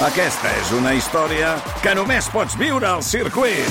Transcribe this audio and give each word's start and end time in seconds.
Aquesta 0.00 0.48
és 0.56 0.70
una 0.72 0.94
història 0.96 1.50
que 1.84 1.92
només 1.92 2.24
pots 2.32 2.54
viure 2.56 2.86
al 2.88 3.02
circuit. 3.04 3.66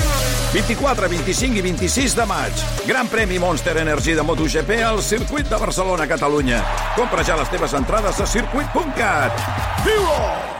24, 0.52 1.08
25 1.10 1.58
i 1.58 1.64
26 1.64 2.14
de 2.20 2.26
maig. 2.30 2.62
Gran 2.86 3.10
premi 3.10 3.40
Monster 3.42 3.74
Energy 3.82 4.14
de 4.14 4.22
MotoGP 4.28 4.78
al 4.86 5.02
circuit 5.02 5.50
de 5.50 5.58
Barcelona, 5.58 6.06
Catalunya. 6.06 6.62
Compra 6.94 7.26
ja 7.26 7.40
les 7.40 7.50
teves 7.50 7.74
entrades 7.74 8.22
a 8.22 8.30
circuit.cat. 8.30 9.44
Viu-ho! 9.82 10.50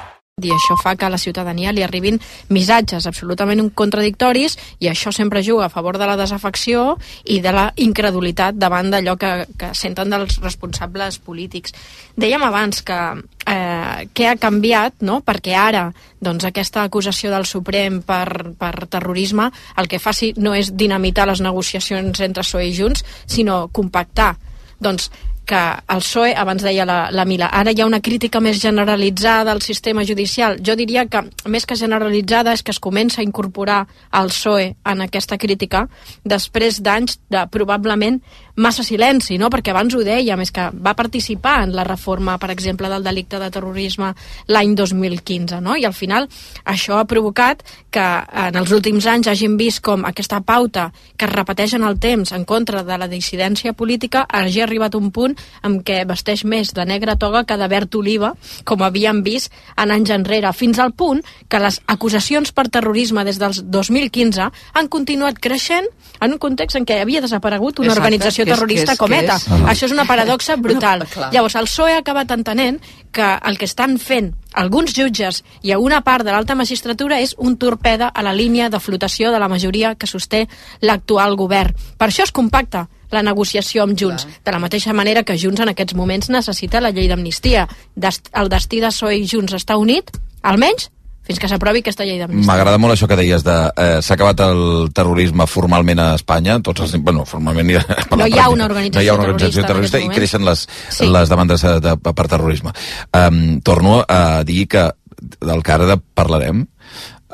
i 0.47 0.53
això 0.55 0.77
fa 0.81 0.95
que 0.97 1.07
a 1.07 1.13
la 1.13 1.21
ciutadania 1.21 1.73
li 1.73 1.83
arribin 1.85 2.19
missatges 2.49 3.07
absolutament 3.09 3.63
contradictoris 3.77 4.57
i 4.81 4.89
això 4.91 5.13
sempre 5.13 5.43
juga 5.45 5.67
a 5.67 5.73
favor 5.73 5.99
de 5.99 6.09
la 6.09 6.17
desafecció 6.17 6.97
i 7.25 7.41
de 7.45 7.53
la 7.53 7.67
incredulitat 7.77 8.57
davant 8.57 8.91
d'allò 8.93 9.17
que, 9.21 9.33
que 9.59 9.73
senten 9.77 10.11
dels 10.13 10.41
responsables 10.43 11.21
polítics. 11.21 11.75
Dèiem 12.17 12.43
abans 12.47 12.83
que 12.87 13.01
eh, 13.47 13.70
què 14.15 14.29
ha 14.31 14.37
canviat, 14.41 15.01
no? 15.07 15.21
perquè 15.27 15.55
ara 15.57 15.89
doncs, 16.21 16.45
aquesta 16.49 16.85
acusació 16.85 17.33
del 17.33 17.47
Suprem 17.49 18.01
per, 18.07 18.53
per 18.59 18.87
terrorisme 18.91 19.51
el 19.81 19.89
que 19.89 20.03
faci 20.03 20.33
no 20.37 20.55
és 20.57 20.73
dinamitar 20.77 21.29
les 21.31 21.43
negociacions 21.45 22.21
entre 22.21 22.45
PSOE 22.45 22.69
i 22.69 22.77
Junts, 22.77 23.05
sinó 23.27 23.67
compactar 23.73 24.35
doncs 24.81 25.11
que 25.51 25.61
el 25.91 26.03
PSOE, 26.05 26.35
abans 26.39 26.63
deia 26.63 26.87
la, 26.87 26.99
la 27.11 27.25
Mila, 27.27 27.49
ara 27.51 27.73
hi 27.75 27.83
ha 27.83 27.89
una 27.89 27.99
crítica 28.01 28.39
més 28.41 28.61
generalitzada 28.63 29.51
al 29.51 29.63
sistema 29.67 30.05
judicial. 30.07 30.61
Jo 30.63 30.77
diria 30.79 31.09
que 31.11 31.25
més 31.51 31.67
que 31.67 31.79
generalitzada 31.79 32.55
és 32.55 32.63
que 32.63 32.71
es 32.71 32.79
comença 32.79 33.19
a 33.21 33.27
incorporar 33.27 33.81
el 34.21 34.31
PSOE 34.31 34.69
en 34.93 35.03
aquesta 35.03 35.41
crítica 35.43 35.89
després 36.23 36.79
d'anys 36.87 37.19
de 37.35 37.43
probablement 37.51 38.21
massa 38.61 38.85
silenci, 38.85 39.39
no? 39.41 39.49
perquè 39.51 39.73
abans 39.73 39.95
ho 39.97 40.03
deia, 40.05 40.37
més 40.37 40.53
que 40.55 40.69
va 40.71 40.95
participar 40.95 41.63
en 41.65 41.75
la 41.75 41.85
reforma, 41.87 42.37
per 42.39 42.51
exemple, 42.53 42.91
del 42.93 43.07
delicte 43.07 43.41
de 43.41 43.49
terrorisme 43.51 44.13
l'any 44.53 44.75
2015, 44.77 45.61
no? 45.65 45.77
i 45.81 45.87
al 45.89 45.97
final 45.97 46.29
això 46.69 47.01
ha 47.01 47.09
provocat 47.09 47.65
que 47.91 48.07
en 48.45 48.61
els 48.61 48.75
últims 48.77 49.09
anys 49.11 49.31
hagin 49.33 49.57
vist 49.59 49.83
com 49.83 50.05
aquesta 50.07 50.43
pauta 50.45 50.91
que 51.17 51.27
es 51.27 51.33
repeteix 51.33 51.75
en 51.79 51.89
el 51.89 51.99
temps 51.99 52.35
en 52.37 52.45
contra 52.45 52.85
de 52.85 52.99
la 53.01 53.09
dissidència 53.09 53.73
política 53.73 54.27
hagi 54.29 54.63
arribat 54.63 54.95
un 54.99 55.11
punt 55.11 55.39
en 55.67 55.81
què 55.85 56.03
vesteix 56.09 56.45
més 56.45 56.75
de 56.77 56.85
negra 56.89 57.17
toga 57.21 57.45
que 57.45 57.59
de 57.61 57.69
verd 57.71 57.95
oliva, 57.99 58.35
com 58.65 58.83
havíem 58.83 59.23
vist 59.27 59.53
en 59.77 59.93
anys 59.95 60.13
enrere, 60.15 60.53
fins 60.57 60.79
al 60.79 60.93
punt 60.93 61.23
que 61.49 61.61
les 61.63 61.81
acusacions 61.87 62.53
per 62.53 62.69
terrorisme 62.69 63.25
des 63.25 63.39
del 63.41 63.57
2015 63.63 64.51
han 64.51 64.89
continuat 64.89 65.39
creixent 65.41 65.89
en 66.21 66.35
un 66.35 66.39
context 66.39 66.77
en 66.77 66.87
què 66.87 67.01
havia 67.01 67.23
desaparegut 67.25 67.81
una 67.81 67.91
Exacte, 67.91 68.03
organització 68.03 68.47
terrorista 68.49 68.95
és, 68.95 69.01
com 69.01 69.13
ETA. 69.13 69.37
És? 69.37 69.49
Això 69.73 69.89
és 69.89 69.95
una 69.97 70.07
paradoxa 70.09 70.57
brutal. 70.61 71.07
No, 71.07 71.31
Llavors, 71.33 71.57
el 71.57 71.69
PSOE 71.71 71.97
ha 71.97 72.05
acabat 72.05 72.33
entenent 72.37 72.81
que 73.13 73.27
el 73.47 73.59
que 73.59 73.69
estan 73.69 73.99
fent 73.99 74.33
alguns 74.53 74.95
jutges 74.95 75.43
i 75.63 75.73
a 75.73 75.79
una 75.79 76.01
part 76.07 76.27
de 76.27 76.35
l'alta 76.35 76.57
magistratura 76.59 77.21
és 77.23 77.35
un 77.39 77.57
torpeda 77.59 78.09
a 78.09 78.25
la 78.27 78.35
línia 78.35 78.69
de 78.71 78.81
flotació 78.81 79.31
de 79.33 79.39
la 79.39 79.49
majoria 79.49 79.95
que 79.95 80.11
sosté 80.11 80.47
l'actual 80.81 81.37
govern. 81.37 81.75
Per 81.99 82.11
això 82.11 82.27
es 82.27 82.35
compacta 82.35 82.89
la 83.11 83.25
negociació 83.27 83.85
amb 83.85 83.99
Junts, 83.99 84.25
Clar. 84.25 84.41
de 84.45 84.55
la 84.57 84.63
mateixa 84.63 84.95
manera 84.97 85.25
que 85.25 85.39
Junts 85.39 85.61
en 85.61 85.73
aquests 85.73 85.97
moments 85.99 86.31
necessita 86.31 86.81
la 86.81 86.93
llei 86.95 87.09
d'amnistia. 87.11 87.67
El 87.97 88.49
destí 88.53 88.81
de 88.81 88.91
PSOE 88.93 89.19
i 89.19 89.29
Junts 89.29 89.57
està 89.59 89.77
unit, 89.81 90.11
almenys 90.43 90.91
fins 91.31 91.39
que 91.39 91.49
s'aprovi 91.51 91.83
aquesta 91.85 92.05
llei 92.07 92.19
d'amnistia. 92.19 92.49
M'agrada 92.49 92.79
molt 92.81 92.97
això 92.97 93.07
que 93.11 93.19
deies 93.19 93.45
de 93.47 93.57
eh, 93.71 93.99
s'ha 94.03 94.17
acabat 94.17 94.41
el 94.49 94.91
terrorisme 94.97 95.47
formalment 95.47 96.01
a 96.03 96.09
Espanya, 96.19 96.59
tots 96.65 96.87
els, 96.87 96.97
bueno, 97.07 97.27
formalment 97.29 97.75
ha, 97.79 97.85
no 98.19 98.27
hi 98.27 98.39
ha 98.41 98.49
una 98.51 98.67
organització, 98.67 98.99
no 98.99 99.05
hi 99.05 99.11
ha 99.11 99.19
una 99.19 99.29
organització 99.29 99.67
terrorista, 99.67 99.99
terrorista 99.99 100.17
i 100.17 100.17
creixen 100.17 100.47
les, 100.49 100.65
sí. 100.89 101.11
les 101.13 101.31
demandes 101.31 101.63
de, 101.67 101.77
de, 101.85 101.95
per 102.03 102.27
terrorisme. 102.27 102.75
Um, 103.15 103.61
torno 103.67 104.01
a 104.09 104.43
dir 104.49 104.65
que 104.73 104.89
del 105.21 105.63
que 105.63 105.73
ara 105.77 105.99
parlarem, 106.17 106.65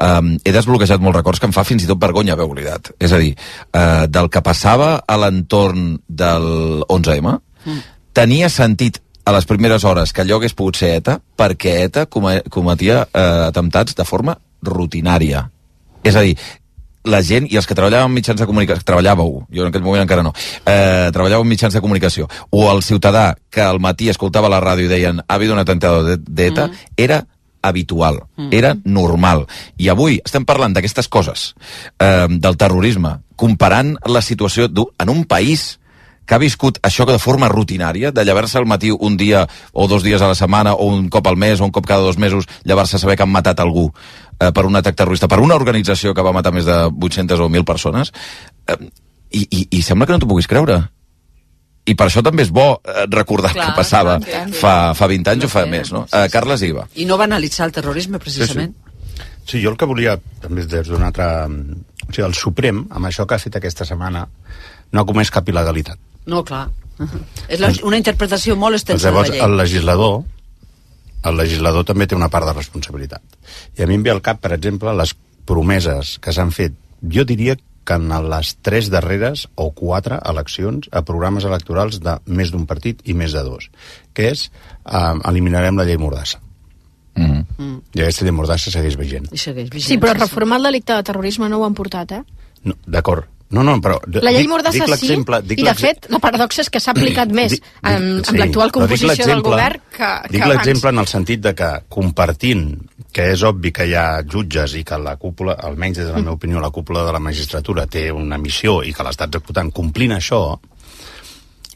um, 0.02 0.34
he 0.44 0.52
desbloquejat 0.54 1.02
molts 1.02 1.20
records 1.20 1.40
que 1.40 1.48
em 1.48 1.54
fa 1.56 1.64
fins 1.66 1.84
i 1.84 1.90
tot 1.90 2.00
vergonya 2.02 2.36
haver 2.36 2.46
oblidat. 2.48 2.92
És 3.00 3.12
a 3.12 3.20
dir, 3.22 3.34
uh, 3.72 4.06
del 4.10 4.30
que 4.32 4.44
passava 4.44 4.96
a 5.06 5.18
l'entorn 5.20 5.96
del 6.08 6.84
11M, 6.88 7.36
mm. 7.64 7.82
tenia 8.16 8.50
sentit 8.52 9.00
a 9.26 9.32
les 9.34 9.46
primeres 9.46 9.84
hores 9.84 10.12
que 10.14 10.22
allò 10.22 10.38
hagués 10.38 10.54
pogut 10.54 10.78
ser 10.78 10.92
ETA 11.00 11.18
perquè 11.18 11.80
ETA 11.88 12.06
cometia 12.06 13.00
eh, 13.10 13.24
atemptats 13.48 13.96
de 13.98 14.06
forma 14.06 14.36
rutinària. 14.62 15.42
És 16.06 16.14
a 16.14 16.22
dir, 16.22 16.36
la 17.10 17.20
gent 17.26 17.48
i 17.50 17.58
els 17.58 17.66
que 17.66 17.74
treballàvem 17.74 18.10
en 18.10 18.14
mitjans 18.14 18.38
de 18.38 18.46
comunicació, 18.46 18.86
treballàveu, 18.86 19.32
jo 19.50 19.64
en 19.64 19.70
aquell 19.70 19.82
moment 19.82 20.04
encara 20.04 20.22
no, 20.26 20.32
eh, 20.62 21.10
treballàveu 21.14 21.42
en 21.42 21.50
mitjans 21.50 21.74
de 21.74 21.82
comunicació, 21.82 22.28
o 22.50 22.68
el 22.70 22.84
ciutadà 22.86 23.32
que 23.50 23.62
al 23.62 23.80
matí 23.82 24.10
escoltava 24.10 24.50
la 24.52 24.62
ràdio 24.62 24.86
i 24.86 24.92
deien 24.94 25.22
ha 25.22 25.34
habido 25.34 25.54
un 25.54 25.62
atentado 25.62 26.04
d'ETA, 26.06 26.68
mm. 26.68 26.94
era 26.96 27.24
habitual, 27.66 28.22
mm. 28.36 28.50
era 28.54 28.74
normal. 28.84 29.46
I 29.78 29.90
avui 29.92 30.20
estem 30.24 30.46
parlant 30.48 30.76
d'aquestes 30.76 31.08
coses, 31.08 31.50
eh, 31.98 32.26
del 32.30 32.56
terrorisme, 32.56 33.18
comparant 33.36 33.96
la 34.06 34.22
situació 34.22 34.70
en 34.98 35.12
un 35.12 35.24
país 35.24 35.76
que 36.26 36.34
ha 36.34 36.42
viscut 36.42 36.80
això 36.82 37.06
de 37.06 37.20
forma 37.22 37.48
rutinària, 37.48 38.10
de 38.10 38.24
llevar-se 38.26 38.58
al 38.58 38.66
matí 38.66 38.90
un 38.90 39.16
dia 39.16 39.46
o 39.72 39.86
dos 39.86 40.02
dies 40.02 40.20
a 40.20 40.28
la 40.32 40.34
setmana, 40.34 40.74
o 40.74 40.90
un 40.90 41.08
cop 41.08 41.26
al 41.30 41.38
mes, 41.38 41.60
o 41.60 41.64
un 41.64 41.70
cop 41.70 41.86
cada 41.86 42.02
dos 42.02 42.18
mesos, 42.18 42.48
llevar-se 42.64 42.96
a 42.96 42.98
saber 42.98 43.16
que 43.16 43.22
han 43.22 43.32
matat 43.32 43.62
algú 43.62 43.92
eh, 44.40 44.50
per 44.50 44.66
un 44.66 44.76
atac 44.76 44.98
terrorista, 44.98 45.28
per 45.28 45.40
una 45.40 45.54
organització 45.54 46.12
que 46.14 46.26
va 46.26 46.34
matar 46.34 46.52
més 46.52 46.66
de 46.66 46.76
800 46.90 47.40
o 47.40 47.48
1.000 47.48 47.64
persones, 47.64 48.12
eh, 48.66 48.76
i, 49.30 49.46
i, 49.46 49.66
i 49.78 49.82
sembla 49.82 50.06
que 50.06 50.16
no 50.16 50.22
t'ho 50.22 50.30
puguis 50.30 50.50
creure. 50.50 50.82
I 51.86 51.94
per 51.94 52.08
això 52.08 52.22
també 52.26 52.42
és 52.42 52.50
bo 52.50 52.66
eh, 52.76 53.04
recordar 53.12 53.52
clar, 53.54 53.68
que 53.70 53.76
passava 53.78 54.16
clar, 54.18 54.46
clar. 54.48 54.58
fa, 54.58 54.74
fa 54.98 55.10
20 55.10 55.32
anys 55.34 55.46
no 55.46 55.50
o 55.50 55.52
fa 55.52 55.66
més, 55.70 55.92
no? 55.94 56.06
Sí, 56.10 56.16
eh, 56.18 56.30
Carles 56.32 56.64
Iva. 56.66 56.88
I 56.98 57.06
no 57.06 57.18
va 57.20 57.28
analitzar 57.30 57.68
el 57.68 57.76
terrorisme, 57.76 58.18
precisament. 58.22 58.74
Sí, 58.74 59.22
sí. 59.22 59.44
sí 59.52 59.62
jo 59.62 59.70
el 59.70 59.78
que 59.78 59.86
volia, 59.86 60.18
també 60.42 60.66
des 60.66 60.90
d'un 60.90 61.06
altre... 61.06 61.30
O 62.06 62.12
sigui, 62.12 62.26
el 62.26 62.34
Suprem, 62.38 62.84
amb 62.94 63.08
això 63.08 63.26
que 63.26 63.34
ha 63.34 63.42
fet 63.42 63.56
aquesta 63.58 63.86
setmana, 63.86 64.26
no 64.92 65.02
ha 65.02 65.06
comès 65.08 65.32
cap 65.34 65.48
il·legalitat 65.50 65.98
no, 66.26 66.44
clar. 66.44 66.68
Uh 66.98 67.06
-huh. 67.06 67.22
És 67.48 67.60
la, 67.60 67.72
una 67.82 67.96
interpretació 67.96 68.56
molt 68.56 68.74
extensa 68.74 69.08
llavors, 69.08 69.30
de 69.30 69.38
la 69.38 69.46
llei. 69.46 69.50
el 69.50 69.56
legislador 69.56 70.24
el 71.22 71.36
legislador 71.36 71.84
també 71.84 72.06
té 72.06 72.14
una 72.14 72.28
part 72.28 72.46
de 72.46 72.52
responsabilitat. 72.52 73.22
I 73.78 73.82
a 73.82 73.86
mi 73.86 73.94
em 73.94 74.02
ve 74.02 74.10
al 74.10 74.22
cap, 74.22 74.40
per 74.40 74.52
exemple, 74.52 74.92
les 74.94 75.16
promeses 75.44 76.18
que 76.18 76.32
s'han 76.32 76.52
fet, 76.52 76.72
jo 77.02 77.24
diria 77.24 77.56
que 77.86 77.98
en 77.98 78.10
les 78.30 78.54
tres 78.66 78.90
darreres 78.92 79.46
o 79.54 79.70
quatre 79.76 80.18
eleccions 80.32 80.88
a 80.92 81.04
programes 81.06 81.46
electorals 81.48 82.00
de 82.02 82.16
més 82.26 82.50
d'un 82.54 82.66
partit 82.66 83.00
i 83.04 83.14
més 83.14 83.36
de 83.36 83.44
dos, 83.46 83.70
que 84.16 84.32
és 84.32 84.48
eh, 84.48 85.14
eliminarem 85.30 85.78
la 85.78 85.86
llei 85.88 86.00
Mordassa. 86.02 86.42
Mm. 87.16 87.46
Mm. 87.56 87.78
I 87.96 88.04
aquesta 88.04 88.26
llei 88.26 88.34
Mordassa 88.36 88.74
segueix 88.74 88.98
vigent. 89.00 89.30
I 89.32 89.40
segueix 89.40 89.70
vigent. 89.70 89.88
Sí, 89.88 90.00
però 90.02 90.16
reformar 90.18 90.60
el 90.60 90.70
delicte 90.70 90.98
de 90.98 91.06
terrorisme 91.06 91.48
no 91.48 91.62
ho 91.62 91.68
han 91.68 91.78
portat, 91.78 92.18
eh? 92.18 92.52
No, 92.66 92.74
D'acord, 92.90 93.30
no, 93.54 93.62
no, 93.62 93.76
però... 93.78 94.00
La 94.24 94.32
llei 94.34 94.48
Mordassa 94.50 94.88
sí, 94.98 95.12
i 95.14 95.62
de 95.62 95.74
fet 95.78 96.08
la 96.10 96.18
paradoxa 96.22 96.64
és 96.64 96.70
que 96.72 96.80
s'ha 96.82 96.90
aplicat 96.96 97.30
més 97.30 97.54
dic, 97.54 97.62
dic, 97.62 97.76
amb, 97.86 98.08
amb 98.18 98.26
sí, 98.26 98.40
l'actual 98.40 98.72
composició 98.74 99.28
del 99.28 99.42
govern 99.46 99.84
que, 99.86 100.08
que 100.26 100.32
Dic 100.34 100.46
l'exemple 100.50 100.90
en 100.90 101.02
el 101.04 101.10
sentit 101.10 101.44
de 101.44 101.52
que 101.54 101.68
compartint 101.92 102.64
que 103.16 103.28
és 103.32 103.44
obvi 103.46 103.70
que 103.72 103.86
hi 103.88 103.94
ha 103.96 104.20
jutges 104.26 104.74
i 104.76 104.82
que 104.84 104.98
la 105.00 105.14
cúpula, 105.20 105.54
almenys 105.68 106.02
des 106.02 106.08
de 106.08 106.12
la 106.12 106.24
meva 106.24 106.34
opinió, 106.36 106.60
la 106.60 106.72
cúpula 106.74 107.04
de 107.06 107.14
la 107.14 107.22
magistratura 107.22 107.86
té 107.86 108.10
una 108.12 108.36
missió 108.36 108.80
i 108.84 108.92
que 108.92 109.06
l'està 109.06 109.30
executant 109.30 109.70
complint 109.72 110.12
això, 110.18 110.40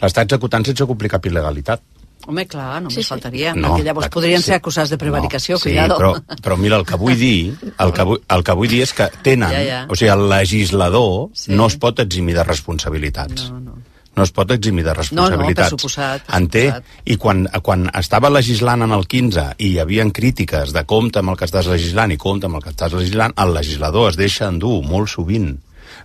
l'està 0.03 0.26
executant 0.26 0.66
sense 0.66 0.88
complir 0.91 1.12
cap 1.14 1.25
il·legalitat. 1.30 1.86
Home, 2.28 2.44
clar, 2.47 2.82
només 2.84 2.98
sí, 2.98 3.03
sí. 3.04 3.08
faltaria, 3.08 3.54
no, 3.56 3.70
perquè 3.70 3.84
llavors 3.86 4.10
podrien 4.12 4.42
sí, 4.42 4.50
ser 4.50 4.58
acusats 4.60 4.92
de 4.92 4.98
prevaricació, 5.00 5.56
no, 5.56 5.62
sí, 5.62 5.70
cuidado. 5.70 5.97
Però, 6.00 6.41
però 6.44 6.58
mira, 6.60 6.76
el 6.76 6.84
que 6.88 6.98
vull 7.00 7.16
dir, 7.16 7.54
el 7.70 7.92
que 7.97 8.04
vull, 8.10 8.20
el 8.36 8.44
que 8.44 8.56
vull 8.58 8.72
dir 8.72 8.82
és 8.84 8.92
que 8.97 9.06
tenen, 9.25 9.48
ja, 9.54 9.62
ja. 9.64 9.78
o 9.88 9.97
sigui, 9.97 10.10
el 10.12 10.26
legislador 10.28 11.14
sí. 11.32 11.54
no 11.56 11.70
es 11.72 11.78
pot 11.80 12.03
eximir 12.04 12.36
de 12.36 12.44
responsabilitats. 12.44 13.48
No, 13.48 13.62
no. 13.70 13.78
No 14.19 14.25
es 14.26 14.32
pot 14.36 14.50
eximir 14.53 14.82
de 14.84 14.92
responsabilitats. 14.92 15.70
No, 15.70 15.78
no, 15.78 15.78
per 15.78 15.86
suposat. 15.86 16.25
Per 16.26 16.36
Entè? 16.36 16.64
I 17.09 17.16
quan, 17.16 17.44
quan 17.64 17.86
estava 17.97 18.28
legislant 18.28 18.84
en 18.84 18.92
el 18.92 19.06
15 19.09 19.44
i 19.62 19.70
hi 19.70 19.78
havia 19.80 20.04
crítiques 20.12 20.75
de 20.76 20.82
compte 20.84 21.22
amb 21.22 21.32
el 21.32 21.38
que 21.41 21.47
estàs 21.48 21.70
legislant 21.70 22.12
i 22.12 22.18
compte 22.21 22.50
amb 22.50 22.59
el 22.59 22.65
que 22.66 22.74
estàs 22.74 22.97
legislant, 22.98 23.33
el 23.41 23.54
legislador 23.56 24.10
es 24.10 24.18
deixa 24.21 24.50
endur 24.50 24.83
molt 24.84 25.09
sovint 25.15 25.54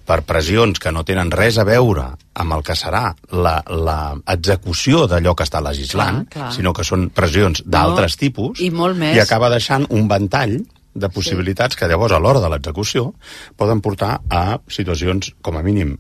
per 0.06 0.22
pressions 0.28 0.80
que 0.82 0.94
no 0.94 1.04
tenen 1.08 1.32
res 1.34 1.58
a 1.58 1.66
veure 1.68 2.06
amb 2.42 2.56
el 2.56 2.64
que 2.66 2.76
serà 2.78 3.10
l'execució 3.34 5.06
d'allò 5.10 5.36
que 5.36 5.48
està 5.48 5.62
legislant, 5.66 6.24
clar, 6.30 6.46
clar. 6.48 6.54
sinó 6.56 6.74
que 6.76 6.86
són 6.88 7.10
pressions 7.16 7.64
d'altres 7.66 8.16
no, 8.16 8.22
tipus, 8.22 8.62
i, 8.62 8.72
molt 8.72 8.98
més. 9.00 9.16
i 9.18 9.24
acaba 9.24 9.50
deixant 9.54 9.88
un 9.90 10.08
ventall 10.12 10.60
de 10.96 11.10
possibilitats 11.12 11.76
sí. 11.76 11.82
que 11.82 11.90
llavors 11.92 12.16
a 12.16 12.22
l'hora 12.24 12.42
de 12.44 12.50
l'execució 12.54 13.12
poden 13.60 13.82
portar 13.84 14.20
a 14.32 14.60
situacions, 14.72 15.34
com 15.44 15.58
a 15.60 15.64
mínim, 15.66 15.98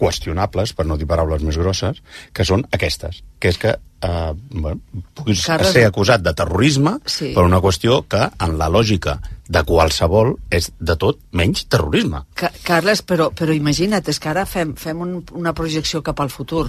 qüestionables, 0.00 0.72
per 0.72 0.86
no 0.88 0.96
dir 0.96 1.08
paraules 1.08 1.44
més 1.44 1.58
grosses, 1.60 2.00
que 2.32 2.46
són 2.48 2.64
aquestes, 2.72 3.20
que 3.38 3.52
és 3.52 3.60
que 3.60 3.76
eh, 4.02 4.34
bueno, 4.50 4.80
puguis 5.14 5.44
Carles... 5.46 5.72
ser 5.72 5.84
acusat 5.86 6.22
de 6.24 6.32
terrorisme 6.36 6.96
sí. 7.04 7.32
per 7.34 7.44
una 7.44 7.60
qüestió 7.60 8.02
que, 8.08 8.22
en 8.40 8.56
la 8.60 8.70
lògica 8.72 9.18
de 9.50 9.62
qualsevol, 9.66 10.36
és 10.54 10.70
de 10.78 10.94
tot 11.00 11.18
menys 11.34 11.64
terrorisme. 11.70 12.22
Ca 12.38 12.52
Carles, 12.64 13.02
però, 13.02 13.30
però 13.34 13.54
imagina't, 13.56 14.06
és 14.12 14.20
que 14.22 14.30
ara 14.30 14.46
fem, 14.46 14.76
fem 14.78 15.02
un, 15.02 15.16
una 15.36 15.52
projecció 15.56 16.04
cap 16.06 16.22
al 16.22 16.30
futur. 16.30 16.68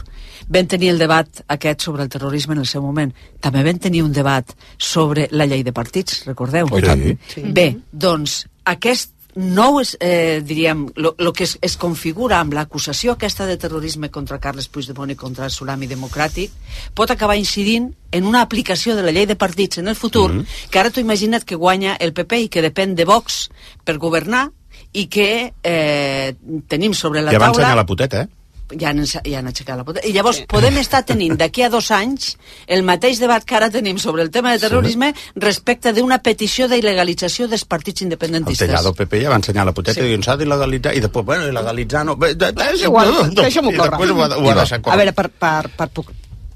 Vam 0.50 0.70
tenir 0.70 0.92
el 0.96 1.02
debat 1.02 1.44
aquest 1.54 1.86
sobre 1.86 2.08
el 2.08 2.10
terrorisme 2.10 2.58
en 2.58 2.64
el 2.66 2.70
seu 2.70 2.82
moment. 2.82 3.14
També 3.40 3.64
vam 3.68 3.82
tenir 3.82 4.02
un 4.06 4.14
debat 4.16 4.56
sobre 4.78 5.28
la 5.32 5.46
llei 5.46 5.64
de 5.64 5.76
partits, 5.76 6.24
recordeu? 6.26 6.72
Oh, 6.72 6.82
sí. 6.82 7.18
sí. 7.36 7.46
Bé, 7.54 7.70
doncs, 7.92 8.42
aquest 8.66 9.14
nou 9.36 9.80
és, 9.80 9.96
eh, 10.00 10.42
diríem, 10.44 10.86
el 10.96 11.32
que 11.34 11.46
es, 11.46 11.58
es 11.62 11.78
configura 11.78 12.40
amb 12.40 12.54
l'acusació 12.54 13.14
aquesta 13.14 13.46
de 13.48 13.58
terrorisme 13.58 14.10
contra 14.12 14.40
Carles 14.40 14.68
Puigdemont 14.68 15.12
i 15.12 15.16
contra 15.16 15.46
el 15.46 15.52
Tsunami 15.52 15.88
Democràtic 15.88 16.52
pot 16.96 17.12
acabar 17.12 17.38
incidint 17.40 17.92
en 18.12 18.28
una 18.28 18.42
aplicació 18.42 18.96
de 18.96 19.04
la 19.04 19.12
llei 19.16 19.26
de 19.26 19.38
partits 19.40 19.80
en 19.80 19.88
el 19.88 19.96
futur, 19.96 20.32
mm 20.34 20.40
-hmm. 20.42 20.70
que 20.70 20.80
ara 20.80 20.92
t'ho 20.92 21.00
imagina't 21.00 21.46
que 21.46 21.56
guanya 21.56 21.96
el 21.96 22.14
PP 22.14 22.42
i 22.42 22.50
que 22.50 22.62
depèn 22.62 22.96
de 22.96 23.06
Vox 23.06 23.50
per 23.84 23.98
governar 23.98 24.52
i 24.94 25.08
que 25.08 25.54
eh, 25.64 26.36
tenim 26.68 26.94
sobre 26.94 27.22
la 27.22 27.32
taula... 27.32 27.40
Ja 27.40 27.46
va 27.46 27.48
ensenyar 27.56 27.76
la 27.76 27.86
puteta, 27.86 28.22
eh? 28.22 28.41
Ja 28.80 28.92
han, 28.92 29.04
ja 29.06 29.40
han 29.40 29.50
aixecat 29.52 29.78
la 29.80 29.86
potència. 29.88 30.10
I 30.10 30.16
llavors 30.16 30.42
sí. 30.42 30.48
podem 30.52 30.78
estar 30.82 31.04
tenint 31.08 31.38
d'aquí 31.40 31.66
a 31.66 31.70
dos 31.74 31.92
anys 31.96 32.36
el 32.68 32.86
mateix 32.88 33.22
debat 33.22 33.46
que 33.46 33.58
ara 33.58 33.70
tenim 33.74 34.00
sobre 34.02 34.26
el 34.26 34.32
tema 34.32 34.54
de 34.54 34.64
terrorisme 34.64 35.12
sí. 35.16 35.28
respecte 35.44 35.94
d'una 35.98 36.22
petició 36.24 36.70
d'il·legalització 36.72 37.50
dels 37.52 37.66
partits 37.66 38.06
independentistes. 38.08 38.68
El 38.68 38.76
Tellado 38.76 38.96
PP 38.98 39.24
ja 39.26 39.34
va 39.34 39.42
ensenyar 39.42 39.68
la 39.68 39.76
poteta 39.76 40.02
sí. 40.02 40.16
i 40.16 40.24
s'ha 40.24 40.38
d'il·legalitzar 40.40 40.96
i 40.98 41.04
després, 41.04 41.28
bueno, 41.28 41.48
il·legalitzar 41.52 42.06
no... 42.08 42.18
És 42.22 42.88
igual, 42.88 43.14
deixa'm-ho 43.36 43.76
córrer. 43.78 44.96
A 44.96 45.00
veure, 45.00 45.16
per, 45.18 45.30
per, 45.30 45.72
per, 45.78 45.90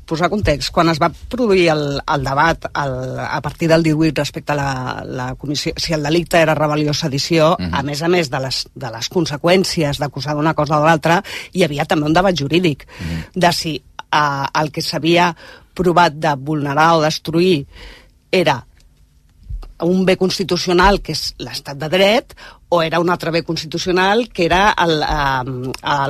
posar 0.05 0.29
context, 0.29 0.71
quan 0.73 0.89
es 0.91 0.99
va 1.01 1.09
produir 1.09 1.67
el, 1.73 1.83
el 1.99 2.23
debat 2.25 2.67
el, 2.71 2.95
a 3.19 3.39
partir 3.41 3.69
del 3.69 3.83
18 3.83 4.13
respecte 4.15 4.53
a 4.53 4.55
la, 4.55 4.69
la 5.05 5.27
comissió, 5.35 5.73
si 5.77 5.93
el 5.93 6.03
delicte 6.05 6.39
era 6.41 6.55
rebel·lió 6.57 6.93
o 6.93 6.93
sedició, 6.93 7.53
uh 7.53 7.61
mhm. 7.61 7.71
-huh. 7.71 7.79
a 7.79 7.83
més 7.83 8.01
a 8.01 8.07
més 8.07 8.29
de 8.29 8.39
les, 8.39 8.67
de 8.75 8.91
les 8.91 9.09
conseqüències 9.09 9.99
d'acusar 9.99 10.35
d'una 10.35 10.53
cosa 10.53 10.79
o 10.79 10.85
l'altra, 10.85 11.23
hi 11.53 11.63
havia 11.63 11.85
també 11.85 12.05
un 12.05 12.13
debat 12.13 12.35
jurídic 12.35 12.87
uh 12.87 13.03
mhm. 13.03 13.19
-huh. 13.19 13.29
de 13.33 13.53
si 13.53 13.75
eh, 13.75 14.61
el 14.61 14.71
que 14.71 14.81
s'havia 14.81 15.35
provat 15.73 16.13
de 16.13 16.35
vulnerar 16.35 16.95
o 16.95 17.01
destruir 17.01 17.65
era 18.31 18.65
un 19.83 20.05
bé 20.05 20.15
constitucional 20.15 21.01
que 21.01 21.11
és 21.11 21.33
l'estat 21.43 21.77
de 21.77 21.89
dret 21.89 22.35
o 22.75 22.81
era 22.83 22.99
un 22.99 23.09
altre 23.09 23.31
bé 23.31 23.41
constitucional 23.47 24.27
que 24.35 24.45
era 24.45 24.61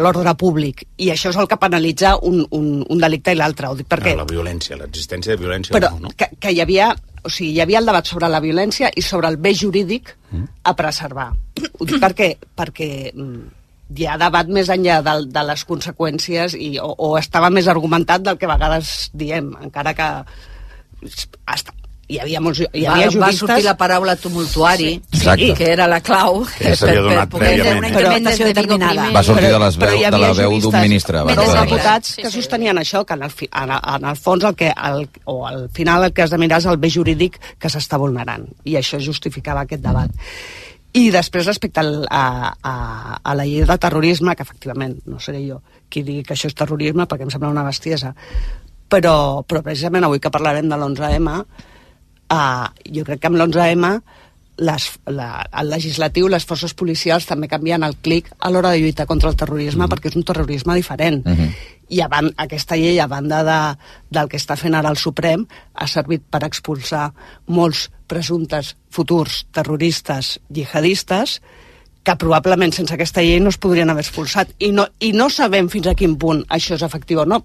l'ordre 0.02 0.36
públic 0.40 0.86
i 0.98 1.12
això 1.14 1.32
és 1.34 1.40
el 1.42 1.50
que 1.52 1.60
penalitza 1.62 2.16
un, 2.18 2.42
un, 2.58 2.70
un 2.82 3.04
delicte 3.04 3.36
i 3.36 3.40
l'altre 3.40 3.70
ho 3.70 3.78
dic 3.78 3.90
perquè... 3.92 4.16
La 4.18 4.28
violència, 4.30 4.78
l'existència 4.80 5.36
de 5.36 5.42
violència 5.42 5.76
però 5.76 5.92
no, 5.96 6.08
no? 6.08 6.16
Que, 6.18 6.32
que 6.40 6.56
hi 6.56 6.64
havia 6.64 6.92
o 7.26 7.30
sigui, 7.30 7.54
hi 7.56 7.62
havia 7.64 7.82
el 7.82 7.90
debat 7.90 8.10
sobre 8.10 8.30
la 8.32 8.42
violència 8.42 8.90
i 8.96 9.04
sobre 9.06 9.30
el 9.32 9.38
bé 9.42 9.54
jurídic 9.58 10.16
mm. 10.32 10.50
a 10.66 10.76
preservar 10.78 11.30
ho 11.36 11.88
dic 11.88 12.02
perquè, 12.02 12.32
perquè 12.58 12.90
mm, 13.14 13.46
hi 13.94 14.10
ha 14.10 14.18
debat 14.18 14.50
més 14.50 14.70
enllà 14.74 15.00
de, 15.06 15.16
de 15.30 15.46
les 15.46 15.66
conseqüències 15.70 16.58
i, 16.58 16.76
o, 16.82 16.90
o 16.90 17.16
estava 17.20 17.52
més 17.54 17.70
argumentat 17.70 18.26
del 18.26 18.40
que 18.42 18.50
a 18.50 18.54
vegades 18.56 19.12
diem, 19.14 19.54
encara 19.62 19.94
que 19.98 20.10
hi 22.07 22.19
havia 22.22 22.42
molts 22.44 22.62
hi 22.62 22.86
havia 22.86 23.07
va, 23.07 23.12
juristes... 23.13 23.22
va 23.22 23.31
sortir 23.38 23.66
la 23.66 23.75
paraula 23.80 24.16
tumultuari 24.16 24.90
sí, 25.10 25.48
que 25.57 25.69
era 25.74 25.88
la 25.90 26.02
clau 26.06 26.44
que 26.46 26.75
per, 26.78 26.94
per 27.07 27.24
poder 27.34 27.54
fer 27.62 27.74
una 27.80 27.90
interpretació 27.90 28.50
determinada. 28.52 29.07
va 29.16 29.24
sortir 29.25 29.50
de, 29.50 29.62
les 29.63 29.80
veu, 29.81 30.04
de 30.16 30.22
la 30.22 30.34
veu 30.38 30.57
d'un 30.62 30.78
ministre 30.84 31.24
va 31.25 31.38
de 31.40 31.48
diputats 31.63 32.16
que 32.22 32.31
sostenien 32.34 32.78
això 32.81 33.06
que 33.06 33.18
en 33.18 33.25
el, 33.25 33.34
en, 33.50 33.74
en 33.96 34.10
el 34.12 34.19
fons 34.22 34.46
el 34.46 34.56
que 34.60 34.69
el, 34.69 35.07
o 35.25 35.40
al 35.48 35.66
final 35.74 36.06
el 36.06 36.13
que 36.13 36.25
has 36.25 36.34
de 36.34 36.42
mirar 36.42 36.62
és 36.62 36.69
el 36.69 36.78
bé 36.81 36.92
jurídic 36.94 37.40
que 37.60 37.72
s'està 37.72 38.00
vulnerant. 38.02 38.46
I 38.66 38.78
això 38.80 39.00
justificava 39.01 39.66
aquest 39.66 39.84
debat. 39.84 40.12
I 40.96 41.10
després, 41.12 41.48
respecte 41.50 41.81
al, 41.81 42.06
a, 42.08 42.54
a, 42.63 42.75
a 43.19 43.36
la 43.36 43.46
llei 43.48 43.66
de 43.68 43.78
terrorisme, 43.81 44.36
que 44.36 44.46
efectivament 44.48 44.96
no 45.12 45.19
seré 45.19 45.42
jo 45.44 45.60
qui 45.92 46.04
digui 46.04 46.24
que 46.25 46.34
això 46.36 46.50
és 46.50 46.58
terrorisme, 46.58 47.06
perquè 47.06 47.28
em 47.28 47.31
sembla 47.34 47.51
una 47.51 47.66
bestiesa, 47.68 48.13
però, 48.90 49.44
però 49.48 49.62
precisament 49.66 50.08
avui 50.08 50.22
que 50.24 50.31
parlarem 50.34 50.69
de 50.72 50.78
l'11M, 50.78 51.36
Uh, 52.31 52.69
jo 52.89 53.04
crec 53.06 53.22
que 53.22 53.30
amb 53.30 53.38
l'11M 53.38 54.00
les, 54.57 54.86
la, 55.12 55.30
el 55.60 55.69
legislatiu, 55.69 56.30
les 56.31 56.45
forces 56.48 56.74
policials 56.77 57.27
també 57.27 57.50
canvien 57.51 57.83
el 57.83 57.98
clic 58.01 58.31
a 58.39 58.50
l'hora 58.50 58.72
de 58.72 58.80
lluitar 58.81 59.06
contra 59.06 59.30
el 59.30 59.38
terrorisme 59.38 59.83
mm. 59.83 59.92
perquè 59.92 60.12
és 60.12 60.16
un 60.16 60.24
terrorisme 60.24 60.75
diferent. 60.75 61.25
Mm 61.25 61.33
-hmm. 61.33 61.51
I 61.89 62.01
a 62.01 62.07
banda, 62.07 62.33
aquesta 62.38 62.75
llei, 62.75 63.00
a 63.00 63.07
banda 63.07 63.44
de, 63.44 63.77
del 64.10 64.30
que 64.30 64.38
està 64.38 64.56
fent 64.57 64.75
ara 64.75 64.89
el 64.89 64.98
Suprem, 64.98 65.45
ha 65.74 65.88
servit 65.88 66.24
per 66.30 66.44
expulsar 66.44 67.13
molts 67.45 67.92
presumptes 68.07 68.75
futurs 68.89 69.45
terroristes 69.51 70.39
jihadistes 70.50 71.42
que 72.04 72.16
probablement 72.16 72.74
sense 72.74 72.94
aquesta 72.94 73.22
llei 73.22 73.39
no 73.39 73.50
es 73.50 73.57
podrien 73.57 73.89
haver 73.89 74.04
expulsat. 74.04 74.50
I 74.60 74.72
no, 74.72 74.88
i 75.00 75.12
no 75.12 75.30
sabem 75.30 75.69
fins 75.69 75.88
a 75.88 75.95
quin 75.95 76.18
punt 76.18 76.44
això 76.50 76.74
és 76.75 76.81
efectiu 76.81 77.22
o 77.22 77.25
no, 77.25 77.44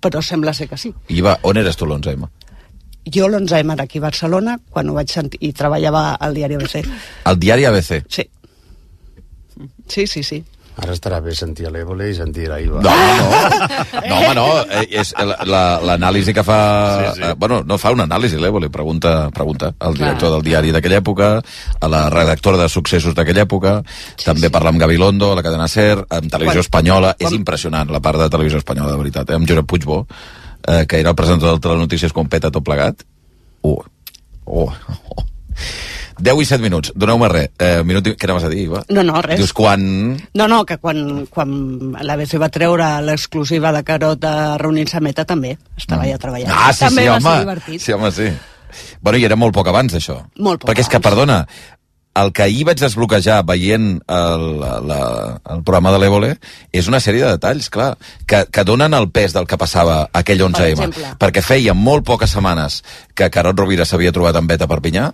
però 0.00 0.22
sembla 0.22 0.52
ser 0.52 0.68
que 0.68 0.76
sí. 0.76 0.92
I 1.08 1.20
va, 1.20 1.38
on 1.42 1.56
eres 1.56 1.76
tu 1.76 1.84
l'11M? 1.84 2.28
Jo 3.06 3.28
l'11M 3.28 3.72
era 3.72 3.84
aquí 3.88 3.98
a 3.98 4.06
Barcelona, 4.08 4.58
quan 4.70 4.90
ho 4.90 4.94
vaig 4.94 5.10
sentir, 5.10 5.40
i 5.40 5.52
treballava 5.56 6.14
al 6.20 6.36
diari 6.36 6.58
ABC. 6.60 6.82
Al 7.24 7.40
diari 7.40 7.64
ABC? 7.64 8.02
Sí. 8.08 8.26
Sí, 9.88 10.06
sí, 10.06 10.22
sí. 10.22 10.44
Ara 10.80 10.94
estarà 10.94 11.18
bé 11.20 11.34
sentir 11.36 11.66
a 11.68 11.70
l'Évole 11.74 12.06
i 12.08 12.14
sentir 12.16 12.46
a 12.48 12.56
Iva. 12.62 12.80
No, 12.84 12.92
no, 12.92 13.24
no, 14.06 14.16
home, 14.16 14.30
no. 14.38 14.44
Eh, 14.78 14.86
és 15.02 15.10
l'anàlisi 15.18 16.32
que 16.36 16.44
fa... 16.46 16.60
Sí, 17.10 17.18
sí. 17.18 17.24
Eh, 17.26 17.34
bueno, 17.36 17.60
no 17.66 17.76
fa 17.80 17.92
una 17.92 18.06
anàlisi, 18.08 18.38
l'Évole, 18.40 18.70
pregunta, 18.72 19.28
pregunta 19.34 19.74
al 19.76 19.98
director 19.98 20.30
Clar. 20.30 20.32
del 20.38 20.46
diari 20.46 20.72
d'aquella 20.72 21.02
època, 21.02 21.30
a 21.80 21.90
la 21.90 22.04
redactora 22.14 22.62
de 22.62 22.68
successos 22.72 23.16
d'aquella 23.18 23.44
època, 23.44 23.80
sí, 24.14 24.24
també 24.24 24.48
sí. 24.48 24.54
parla 24.54 24.72
amb 24.72 24.80
Gabilondo, 24.80 25.32
a 25.34 25.40
la 25.40 25.44
cadena 25.44 25.68
SER, 25.68 25.98
amb 26.06 26.30
Televisió 26.30 26.62
quan, 26.62 26.68
Espanyola. 26.68 27.14
Quan... 27.18 27.28
És 27.28 27.36
impressionant, 27.36 27.92
la 27.92 28.00
part 28.04 28.22
de 28.22 28.30
Televisió 28.32 28.62
Espanyola, 28.62 28.94
de 28.94 29.02
veritat, 29.02 29.34
eh? 29.34 29.40
amb 29.40 29.50
Josep 29.50 29.68
Puigbó 29.68 30.04
eh, 30.66 30.86
que 30.86 31.00
era 31.00 31.10
el 31.10 31.16
presentador 31.16 31.58
de 31.58 31.66
Telenotícies 31.68 32.12
quan 32.12 32.28
peta 32.28 32.50
tot 32.50 32.64
plegat. 32.64 33.04
Oh, 33.62 33.82
oh, 34.44 34.70
oh. 34.70 35.26
10 36.20 36.42
i 36.42 36.46
7 36.46 36.60
minuts, 36.60 36.92
doneu-me 36.94 37.28
res. 37.32 37.48
Eh, 37.56 37.80
minut 37.86 38.06
i... 38.06 38.12
Què 38.18 38.28
anaves 38.28 38.44
a 38.44 38.50
dir, 38.52 38.66
Iva? 38.68 38.82
No, 38.92 39.02
no, 39.06 39.22
res. 39.24 39.40
Dius 39.40 39.54
quan... 39.56 39.80
No, 40.36 40.46
no, 40.52 40.62
que 40.68 40.76
quan, 40.82 41.24
quan 41.32 41.54
l'ABC 42.04 42.36
va 42.42 42.50
treure 42.52 42.90
l'exclusiva 43.06 43.72
de 43.76 43.82
Carot 43.88 44.26
a 44.28 44.34
reunir-se 44.60 45.00
a 45.00 45.04
Meta 45.04 45.24
també 45.28 45.56
estava 45.56 46.04
mm. 46.04 46.12
ja 46.12 46.20
treballant. 46.20 46.52
Ah, 46.52 46.70
sí, 46.76 46.84
també 46.84 47.06
sí, 47.06 47.12
home. 47.16 47.78
Sí, 47.78 47.96
home, 47.96 48.12
sí. 48.12 48.28
Bueno, 49.00 49.18
i 49.18 49.26
era 49.26 49.38
molt 49.40 49.56
poc 49.56 49.72
abans, 49.72 49.96
això. 49.96 50.20
Molt 50.38 50.62
poc 50.62 50.70
Perquè 50.70 50.84
és 50.84 50.92
que, 50.92 51.00
perdona, 51.02 51.42
el 52.18 52.32
que 52.34 52.42
ahir 52.42 52.64
vaig 52.66 52.80
desbloquejar 52.80 53.38
veient 53.46 54.00
el, 54.10 54.44
la, 54.60 55.00
el 55.54 55.62
programa 55.62 55.92
de 55.94 56.00
l'Evole 56.02 56.30
és 56.74 56.88
una 56.90 56.98
sèrie 57.02 57.22
de 57.22 57.36
detalls, 57.36 57.68
clar, 57.70 57.92
que, 58.26 58.42
que 58.50 58.64
donen 58.66 58.94
el 58.98 59.06
pes 59.14 59.34
del 59.36 59.46
que 59.46 59.58
passava 59.60 60.02
aquell 60.16 60.42
11M. 60.48 60.90
Per 60.90 61.14
perquè 61.22 61.44
feia 61.46 61.74
molt 61.76 62.04
poques 62.08 62.34
setmanes 62.34 62.80
que 63.14 63.30
Carot 63.30 63.58
Rovira 63.58 63.86
s'havia 63.86 64.12
trobat 64.14 64.40
amb 64.40 64.50
Beta 64.50 64.66
Perpinyà, 64.70 65.10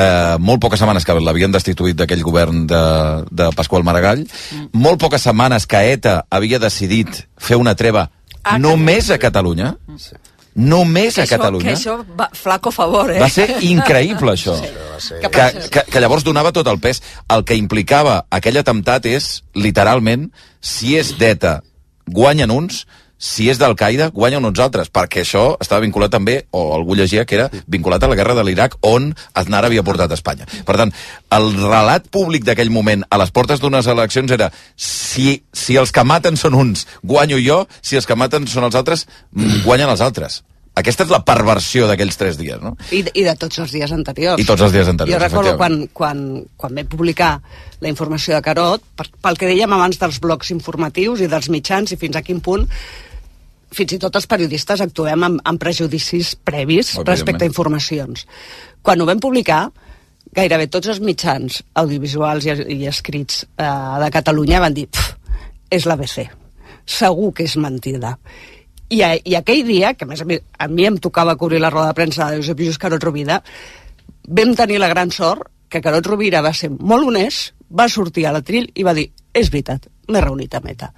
eh, 0.00 0.36
molt 0.40 0.62
poques 0.64 0.80
setmanes 0.80 1.04
que 1.04 1.18
l'havien 1.20 1.52
destituït 1.52 1.98
d'aquell 2.00 2.24
govern 2.24 2.64
de, 2.70 2.84
de 3.28 3.50
Pasqual 3.56 3.84
Maragall, 3.84 4.24
mm. 4.24 4.70
molt 4.72 5.02
poques 5.02 5.28
setmanes 5.28 5.68
que 5.68 5.84
ETA 5.92 6.22
havia 6.30 6.62
decidit 6.62 7.26
fer 7.36 7.60
una 7.60 7.76
treva 7.76 8.08
ah, 8.42 8.56
només 8.58 9.12
a 9.12 9.20
Catalunya, 9.20 9.74
sí 10.00 10.16
només 10.58 11.14
que 11.14 11.22
a 11.22 11.24
això, 11.24 11.38
Catalunya. 11.38 11.70
Que 11.70 11.76
això, 11.76 11.96
va, 12.18 12.28
flaco 12.34 12.72
favor, 12.74 13.12
eh? 13.14 13.20
Va 13.22 13.30
ser 13.32 13.46
increïble, 13.66 14.34
això. 14.34 14.56
Sí. 14.98 15.14
Que, 15.22 15.30
que, 15.70 15.84
que 15.86 16.02
llavors 16.02 16.26
donava 16.26 16.52
tot 16.52 16.68
el 16.70 16.80
pes. 16.82 17.00
El 17.30 17.46
que 17.46 17.56
implicava 17.58 18.24
aquell 18.34 18.58
atemptat 18.58 19.06
és, 19.06 19.30
literalment, 19.54 20.28
si 20.60 20.96
és 20.98 21.14
d'ETA, 21.18 21.60
guanyen 22.10 22.50
uns, 22.50 22.84
si 23.18 23.48
és 23.50 23.58
d'Al-Qaeda, 23.58 24.12
guanyen 24.14 24.46
uns 24.46 24.60
altres, 24.62 24.88
perquè 24.94 25.24
això 25.24 25.44
estava 25.60 25.82
vinculat 25.82 26.12
també, 26.14 26.38
o 26.54 26.72
algú 26.76 26.94
llegia 26.96 27.26
que 27.26 27.36
era 27.36 27.48
vinculat 27.66 28.02
a 28.02 28.10
la 28.10 28.16
guerra 28.18 28.36
de 28.38 28.44
l'Iraq, 28.46 28.78
on 28.86 29.10
Aznar 29.34 29.64
havia 29.66 29.82
portat 29.82 30.14
a 30.14 30.18
Espanya. 30.18 30.46
Per 30.46 30.76
tant, 30.78 30.94
el 31.34 31.50
relat 31.58 32.06
públic 32.14 32.46
d'aquell 32.46 32.70
moment 32.70 33.02
a 33.10 33.18
les 33.18 33.34
portes 33.34 33.60
d'unes 33.60 33.90
eleccions 33.90 34.30
era 34.32 34.52
si, 34.76 35.42
si 35.52 35.76
els 35.76 35.92
que 35.92 36.06
maten 36.06 36.38
són 36.38 36.54
uns, 36.54 36.86
guanyo 37.02 37.42
jo, 37.42 37.64
si 37.82 37.98
els 37.98 38.06
que 38.06 38.16
maten 38.16 38.46
són 38.46 38.70
els 38.70 38.78
altres, 38.78 39.08
mm, 39.34 39.64
guanyen 39.66 39.90
els 39.90 40.04
altres. 40.04 40.44
Aquesta 40.78 41.02
és 41.02 41.10
la 41.10 41.24
perversió 41.26 41.88
d'aquells 41.90 42.14
tres 42.20 42.36
dies, 42.38 42.60
no? 42.62 42.76
I, 42.94 43.00
I 43.02 43.24
de 43.26 43.34
tots 43.40 43.58
els 43.64 43.72
dies 43.74 43.90
anteriors. 43.90 44.38
I 44.38 44.46
tots 44.46 44.62
els 44.62 44.70
dies 44.76 44.86
anteriors, 44.86 45.16
Jo 45.16 45.24
recordo 45.24 45.56
quan, 45.58 45.80
quan, 45.90 46.20
quan 46.54 46.78
vam 46.78 46.86
publicar 46.86 47.32
la 47.82 47.90
informació 47.90 48.36
de 48.36 48.44
Carot, 48.46 48.84
per, 48.94 49.08
pel 49.24 49.40
que 49.40 49.50
dèiem 49.50 49.74
abans 49.74 49.98
dels 49.98 50.20
blocs 50.22 50.52
informatius 50.54 51.24
i 51.24 51.30
dels 51.30 51.50
mitjans 51.50 51.90
i 51.90 51.98
fins 51.98 52.18
a 52.18 52.22
quin 52.22 52.38
punt 52.44 52.68
fins 53.74 53.94
i 53.94 54.00
tot 54.00 54.16
els 54.16 54.26
periodistes 54.30 54.80
actuem 54.84 55.26
amb, 55.26 55.42
amb 55.44 55.60
prejudicis 55.60 56.34
previs 56.44 56.94
respecte 57.04 57.44
a 57.44 57.50
informacions. 57.50 58.24
Quan 58.82 59.00
ho 59.00 59.06
vam 59.08 59.20
publicar, 59.20 59.66
gairebé 60.34 60.68
tots 60.72 60.90
els 60.92 61.00
mitjans 61.04 61.62
audiovisuals 61.80 62.46
i, 62.48 62.54
i 62.78 62.86
escrits 62.88 63.44
eh, 63.44 63.64
de 64.02 64.10
Catalunya 64.14 64.62
van 64.64 64.76
dir 64.76 64.88
és 65.70 65.84
l'ABC, 65.88 66.28
segur 66.88 67.32
que 67.36 67.44
és 67.44 67.56
mentida 67.60 68.16
I, 68.88 69.02
a, 69.04 69.12
I 69.20 69.36
aquell 69.36 69.66
dia, 69.66 69.92
que 69.94 70.06
a 70.06 70.08
més 70.08 70.22
a 70.24 70.24
mi, 70.24 70.38
a 70.38 70.68
mi 70.68 70.86
em 70.88 70.96
tocava 70.96 71.36
cobrir 71.36 71.60
la 71.60 71.70
roda 71.70 71.90
de 71.90 71.98
premsa 71.98 72.30
de 72.30 72.40
Josep 72.40 72.60
Lluís 72.60 72.78
Carot 72.80 73.04
Rovira, 73.04 73.42
vam 74.28 74.54
tenir 74.56 74.78
la 74.80 74.88
gran 74.88 75.12
sort 75.12 75.50
que 75.68 75.82
Carot 75.84 76.06
Rovira 76.08 76.40
va 76.40 76.54
ser 76.56 76.70
molt 76.72 77.04
honest, 77.04 77.52
va 77.68 77.88
sortir 77.92 78.24
a 78.24 78.32
l'atril 78.32 78.70
i 78.74 78.86
va 78.86 78.96
dir 78.96 79.10
és 79.36 79.50
veritat, 79.52 79.90
m'he 80.08 80.22
reunit 80.24 80.54
a 80.56 80.62
Meta. 80.64 80.88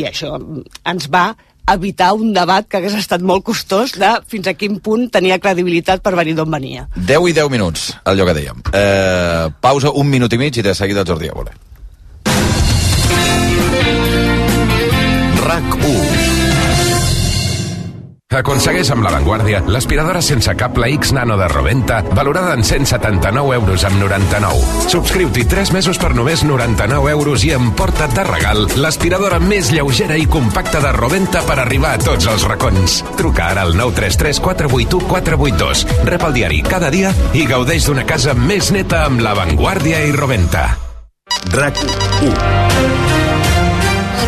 I 0.00 0.08
això 0.08 0.32
ens 0.40 1.10
va 1.12 1.26
evitar 1.72 2.12
un 2.14 2.32
debat 2.36 2.66
que 2.68 2.78
hagués 2.78 2.96
estat 2.98 3.22
molt 3.24 3.44
costós 3.46 3.94
de 3.98 4.10
fins 4.28 4.48
a 4.50 4.54
quin 4.58 4.78
punt 4.84 5.08
tenia 5.12 5.38
credibilitat 5.40 6.02
per 6.04 6.14
venir 6.18 6.36
d'on 6.38 6.50
venia. 6.50 6.88
10 6.96 7.30
i 7.30 7.36
10 7.36 7.52
minuts, 7.52 7.92
allò 8.04 8.26
que 8.28 8.36
dèiem. 8.40 8.64
Eh, 8.72 9.46
pausa 9.60 9.92
un 9.92 10.10
minut 10.10 10.32
i 10.32 10.40
mig 10.40 10.56
i 10.58 10.66
de 10.66 10.74
seguida 10.74 11.04
Jordi 11.06 11.32
Évole. 11.32 11.56
RAC 15.44 15.74
1 15.84 16.03
Aconsegueix 18.34 18.88
amb 18.90 19.04
l'avantguàrdia 19.04 19.60
l'aspiradora 19.70 20.20
sense 20.24 20.52
cable 20.58 20.88
X 20.96 21.12
Nano 21.14 21.36
de 21.38 21.46
Roventa, 21.48 22.00
valorada 22.16 22.54
en 22.58 22.64
179 22.66 23.54
euros 23.54 23.84
amb 23.86 24.00
99. 24.02 24.88
Subscriu-t'hi 24.90 25.44
3 25.50 25.72
mesos 25.76 26.00
per 26.02 26.10
només 26.18 26.42
99 26.46 27.12
euros 27.12 27.44
i 27.46 27.52
emporta't 27.54 28.16
de 28.16 28.24
regal 28.26 28.66
l'aspiradora 28.80 29.38
més 29.42 29.70
lleugera 29.74 30.18
i 30.18 30.26
compacta 30.26 30.82
de 30.82 30.92
Roventa 30.96 31.44
per 31.46 31.60
arribar 31.62 31.94
a 31.94 32.02
tots 32.02 32.26
els 32.30 32.46
racons. 32.50 33.00
Truca 33.20 33.52
ara 33.52 33.66
al 33.68 33.76
933 33.78 34.42
481 34.42 35.06
482. 35.12 35.86
Rep 36.10 36.28
el 36.28 36.38
diari 36.40 36.62
cada 36.66 36.90
dia 36.90 37.14
i 37.38 37.46
gaudeix 37.46 37.86
d'una 37.86 38.06
casa 38.08 38.34
més 38.34 38.72
neta 38.74 39.04
amb 39.06 39.22
l'avantguàrdia 39.22 40.02
i 40.08 40.12
Roventa. 40.16 40.68
RAC 41.54 41.78
1 42.24 43.03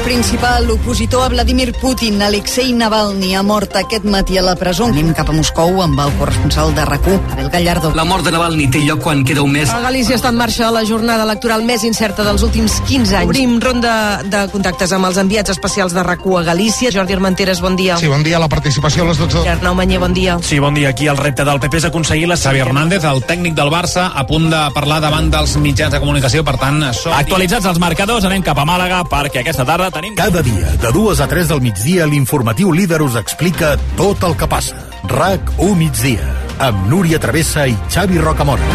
principal 0.04 0.70
opositor 0.70 1.24
a 1.24 1.28
Vladimir 1.28 1.72
Putin, 1.74 2.22
Alexei 2.22 2.72
Navalny, 2.72 3.34
ha 3.36 3.42
mort 3.42 3.76
aquest 3.76 4.04
matí 4.04 4.38
a 4.38 4.42
la 4.42 4.54
presó. 4.56 4.86
Anem 4.90 5.12
cap 5.14 5.28
a 5.30 5.34
Moscou 5.36 5.82
amb 5.82 6.00
el 6.00 6.12
corresponsal 6.18 6.74
de 6.74 6.84
rac 6.88 7.06
Abel 7.06 7.50
Gallardo. 7.50 7.92
La 7.94 8.04
mort 8.04 8.24
de 8.24 8.32
Navalny 8.34 8.70
té 8.70 8.80
lloc 8.82 9.02
quan 9.04 9.24
queda 9.24 9.42
un 9.42 9.52
mes. 9.52 9.70
A 9.70 9.80
Galícia 9.84 10.16
està 10.16 10.32
en 10.32 10.38
marxa 10.40 10.70
la 10.74 10.84
jornada 10.88 11.26
electoral 11.26 11.62
més 11.68 11.84
incerta 11.84 12.24
dels 12.24 12.42
últims 12.42 12.80
15 12.88 13.16
anys. 13.20 13.30
Obrim 13.30 13.58
ronda 13.60 14.22
de 14.24 14.46
contactes 14.52 14.92
amb 14.96 15.06
els 15.10 15.20
enviats 15.22 15.52
especials 15.54 15.94
de 15.94 16.02
rac 16.02 16.24
a 16.26 16.42
Galícia. 16.42 16.90
Jordi 16.90 17.14
Armenteres, 17.14 17.60
bon 17.60 17.76
dia. 17.76 17.96
Sí, 17.96 18.08
bon 18.08 18.24
dia. 18.24 18.38
La 18.38 18.48
participació 18.48 19.04
a 19.04 19.10
les 19.12 19.18
12. 19.18 19.46
Arnau 19.48 19.74
Manyer, 19.74 20.00
bon 20.00 20.14
dia. 20.14 20.38
Sí, 20.42 20.58
bon 20.58 20.74
dia. 20.74 20.90
Aquí 20.90 21.06
el 21.06 21.16
repte 21.16 21.44
del 21.44 21.60
PP 21.60 21.82
és 21.82 21.88
aconseguir 21.90 22.26
la... 22.26 22.36
Xavi 22.36 22.60
Hernández, 22.62 23.02
el 23.04 23.24
tècnic 23.26 23.56
del 23.58 23.70
Barça, 23.72 24.10
a 24.14 24.22
punt 24.28 24.50
de 24.52 24.60
parlar 24.74 25.00
davant 25.02 25.30
dels 25.32 25.56
mitjans 25.58 25.90
de 25.94 25.98
comunicació, 26.02 26.44
per 26.46 26.54
tant... 26.60 26.78
Som... 26.94 27.14
Actualitzats 27.16 27.66
els 27.66 27.80
marcadors, 27.82 28.26
anem 28.28 28.44
cap 28.46 28.60
a 28.62 28.66
Màlaga, 28.68 29.00
perquè 29.10 29.42
aquesta 29.42 29.64
tarda 29.66 29.85
tenim... 29.94 30.16
Cada 30.18 30.42
dia 30.42 30.74
de 30.82 30.92
2 30.92 31.20
a 31.20 31.28
3 31.30 31.48
del 31.52 31.62
migdia, 31.64 32.06
l'informatiu 32.06 32.72
líder 32.72 33.02
us 33.04 33.16
explica 33.20 33.76
tot 33.96 34.22
el 34.26 34.36
que 34.36 34.48
passa. 34.50 34.78
RAC 35.06 35.54
1 35.58 35.74
migdia, 35.78 36.28
amb 36.58 36.86
Núria 36.90 37.20
Travessa 37.22 37.66
i 37.70 37.76
Xavi 37.88 38.20
Rocamora. 38.22 38.68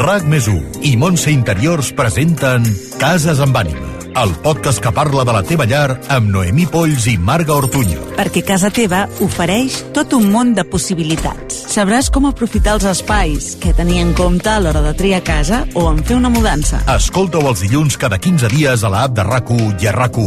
RAC 0.00 0.26
més 0.30 0.50
1 0.50 0.84
i 0.90 0.96
Montse 0.98 1.30
Interiors 1.34 1.92
presenten 1.94 2.66
Cases 3.02 3.42
amb 3.42 3.64
ànima 3.64 3.89
el 4.16 4.32
podcast 4.42 4.82
que 4.82 4.92
parla 4.92 5.24
de 5.24 5.32
la 5.32 5.42
teva 5.42 5.66
llar 5.66 5.98
amb 6.10 6.30
Noemí 6.32 6.66
Polls 6.66 7.06
i 7.10 7.16
Marga 7.18 7.54
Ortuño. 7.54 8.02
Perquè 8.18 8.42
casa 8.46 8.70
teva 8.74 9.04
ofereix 9.22 9.80
tot 9.96 10.14
un 10.16 10.28
món 10.32 10.52
de 10.56 10.64
possibilitats. 10.68 11.64
Sabràs 11.70 12.10
com 12.12 12.26
aprofitar 12.26 12.74
els 12.78 12.86
espais, 12.90 13.54
que 13.62 13.74
tenir 13.76 14.00
en 14.02 14.12
compte 14.18 14.50
a 14.50 14.58
l'hora 14.60 14.82
de 14.82 14.94
triar 14.98 15.22
casa 15.26 15.62
o 15.74 15.86
en 15.92 16.02
fer 16.04 16.16
una 16.18 16.32
mudança. 16.32 16.82
Escolta-ho 16.96 17.46
els 17.52 17.62
dilluns 17.66 17.98
cada 18.00 18.18
15 18.18 18.50
dies 18.52 18.84
a 18.84 18.90
l'app 18.92 19.14
de 19.16 19.26
rac 19.26 19.50
i 19.50 19.86
a 19.86 19.92
rac 19.94 20.18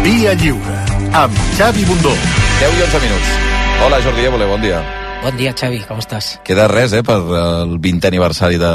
Via 0.00 0.32
Lliure, 0.34 0.78
amb 1.12 1.36
Xavi 1.58 1.84
Bundó. 1.84 2.14
10 2.60 2.78
i 2.78 2.82
11 2.88 3.00
minuts. 3.04 3.36
Hola, 3.84 4.00
Jordi 4.00 4.24
Évole, 4.24 4.46
bon 4.46 4.60
dia. 4.60 4.80
Bon 5.20 5.36
dia, 5.36 5.52
Xavi, 5.52 5.82
com 5.84 5.98
estàs? 6.00 6.38
Queda 6.44 6.66
res, 6.68 6.94
eh, 6.96 7.02
per 7.04 7.18
el 7.20 7.76
20è 7.78 8.08
aniversari 8.08 8.56
de, 8.56 8.72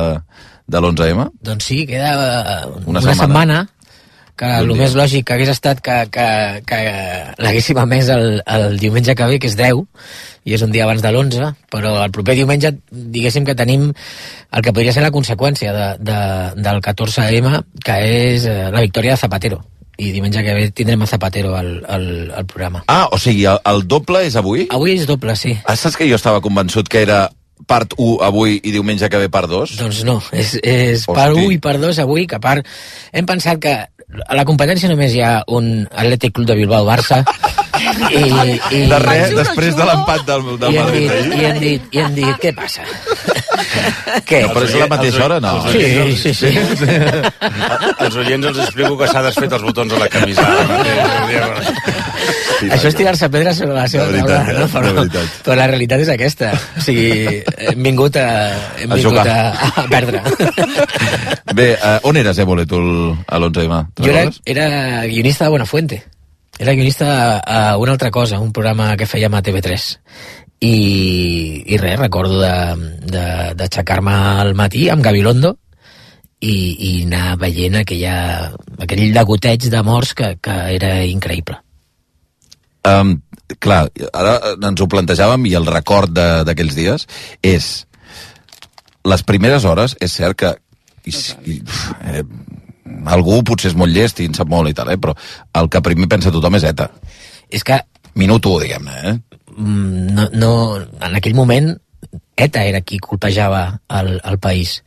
de 0.67 0.81
l'11M? 0.81 1.29
Doncs 1.45 1.71
sí, 1.71 1.85
queda 1.89 2.11
uh, 2.15 2.75
una, 2.85 2.99
una 2.99 3.01
setmana. 3.01 3.21
setmana 3.21 3.63
que 4.35 4.47
el 4.59 4.71
més 4.75 4.95
lògic 4.99 5.23
que 5.27 5.35
hagués 5.37 5.49
estat 5.53 5.79
que, 5.83 5.95
que, 6.11 6.25
que 6.67 6.79
l'haguéssim 7.39 7.77
emès 7.79 8.09
el, 8.11 8.41
el 8.43 8.75
diumenge 8.81 9.15
que 9.15 9.27
ve, 9.29 9.37
que 9.39 9.47
és 9.47 9.55
10, 9.55 9.85
i 10.45 10.57
és 10.57 10.65
un 10.65 10.73
dia 10.73 10.83
abans 10.83 10.99
de 11.03 11.11
l'11, 11.11 11.53
però 11.71 11.93
el 12.03 12.11
proper 12.15 12.35
diumenge 12.35 12.73
diguéssim 12.91 13.47
que 13.47 13.55
tenim 13.55 13.87
el 13.93 14.65
que 14.65 14.73
podria 14.75 14.91
ser 14.91 15.05
la 15.05 15.13
conseqüència 15.15 15.71
de, 15.71 15.87
de, 16.03 16.19
del 16.59 16.81
14M, 16.83 17.55
que 17.85 17.95
és 18.09 18.49
eh, 18.51 18.67
la 18.75 18.83
victòria 18.83 19.15
de 19.15 19.23
Zapatero 19.23 19.63
i 19.95 20.11
diumenge 20.11 20.43
que 20.43 20.53
ve 20.57 20.67
tindrem 20.75 21.05
a 21.05 21.07
Zapatero 21.07 21.53
al, 21.55 21.77
al, 21.87 22.05
al 22.35 22.45
programa. 22.45 22.83
Ah, 22.91 23.07
o 23.15 23.19
sigui, 23.21 23.45
el, 23.47 23.61
el 23.71 23.85
doble 23.87 24.25
és 24.27 24.35
avui? 24.35 24.67
Avui 24.75 24.97
és 24.97 25.07
doble, 25.07 25.37
sí. 25.39 25.55
Ah, 25.63 25.77
saps 25.79 25.95
que 25.95 26.09
jo 26.09 26.19
estava 26.19 26.43
convençut 26.43 26.91
que 26.91 27.05
era 27.05 27.29
part 27.67 27.95
1 27.97 28.19
avui 28.27 28.59
i 28.61 28.73
diumenge 28.75 29.09
que 29.09 29.21
ve 29.21 29.29
part 29.31 29.49
2? 29.51 29.77
Doncs 29.79 30.03
no, 30.07 30.19
és, 30.35 30.57
és 30.61 31.05
part 31.07 31.35
1 31.35 31.55
i 31.55 31.59
part 31.63 31.81
2 31.81 32.01
avui, 32.03 32.27
que 32.27 32.39
part... 32.43 32.67
Hem 33.15 33.27
pensat 33.29 33.61
que 33.63 33.75
a 34.27 34.35
la 34.37 34.45
competència 34.47 34.89
només 34.91 35.15
hi 35.15 35.23
ha 35.25 35.39
un 35.55 35.87
Atlètic 35.89 36.35
Club 36.35 36.47
de 36.51 36.57
Bilbao-Barça 36.59 37.23
i, 38.11 38.21
i, 38.21 38.83
de 38.91 38.99
res, 39.01 39.33
després 39.35 39.75
de 39.75 39.87
l'empat 39.87 40.25
del, 40.27 40.45
del 40.61 40.75
i 40.75 40.79
Madrid 40.79 41.09
dit, 41.09 41.33
i, 41.33 41.45
hem 41.49 41.59
dit, 41.63 41.87
i 41.95 42.03
hem 42.03 42.15
dit, 42.19 42.31
què 42.43 42.53
passa? 42.55 42.85
Què? 44.27 44.41
No, 44.45 44.51
però 44.55 44.67
és 44.67 44.75
la 44.79 44.87
mateixa 44.91 45.23
hora, 45.25 45.39
no? 45.43 45.53
Sí, 45.71 46.15
sí, 46.19 46.31
sí. 46.37 46.51
Als 48.05 48.15
oients 48.21 48.47
els 48.51 48.61
explico 48.65 48.97
que 48.99 49.09
s'ha 49.11 49.23
desfet 49.25 49.55
els 49.57 49.65
botons 49.65 49.91
de 49.91 49.99
la 49.99 50.07
camisa. 50.11 50.45
Això 52.71 52.89
és 52.89 52.97
tirar-se 52.97 53.29
pedres 53.33 53.59
sobre 53.61 53.75
la 53.75 53.85
seva 53.91 54.05
taula, 54.11 54.39
no? 54.59 54.67
Però, 54.71 54.93
la 54.95 55.25
però 55.45 55.57
la 55.59 55.67
realitat 55.71 56.03
és 56.05 56.11
aquesta. 56.13 56.51
O 56.77 56.83
sigui, 56.85 57.41
hem 57.71 57.87
vingut 57.89 58.17
a, 58.21 58.27
hem 58.81 58.95
a 58.95 58.99
vingut 58.99 59.21
a, 59.21 59.37
a 59.83 59.85
perdre. 59.91 60.23
Bé, 61.59 61.69
uh, 61.75 61.99
on 62.09 62.19
eres, 62.21 62.39
Évole, 62.43 62.65
tu, 62.69 62.79
a 63.27 63.39
l'11M? 63.39 63.81
Jo 64.01 64.11
era, 64.11 64.25
era 64.45 64.69
guionista 65.07 65.45
de 65.45 65.55
Buenafuente. 65.55 66.03
Era 66.57 66.73
guionista 66.73 67.39
a 67.39 67.77
una 67.77 67.93
altra 67.97 68.11
cosa, 68.11 68.39
un 68.39 68.53
programa 68.55 68.93
que 68.95 69.07
fèiem 69.09 69.33
a 69.35 69.43
TV3 69.43 69.91
i, 70.63 71.63
i 71.67 71.77
res, 71.77 71.99
recordo 71.99 72.39
d'aixecar-me 72.39 74.15
al 74.41 74.55
matí 74.55 74.87
amb 74.89 75.03
Gabilondo 75.03 75.55
i, 76.39 76.55
i 76.55 76.91
anar 77.03 77.35
veient 77.41 77.81
aquella, 77.81 78.15
aquell 78.79 79.05
degoteig 79.15 79.69
de 79.71 79.83
morts 79.83 80.13
que, 80.17 80.35
que 80.41 80.55
era 80.75 80.97
increïble. 81.05 81.59
Um, 82.85 83.15
clar, 83.61 83.87
ara 84.13 84.35
ens 84.53 84.81
ho 84.81 84.87
plantejàvem 84.89 85.47
i 85.49 85.55
el 85.57 85.67
record 85.69 86.13
d'aquells 86.15 86.77
dies 86.77 87.07
és 87.45 87.69
les 89.05 89.23
primeres 89.25 89.65
hores, 89.69 89.95
és 90.01 90.13
cert 90.13 90.37
que 90.39 90.53
i, 91.05 91.13
i, 91.45 91.59
eh, 92.09 92.23
algú 93.13 93.41
potser 93.45 93.71
és 93.71 93.77
molt 93.77 93.93
llest 93.93 94.21
i 94.21 94.29
en 94.29 94.37
sap 94.37 94.49
molt 94.49 94.71
i 94.71 94.77
tal, 94.77 94.89
eh, 94.89 94.97
però 95.01 95.13
el 95.61 95.69
que 95.69 95.83
primer 95.85 96.09
pensa 96.09 96.33
tothom 96.33 96.57
és 96.57 96.65
ETA. 96.71 96.89
És 97.53 97.65
que... 97.65 97.81
Minut 98.15 98.45
1, 98.47 98.61
diguem-ne, 98.63 98.93
eh? 99.09 99.41
Mm, 99.57 100.13
no, 100.15 100.29
no, 100.39 100.51
en 100.79 101.17
aquell 101.19 101.35
moment 101.35 101.73
ETA 102.35 102.63
era 102.67 102.81
qui 102.81 102.99
colpejava 103.03 103.67
el, 103.99 104.15
el 104.23 104.37
país 104.43 104.77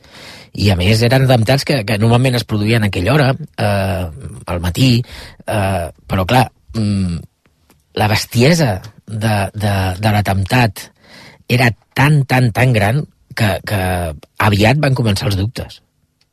i 0.59 0.69
a 0.69 0.75
més 0.77 1.01
eren 1.05 1.25
atemptats 1.25 1.65
que, 1.65 1.81
que 1.85 1.97
normalment 2.01 2.37
es 2.37 2.45
produïen 2.45 2.85
a 2.85 2.89
aquella 2.89 3.13
hora 3.13 3.29
eh, 3.33 4.05
al 4.53 4.61
matí 4.61 4.91
eh, 4.99 5.87
però 6.09 6.25
clar 6.29 6.45
mm, 6.77 7.17
la 7.99 8.07
bestiesa 8.07 8.79
de, 9.05 9.35
de, 9.53 9.75
de 9.99 10.13
l'atemptat 10.13 10.87
era 11.49 11.69
tan, 11.97 12.23
tan, 12.29 12.51
tan 12.55 12.73
gran 12.73 13.03
que, 13.35 13.57
que 13.67 13.81
aviat 14.45 14.79
van 14.81 14.95
començar 14.97 15.27
els 15.29 15.37
dubtes. 15.39 15.81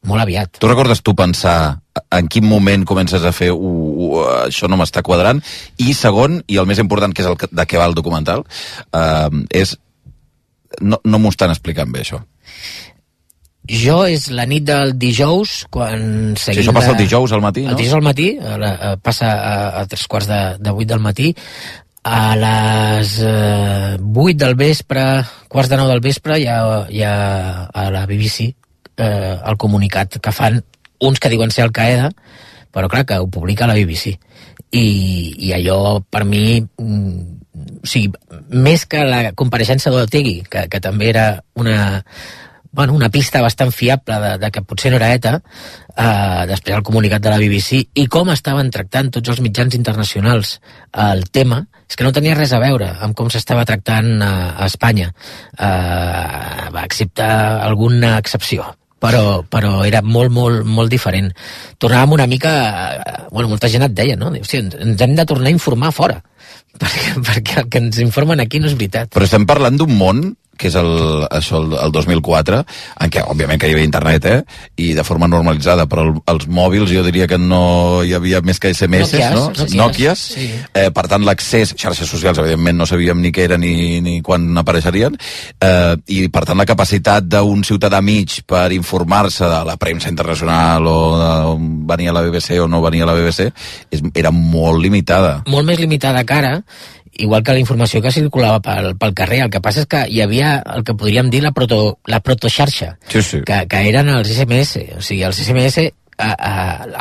Molt 0.07 0.23
aviat. 0.23 0.61
Tu 0.63 0.69
recordes 0.71 1.03
tu 1.03 1.17
pensar 1.19 1.81
en 2.15 2.29
quin 2.31 2.47
moment 2.47 2.85
comences 2.87 3.25
a 3.27 3.33
fer 3.35 3.51
uh, 3.51 3.59
uh, 3.59 4.21
això 4.45 4.71
no 4.71 4.79
m'està 4.79 5.03
quadrant? 5.03 5.43
I 5.83 5.97
segon, 5.99 6.39
i 6.47 6.61
el 6.63 6.69
més 6.71 6.83
important 6.83 7.15
que 7.15 7.25
és 7.25 7.31
el 7.31 7.39
que, 7.41 7.51
de 7.51 7.67
què 7.67 7.81
va 7.81 7.89
el 7.91 7.97
documental 7.99 8.45
uh, 8.47 9.43
és 9.51 9.75
no, 10.81 11.01
no 11.03 11.19
m'ho 11.19 11.33
estan 11.33 11.51
explicant 11.51 11.91
bé 11.91 12.05
això 12.05 12.21
jo 13.71 13.99
és 14.07 14.29
la 14.31 14.47
nit 14.47 14.65
del 14.67 14.95
dijous 14.99 15.65
quan 15.73 16.37
seguim... 16.39 16.61
Si 16.61 16.65
això 16.65 16.75
passa 16.77 16.93
el 16.95 17.01
dijous 17.01 17.33
al 17.33 17.43
matí, 17.45 17.65
no? 17.67 17.75
El 17.75 17.81
dijous 17.81 17.99
al 17.99 18.07
matí, 18.07 18.31
a 18.39 18.57
la, 18.61 18.73
a, 18.75 18.95
passa 18.97 19.33
a, 19.33 19.57
a 19.81 19.87
tres 19.91 20.07
quarts 20.11 20.29
de, 20.31 20.41
de 20.63 20.75
vuit 20.77 20.89
del 20.89 21.03
matí, 21.03 21.33
a 22.07 22.37
les 22.39 23.17
eh, 23.19 23.97
8 23.99 24.37
del 24.39 24.55
vespre, 24.55 25.03
quarts 25.51 25.73
de 25.73 25.79
nou 25.81 25.91
del 25.91 26.05
vespre, 26.05 26.39
hi 26.39 26.47
ha, 26.47 26.61
hi 26.87 27.03
ha 27.03 27.17
a 27.67 27.89
la 27.91 28.05
BBC 28.07 28.53
eh, 28.97 29.35
el 29.35 29.57
comunicat 29.59 30.21
que 30.23 30.33
fan 30.33 30.61
uns 31.03 31.19
que 31.21 31.33
diuen 31.33 31.51
ser 31.51 31.67
Al 31.67 31.75
Qaeda, 31.75 32.13
però 32.73 32.89
clar, 32.93 33.05
que 33.09 33.19
ho 33.19 33.27
publica 33.33 33.67
la 33.67 33.75
BBC. 33.75 34.15
I, 34.71 34.87
i 35.49 35.53
allò, 35.57 35.99
per 36.01 36.25
mi, 36.29 36.61
mm, 36.61 37.37
o 37.83 37.89
sigui, 37.89 38.13
més 38.53 38.87
que 38.87 39.03
la 39.05 39.33
compareixença 39.37 39.91
d'Otegui, 39.93 40.43
que, 40.51 40.67
que 40.73 40.81
també 40.85 41.11
era 41.11 41.27
una, 41.57 42.05
bueno, 42.77 42.93
una 42.95 43.09
pista 43.11 43.41
bastant 43.43 43.73
fiable 43.73 44.21
de, 44.21 44.33
de 44.39 44.51
que 44.53 44.63
potser 44.63 44.93
no 44.93 45.01
era 45.01 45.11
ETA, 45.17 45.41
eh, 45.97 46.45
després 46.53 46.77
el 46.77 46.85
comunicat 46.87 47.25
de 47.25 47.33
la 47.33 47.41
BBC, 47.41 47.83
i 47.97 48.07
com 48.13 48.31
estaven 48.35 48.71
tractant 48.71 49.11
tots 49.17 49.33
els 49.33 49.43
mitjans 49.43 49.75
internacionals 49.79 50.59
el 51.09 51.25
tema, 51.33 51.65
és 51.89 51.97
que 51.97 52.07
no 52.07 52.13
tenia 52.15 52.37
res 52.37 52.53
a 52.53 52.63
veure 52.63 52.93
amb 53.01 53.17
com 53.17 53.31
s'estava 53.33 53.65
tractant 53.67 54.17
a, 54.21 54.33
a 54.61 54.69
Espanya, 54.69 55.13
eh, 55.59 56.83
excepte 56.85 57.25
alguna 57.27 58.19
excepció 58.21 58.75
però, 59.07 59.43
però 59.49 59.83
era 59.87 60.01
molt, 60.03 60.33
molt, 60.33 60.65
molt 60.65 60.91
diferent. 60.93 61.29
Tornàvem 61.83 62.17
una 62.17 62.27
mica... 62.31 62.55
eh, 62.97 63.13
Bueno, 63.31 63.51
molta 63.51 63.69
gent 63.69 63.85
et 63.85 63.93
deia, 63.93 64.17
no? 64.17 64.31
Ens 64.33 64.55
ens 64.57 65.03
hem 65.05 65.15
de 65.19 65.25
tornar 65.29 65.51
a 65.51 65.55
informar 65.55 65.93
fora, 65.93 66.23
perquè, 66.81 67.13
perquè 67.21 67.61
el 67.63 67.69
que 67.69 67.83
ens 67.85 68.01
informen 68.01 68.41
aquí 68.41 68.61
no 68.63 68.71
és 68.71 68.77
veritat. 68.79 69.11
Però 69.13 69.27
estem 69.29 69.45
parlant 69.49 69.77
d'un 69.77 69.93
món 69.99 70.23
que 70.59 70.71
és 70.71 70.77
el, 70.79 70.91
això, 71.31 71.61
el, 71.63 71.77
el 71.87 71.95
2004, 71.95 72.63
en 73.05 73.13
què, 73.13 73.23
òbviament, 73.29 73.61
que 73.61 73.71
hi 73.71 73.77
havia 73.77 73.87
internet, 73.87 74.29
eh? 74.31 74.41
I 74.83 74.93
de 74.97 75.05
forma 75.07 75.29
normalitzada, 75.31 75.87
però 75.91 76.07
el, 76.09 76.15
els 76.33 76.49
mòbils 76.49 76.93
jo 76.93 77.05
diria 77.07 77.29
que 77.31 77.39
no 77.41 78.03
hi 78.05 78.15
havia 78.17 78.41
més 78.47 78.61
que 78.63 78.73
SMS, 78.75 79.13
Nokias, 79.13 79.35
no? 79.35 79.45
Nokias, 79.51 79.77
Nokias. 79.81 80.25
sí. 80.37 80.49
Eh, 80.75 80.89
per 80.95 81.07
tant, 81.11 81.25
l'accés, 81.27 81.75
xarxes 81.77 82.09
socials, 82.11 82.41
evidentment, 82.43 82.79
no 82.79 82.89
sabíem 82.89 83.21
ni 83.23 83.33
què 83.35 83.47
era 83.47 83.59
ni, 83.61 84.01
ni 84.05 84.19
quan 84.27 84.49
apareixerien, 84.63 85.17
eh, 85.61 85.95
i 86.17 86.27
per 86.33 86.45
tant 86.49 86.59
la 86.59 86.69
capacitat 86.69 87.29
d'un 87.29 87.65
ciutadà 87.67 88.01
mig 88.05 88.41
per 88.47 88.69
informar-se 88.77 89.47
de 89.47 89.63
la 89.69 89.77
premsa 89.81 90.11
internacional 90.13 90.87
o 90.87 90.99
de 91.21 91.31
on 91.53 91.73
venia 91.87 92.15
la 92.15 92.23
BBC 92.25 92.61
o 92.63 92.69
no 92.69 92.83
venia 92.85 93.07
la 93.09 93.17
BBC, 93.17 93.51
és, 93.91 94.05
era 94.15 94.33
molt 94.33 94.83
limitada. 94.83 95.43
molt 95.49 95.67
més 95.67 95.81
limitada 95.81 96.25
que 96.25 96.35
ara, 96.35 96.55
igual 97.19 97.43
que 97.43 97.53
la 97.57 97.63
informació 97.63 98.03
que 98.03 98.13
circulava 98.13 98.61
pel, 98.61 98.93
pel 99.01 99.15
carrer. 99.15 99.43
El 99.47 99.51
que 99.51 99.61
passa 99.65 99.85
és 99.85 99.91
que 99.91 100.05
hi 100.09 100.21
havia 100.25 100.57
el 100.77 100.85
que 100.85 100.95
podríem 100.95 101.31
dir 101.31 101.43
la, 101.45 101.53
proto, 101.53 101.99
la 102.07 102.21
protoxarxa, 102.21 102.97
Sí, 103.09 103.23
sí. 103.23 103.43
que, 103.47 103.63
que 103.69 103.85
eren 103.89 104.09
els 104.13 104.29
SMS. 104.33 104.77
O 104.99 105.05
sigui, 105.05 105.23
els 105.27 105.39
SMS 105.41 105.89
a, 106.19 106.31
a, 106.33 106.53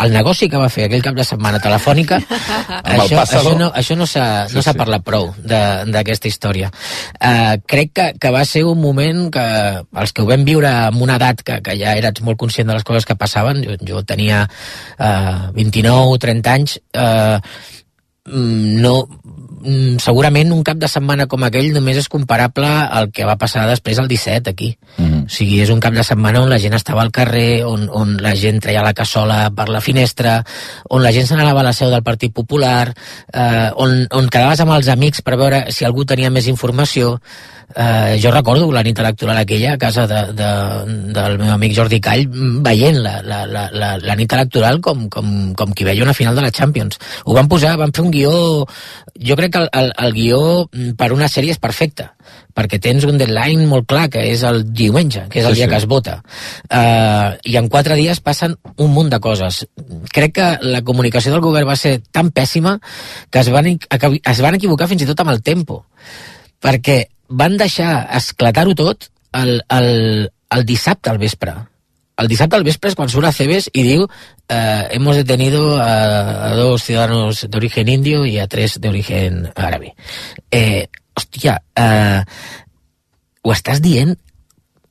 el 0.04 0.12
negoci 0.12 0.50
que 0.52 0.60
va 0.60 0.68
fer 0.68 0.90
aquell 0.90 1.00
cap 1.06 1.16
de 1.16 1.24
setmana 1.24 1.56
telefònica 1.64 2.18
el 2.84 3.00
això, 3.00 3.22
això, 3.24 3.54
no, 3.56 3.70
això 3.72 3.96
no 3.96 4.04
s'ha 4.12 4.26
Sí, 4.50 4.58
no 4.58 4.64
s'ha 4.66 4.74
sí. 4.74 4.78
parlat 4.82 5.06
prou 5.08 5.30
de- 5.40 5.86
d'aquesta 5.88 6.28
història 6.28 6.68
uh, 6.68 7.54
crec 7.64 7.94
que, 7.96 8.08
que 8.20 8.32
va 8.36 8.42
ser 8.44 8.66
un 8.68 8.82
moment 8.84 9.30
que 9.32 9.46
els 10.04 10.12
que 10.12 10.20
ho 10.22 10.28
vam 10.28 10.44
viure 10.44 10.68
amb 10.68 11.00
una 11.08 11.16
edat 11.16 11.46
que, 11.48 11.62
que 11.64 11.78
ja 11.80 11.96
eres 11.96 12.20
molt 12.28 12.36
conscient 12.44 12.68
de 12.68 12.76
les 12.76 12.84
coses 12.84 13.08
que 13.08 13.16
passaven 13.16 13.64
jo, 13.64 13.78
jo 13.88 14.04
tenia 14.04 14.42
uh, 15.00 15.48
29 15.56 16.20
30 16.28 16.52
anys 16.60 16.76
uh, 17.00 17.40
no 18.36 18.98
segurament 20.02 20.52
un 20.54 20.64
cap 20.64 20.78
de 20.82 20.90
setmana 20.92 21.28
com 21.32 21.44
aquell 21.46 21.72
només 21.74 21.98
és 22.02 22.10
comparable 22.12 22.68
al 22.68 23.10
que 23.12 23.26
va 23.28 23.38
passar 23.42 23.66
després 23.70 24.00
el 24.02 24.08
17 24.08 24.50
aquí. 24.50 24.78
Mm 24.98 25.06
-hmm. 25.06 25.26
O 25.26 25.30
sigui, 25.30 25.62
és 25.62 25.70
un 25.70 25.80
cap 25.80 25.94
de 25.94 26.04
setmana 26.04 26.42
on 26.42 26.50
la 26.50 26.60
gent 26.60 26.74
estava 26.74 27.02
al 27.02 27.12
carrer, 27.12 27.66
on, 27.66 27.90
on 27.90 28.18
la 28.22 28.36
gent 28.36 28.60
treia 28.60 28.84
la 28.84 28.94
cassola 28.94 29.50
per 29.56 29.70
la 29.70 29.82
finestra, 29.82 30.44
on 30.90 31.04
la 31.04 31.12
gent 31.12 31.28
s'anava 31.28 31.60
a 31.60 31.64
la 31.64 31.74
seu 31.74 31.90
del 31.90 32.04
Partit 32.04 32.34
Popular, 32.34 32.94
eh, 33.34 33.70
on, 33.76 34.08
on 34.12 34.30
quedaves 34.30 34.60
amb 34.60 34.72
els 34.72 34.88
amics 34.88 35.22
per 35.22 35.38
veure 35.38 35.66
si 35.72 35.86
algú 35.86 36.06
tenia 36.06 36.30
més 36.30 36.48
informació. 36.48 37.20
Eh, 37.76 38.20
jo 38.22 38.30
recordo 38.32 38.72
la 38.72 38.84
nit 38.86 39.00
electoral 39.02 39.38
aquella 39.38 39.74
a 39.74 39.78
casa 39.78 40.06
de, 40.08 40.20
de, 40.38 40.50
del 41.16 41.38
meu 41.42 41.50
amic 41.52 41.74
Jordi 41.76 41.98
Call 42.00 42.28
mm, 42.28 42.62
veient 42.64 43.00
la, 43.02 43.16
la, 43.26 43.40
la, 43.50 43.66
la, 43.74 43.90
la 43.98 44.16
nit 44.16 44.32
electoral 44.38 44.78
com, 44.86 45.10
com, 45.10 45.32
com 45.58 45.74
qui 45.74 45.88
veia 45.88 46.06
una 46.06 46.14
final 46.14 46.38
de 46.38 46.46
la 46.46 46.54
Champions. 46.54 47.00
Ho 47.26 47.34
van 47.34 47.50
posar, 47.50 47.76
van 47.82 47.96
fer 47.96 48.06
un 48.06 48.14
guió... 48.14 48.36
Jo 49.26 49.36
crec 49.40 49.55
que 49.56 49.62
el, 49.64 49.70
el, 49.80 49.94
el 50.04 50.14
guió 50.18 50.42
mm, 50.68 50.92
per 51.00 51.10
una 51.16 51.30
sèrie 51.32 51.56
és 51.56 51.62
perfecte, 51.64 52.10
perquè 52.56 52.80
tens 52.84 53.08
un 53.08 53.18
deadline 53.20 53.66
molt 53.72 53.88
clar, 53.90 54.06
que 54.12 54.22
és 54.34 54.44
el 54.48 54.62
diumenge, 54.76 55.26
que 55.32 55.40
és 55.42 55.48
el 55.48 55.56
Sí, 55.56 55.62
dia 55.62 55.70
sí. 55.70 55.72
que 55.72 55.80
es 55.80 55.88
vota. 55.92 56.20
Uh, 56.68 57.36
I 57.48 57.58
en 57.62 57.72
quatre 57.72 57.98
dies 58.00 58.20
passen 58.24 58.58
un 58.76 58.94
munt 58.96 59.10
de 59.14 59.20
coses. 59.24 59.64
Crec 60.14 60.36
que 60.38 60.48
la 60.68 60.84
comunicació 60.88 61.34
del 61.34 61.44
govern 61.44 61.68
va 61.72 61.80
ser 61.80 61.98
tan 62.12 62.32
pèssima 62.36 62.78
que 63.32 63.42
es 63.42 63.52
van, 63.54 63.72
es 63.74 64.42
van 64.44 64.60
equivocar 64.60 64.92
fins 64.92 65.04
i 65.06 65.10
tot 65.10 65.24
amb 65.24 65.34
el 65.36 65.44
tempo 65.46 65.86
perquè 66.66 67.06
van 67.30 67.58
deixar 67.58 68.08
esclatar-ho 68.18 68.74
tot 68.78 69.10
el, 69.36 69.60
el, 69.70 70.30
el 70.56 70.66
dissabte 70.66 71.12
al 71.12 71.20
vespre. 71.22 71.54
El 72.16 72.30
dissabte 72.32 72.56
al 72.56 72.64
vespre 72.64 72.92
és 72.92 72.96
quan 72.96 73.10
surt 73.12 73.28
a 73.28 73.34
Cebes 73.36 73.68
i 73.74 73.84
diu 73.84 74.06
eh, 74.08 74.88
hemos 74.96 75.18
detenido 75.20 75.76
a, 75.78 76.52
a 76.52 76.56
dos 76.56 76.84
ciudadanos 76.84 77.46
de 77.50 77.58
origen 77.58 77.90
indio 77.90 78.26
y 78.26 78.40
a 78.40 78.48
tres 78.48 78.80
de 78.80 78.90
origen 78.90 79.52
árabe. 79.56 79.96
Eh, 80.52 80.88
hòstia, 81.16 81.62
eh, 81.76 82.24
ho 83.44 83.52
estàs 83.52 83.82
dient 83.84 84.16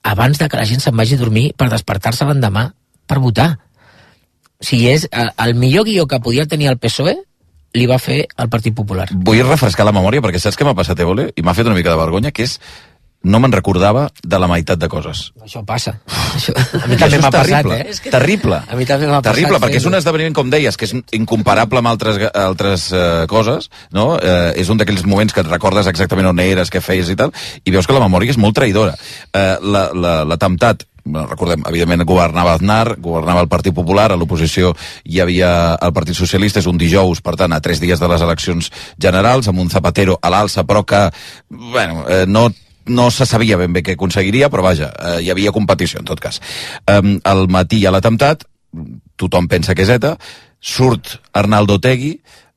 abans 0.04 0.38
de 0.38 0.48
que 0.48 0.60
la 0.60 0.68
gent 0.68 0.84
se'n 0.84 0.96
vagi 0.96 1.16
a 1.16 1.22
dormir 1.22 1.52
per 1.56 1.70
despertar-se 1.72 2.28
l'endemà 2.28 2.68
per 3.08 3.20
votar. 3.24 3.54
O 4.60 4.64
sigui, 4.64 4.90
és 4.92 5.08
el, 5.10 5.32
el 5.46 5.54
millor 5.56 5.88
guió 5.88 6.06
que 6.06 6.20
podia 6.20 6.44
tenir 6.46 6.68
el 6.68 6.78
PSOE 6.78 7.16
li 7.74 7.86
va 7.90 7.98
fer 7.98 8.20
el 8.38 8.50
Partit 8.52 8.74
Popular. 8.76 9.08
Vull 9.10 9.42
refrescar 9.48 9.86
la 9.88 9.96
memòria 9.96 10.22
perquè 10.22 10.38
saps 10.38 10.60
què 10.60 10.66
m'ha 10.66 10.76
passat, 10.78 11.00
Évole? 11.00 11.30
I 11.34 11.42
m'ha 11.42 11.56
fet 11.56 11.66
una 11.66 11.74
mica 11.74 11.90
de 11.90 11.98
vergonya, 11.98 12.30
que 12.36 12.46
és 12.46 12.60
no 13.24 13.40
me'n 13.40 13.52
recordava 13.56 14.06
de 14.22 14.38
la 14.38 14.46
meitat 14.50 14.78
de 14.78 14.88
coses. 14.92 15.32
Això 15.42 15.64
passa. 15.66 15.96
Això, 16.36 16.52
a 16.54 16.86
mi 16.90 16.96
també 17.00 17.18
m'ha 17.18 17.30
és 17.30 17.34
passat, 17.34 17.64
terrible, 17.64 17.78
eh? 17.80 18.10
Terrible. 18.14 18.60
A 18.68 18.76
mi 18.76 18.84
també 18.88 19.06
m'ha 19.08 19.20
passat. 19.22 19.30
Terrible, 19.34 19.60
perquè 19.64 19.80
és 19.80 19.88
un 19.88 19.94
esdeveniment, 19.98 20.34
com 20.36 20.50
deies, 20.52 20.76
que 20.76 20.84
és 20.88 20.94
incomparable 21.16 21.80
amb 21.80 21.88
altres, 21.94 22.20
altres 22.36 22.88
eh, 22.92 23.26
coses, 23.30 23.70
no? 23.96 24.14
Eh, 24.20 24.52
és 24.60 24.68
un 24.70 24.76
d'aquells 24.80 25.04
moments 25.08 25.32
que 25.32 25.40
et 25.44 25.48
recordes 25.50 25.86
exactament 25.90 26.28
on 26.30 26.40
eres, 26.44 26.70
què 26.70 26.80
feies 26.84 27.08
i 27.10 27.16
tal, 27.16 27.32
i 27.64 27.70
veus 27.74 27.86
que 27.88 27.96
la 27.96 28.04
memòria 28.04 28.30
és 28.34 28.38
molt 28.40 28.56
traïdora. 28.56 28.94
Eh, 29.32 29.54
la- 29.62 29.90
la- 29.94 30.24
L'atemptat, 30.24 30.84
bueno, 31.04 31.26
recordem, 31.28 31.62
evidentment 31.68 32.04
governava 32.08 32.54
Aznar, 32.54 32.96
governava 32.98 33.40
el 33.44 33.48
Partit 33.48 33.74
Popular, 33.76 34.10
a 34.12 34.16
l'oposició 34.16 34.74
hi 35.04 35.20
havia 35.20 35.74
el 35.80 35.92
Partit 35.92 36.16
Socialista, 36.16 36.60
és 36.60 36.66
un 36.66 36.78
dijous, 36.80 37.20
per 37.20 37.36
tant, 37.36 37.52
a 37.52 37.60
tres 37.60 37.80
dies 37.80 38.00
de 38.00 38.08
les 38.08 38.22
eleccions 38.24 38.70
generals, 38.98 39.48
amb 39.48 39.60
un 39.60 39.68
Zapatero 39.70 40.18
a 40.22 40.30
l'alça, 40.32 40.64
però 40.64 40.84
que, 40.84 41.02
bueno, 41.50 42.04
eh, 42.08 42.24
no 42.26 42.50
no 42.86 43.10
se 43.10 43.26
sabia 43.26 43.58
ben 43.60 43.72
bé 43.72 43.82
què 43.84 43.94
aconseguiria, 43.94 44.50
però 44.52 44.64
vaja, 44.66 44.90
eh, 44.92 45.20
hi 45.24 45.30
havia 45.30 45.52
competició, 45.52 46.00
en 46.00 46.08
tot 46.08 46.20
cas. 46.20 46.40
Um, 46.90 47.18
al 47.24 47.46
matí 47.48 47.84
ha 47.86 47.92
l'atemptat, 47.94 48.44
tothom 49.16 49.48
pensa 49.48 49.74
que 49.74 49.84
és 49.86 49.92
ETA, 49.94 50.16
surt 50.60 51.18
Arnaldo 51.32 51.78
Tegui 51.80 52.14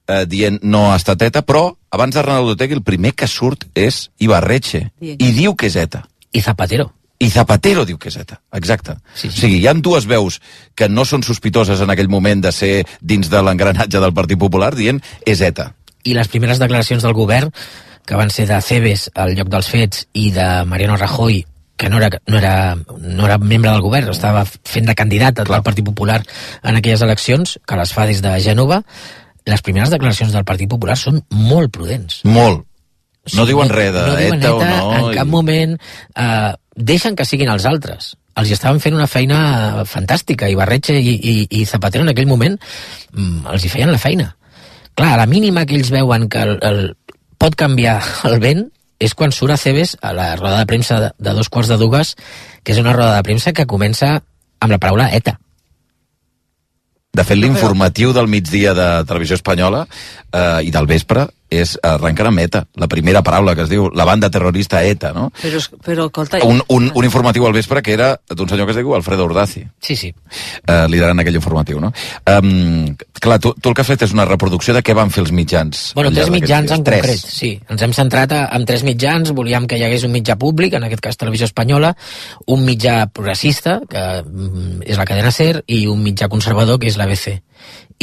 eh, 0.08 0.26
dient 0.26 0.60
no 0.64 0.92
ha 0.92 0.98
estat 1.00 1.22
ETA, 1.28 1.44
però 1.48 1.70
abans 1.92 2.16
d'Arnaldo 2.16 2.56
Tegui 2.60 2.80
el 2.80 2.86
primer 2.86 3.14
que 3.16 3.28
surt 3.28 3.68
és 3.76 4.08
Ibarretxe, 4.24 4.88
i 5.02 5.32
diu 5.36 5.56
que 5.56 5.70
és 5.72 5.80
ETA. 5.80 6.06
I 6.34 6.44
Zapatero. 6.44 6.92
I 7.18 7.32
Zapatero 7.34 7.84
diu 7.86 7.98
que 7.98 8.12
és 8.12 8.20
ETA, 8.22 8.40
exacte. 8.54 8.98
Sí, 9.16 9.28
sí. 9.28 9.34
O 9.34 9.40
sigui, 9.40 9.58
hi 9.64 9.68
han 9.72 9.82
dues 9.82 10.06
veus 10.06 10.40
que 10.78 10.90
no 10.90 11.06
són 11.06 11.26
sospitoses 11.26 11.82
en 11.82 11.90
aquell 11.90 12.12
moment 12.14 12.44
de 12.44 12.54
ser 12.54 12.86
dins 13.02 13.32
de 13.32 13.42
l'engranatge 13.42 14.02
del 14.04 14.14
Partit 14.14 14.40
Popular 14.40 14.76
dient 14.78 15.02
és 15.26 15.42
ETA. 15.42 15.72
I 16.06 16.14
les 16.16 16.30
primeres 16.32 16.62
declaracions 16.62 17.04
del 17.04 17.18
govern, 17.18 17.50
que 18.08 18.16
van 18.16 18.32
ser 18.32 18.48
de 18.48 18.58
Cebes 18.64 19.10
al 19.20 19.36
lloc 19.36 19.50
dels 19.52 19.68
fets 19.70 20.06
i 20.16 20.30
de 20.32 20.48
Mariano 20.66 20.96
Rajoy, 20.98 21.42
que 21.78 21.90
no 21.92 22.00
era, 22.00 22.10
no 22.26 22.38
era, 22.40 22.76
no 23.04 23.26
era 23.28 23.38
membre 23.38 23.70
del 23.70 23.84
govern, 23.86 24.10
estava 24.10 24.46
fent 24.48 24.88
de 24.88 24.96
candidat 24.98 25.36
del 25.44 25.62
Partit 25.62 25.86
Popular 25.86 26.22
en 26.64 26.80
aquelles 26.80 27.04
eleccions, 27.06 27.58
que 27.68 27.78
les 27.78 27.92
fa 27.94 28.08
des 28.10 28.24
de 28.24 28.32
Gènova, 28.42 28.80
les 29.48 29.62
primeres 29.62 29.92
declaracions 29.94 30.34
del 30.34 30.48
Partit 30.48 30.70
Popular 30.72 30.96
són 31.00 31.22
molt 31.30 31.72
prudents. 31.76 32.22
Molt. 32.26 32.64
No 33.36 33.44
diuen 33.46 33.68
res 33.70 33.92
de 33.92 34.06
no 34.08 34.16
diuen 34.16 34.40
ETA 34.40 34.54
o 34.56 34.62
ETA 34.64 34.72
no. 34.72 34.92
En 34.98 35.12
cap 35.20 35.28
i- 35.28 35.30
moment 35.30 35.76
eh, 36.16 36.54
deixen 36.76 37.16
que 37.16 37.26
siguin 37.28 37.52
els 37.52 37.66
altres. 37.68 38.14
Els 38.38 38.52
estaven 38.54 38.80
fent 38.80 38.96
una 38.96 39.08
feina 39.10 39.84
fantàstica 39.90 40.48
i 40.48 40.56
Barretxe 40.56 40.96
i, 41.00 41.16
i, 41.18 41.36
i 41.60 41.66
Zapatero 41.66 42.06
en 42.06 42.12
aquell 42.14 42.28
moment 42.30 42.56
mm, 43.12 43.48
els 43.52 43.66
hi 43.66 43.72
feien 43.74 43.92
la 43.92 44.00
feina. 44.00 44.30
Clar, 44.98 45.14
a 45.14 45.18
la 45.24 45.26
mínima 45.30 45.66
que 45.66 45.76
ells 45.78 45.92
veuen 45.94 46.28
que 46.30 46.40
el, 46.42 46.56
el, 46.66 46.80
pot 47.38 47.56
canviar 47.56 48.00
el 48.30 48.40
vent 48.44 48.68
és 49.00 49.14
quan 49.14 49.32
surt 49.32 49.54
a 49.54 49.60
Cebes 49.62 49.96
a 50.02 50.14
la 50.18 50.32
roda 50.36 50.58
de 50.60 50.70
premsa 50.70 51.00
de, 51.02 51.10
de 51.18 51.34
dos 51.38 51.50
quarts 51.54 51.70
de 51.70 51.78
dues, 51.78 52.16
que 52.64 52.74
és 52.74 52.82
una 52.82 52.96
roda 52.98 53.16
de 53.16 53.26
premsa 53.28 53.54
que 53.54 53.68
comença 53.70 54.18
amb 54.60 54.74
la 54.74 54.80
paraula 54.82 55.12
ETA. 55.14 55.38
De 57.18 57.26
fet, 57.26 57.38
l'informatiu 57.40 58.12
del 58.14 58.30
migdia 58.30 58.74
de 58.78 58.88
Televisió 59.10 59.38
Espanyola 59.38 59.86
eh, 59.88 60.68
i 60.68 60.74
del 60.74 60.90
vespre 60.90 61.26
és 61.50 61.78
arrenquen 61.84 62.28
amb 62.32 62.42
ETA, 62.44 62.66
la 62.76 62.88
primera 62.92 63.22
paraula 63.24 63.56
que 63.56 63.64
es 63.64 63.70
diu, 63.72 63.90
la 63.96 64.06
banda 64.06 64.30
terrorista 64.34 64.84
ETA, 64.84 65.14
no? 65.16 65.30
Però, 65.42 65.62
però 65.86 66.08
escolta... 66.10 66.42
Un, 66.46 66.62
un, 66.74 66.90
un 66.94 67.08
informatiu 67.08 67.46
al 67.48 67.56
vespre 67.56 67.82
que 67.82 67.94
era 67.96 68.14
d'un 68.30 68.50
senyor 68.50 68.68
que 68.68 68.76
es 68.76 68.80
diu 68.82 68.96
Alfredo 68.96 69.26
Urdaci, 69.26 69.64
Sí, 69.80 69.96
sí. 69.96 70.14
eh, 70.68 70.86
liderant 70.92 71.20
aquell 71.24 71.40
informatiu, 71.40 71.80
no? 71.84 71.94
Um, 72.28 72.96
clar, 73.22 73.40
tu, 73.44 73.54
tu 73.62 73.72
el 73.72 73.76
que 73.78 73.86
has 73.86 73.92
fet 73.94 74.04
és 74.08 74.16
una 74.16 74.26
reproducció 74.28 74.76
de 74.76 74.84
què 74.84 74.96
van 74.98 75.12
fer 75.14 75.24
els 75.24 75.32
mitjans. 75.32 75.92
Bueno, 75.96 76.12
tres 76.12 76.30
mitjans 76.34 76.72
en. 76.76 76.84
Tres. 76.88 77.02
concret, 77.02 77.24
sí. 77.32 77.54
Ens 77.70 77.82
hem 77.84 77.94
centrat 77.96 78.32
a, 78.36 78.42
en 78.56 78.66
tres 78.68 78.84
mitjans, 78.88 79.32
volíem 79.36 79.68
que 79.68 79.80
hi 79.80 79.86
hagués 79.88 80.06
un 80.08 80.14
mitjà 80.16 80.38
públic, 80.40 80.76
en 80.78 80.86
aquest 80.88 81.04
cas 81.04 81.18
Televisió 81.20 81.48
Espanyola, 81.50 81.94
un 82.54 82.64
mitjà 82.68 83.00
progressista, 83.08 83.80
que 83.90 84.04
mm, 84.24 84.84
és 84.88 85.00
la 85.00 85.08
cadena 85.10 85.32
SER, 85.32 85.64
i 85.68 85.86
un 85.88 86.04
mitjà 86.04 86.30
conservador, 86.32 86.80
que 86.80 86.92
és 86.92 87.00
l'ABC. 87.00 87.40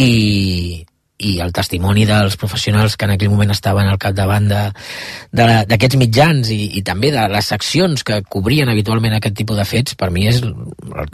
I, 0.00 0.84
i 1.18 1.36
el 1.40 1.52
testimoni 1.54 2.04
dels 2.08 2.34
professionals 2.36 2.96
que 2.98 3.06
en 3.06 3.12
aquell 3.14 3.30
moment 3.30 3.52
estaven 3.54 3.86
al 3.86 4.00
capdavant 4.02 4.48
d'aquests 4.50 5.98
mitjans 6.00 6.50
i, 6.50 6.74
i 6.78 6.82
també 6.86 7.12
de 7.14 7.22
les 7.30 7.50
seccions 7.54 8.02
que 8.02 8.20
cobrien 8.26 8.70
habitualment 8.70 9.14
aquest 9.14 9.36
tipus 9.38 9.60
de 9.60 9.66
fets, 9.68 9.94
per 9.94 10.10
mi 10.10 10.26
és 10.26 10.42
el, 10.42 10.50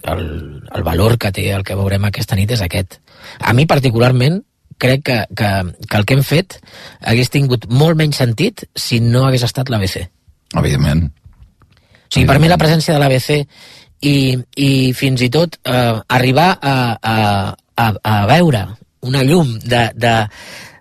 el, 0.08 0.24
el 0.72 0.86
valor 0.86 1.18
que 1.20 1.32
té 1.36 1.50
el 1.52 1.66
que 1.68 1.76
veurem 1.76 2.08
aquesta 2.08 2.38
nit 2.38 2.56
és 2.56 2.64
aquest. 2.64 2.96
A 3.44 3.52
mi 3.52 3.68
particularment 3.68 4.40
crec 4.80 5.04
que, 5.04 5.18
que, 5.36 5.52
que 5.84 6.00
el 6.00 6.08
que 6.08 6.16
hem 6.16 6.24
fet 6.24 6.56
hagués 7.04 7.28
tingut 7.28 7.68
molt 7.68 8.00
menys 8.00 8.22
sentit 8.22 8.64
si 8.72 9.02
no 9.04 9.26
hagués 9.28 9.44
estat 9.44 9.68
l'ABC. 9.68 10.00
Evidentment. 10.56 11.10
O 11.10 12.14
sigui, 12.14 12.26
per 12.26 12.40
mi 12.40 12.48
la 12.48 12.58
presència 12.58 12.96
de 12.96 13.02
l'ABC 13.02 13.44
i, 14.08 14.16
i 14.56 14.70
fins 14.96 15.20
i 15.20 15.28
tot 15.28 15.60
eh, 15.60 15.98
arribar 16.08 16.54
a, 16.56 16.76
a, 16.96 17.16
a, 17.76 17.90
a 18.00 18.20
veure 18.32 18.64
una 19.06 19.22
llum 19.24 19.54
de, 19.64 19.88
de, 19.94 20.14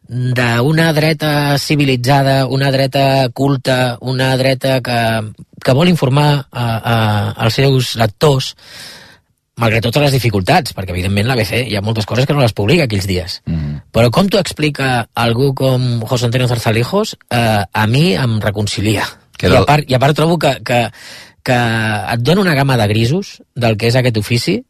d'una 0.09 0.91
dreta 0.93 1.57
civilitzada, 1.57 2.47
una 2.47 2.71
dreta 2.71 3.29
culta, 3.29 3.97
una 4.01 4.35
dreta 4.37 4.81
que, 4.81 5.01
que 5.61 5.75
vol 5.77 5.91
informar 5.91 6.47
a, 6.49 6.65
a, 6.65 6.95
als 7.37 7.59
seus 7.61 7.93
lectors, 7.99 8.55
malgrat 9.59 9.85
totes 9.85 10.07
les 10.07 10.15
dificultats, 10.15 10.73
perquè 10.73 10.95
evidentment 10.95 11.29
l'ABC 11.29 11.53
hi 11.67 11.77
ha 11.77 11.85
moltes 11.85 12.07
coses 12.09 12.25
que 12.25 12.33
no 12.33 12.41
les 12.41 12.55
publica 12.57 12.87
aquells 12.87 13.05
dies. 13.05 13.39
Mm. 13.45 13.81
Però 13.93 14.09
com 14.09 14.29
t'ho 14.31 14.41
explica 14.41 15.05
algú 15.13 15.53
com 15.53 15.99
José 16.09 16.29
Antonio 16.29 16.49
Zarzalijos, 16.49 17.15
eh, 17.29 17.63
a 17.69 17.87
mi 17.87 18.13
em 18.17 18.39
reconcilia. 18.41 19.05
I 19.39 19.53
a, 19.55 19.65
part, 19.67 19.85
I 19.87 19.95
a 19.95 20.01
part 20.01 20.17
trobo 20.17 20.39
que, 20.41 20.57
que, 20.65 20.85
que 21.45 21.59
et 22.15 22.23
dona 22.25 22.41
una 22.41 22.55
gamma 22.57 22.79
de 22.81 22.87
grisos 22.91 23.37
del 23.55 23.77
que 23.77 23.87
és 23.87 23.99
aquest 23.99 24.17
ofici 24.19 24.63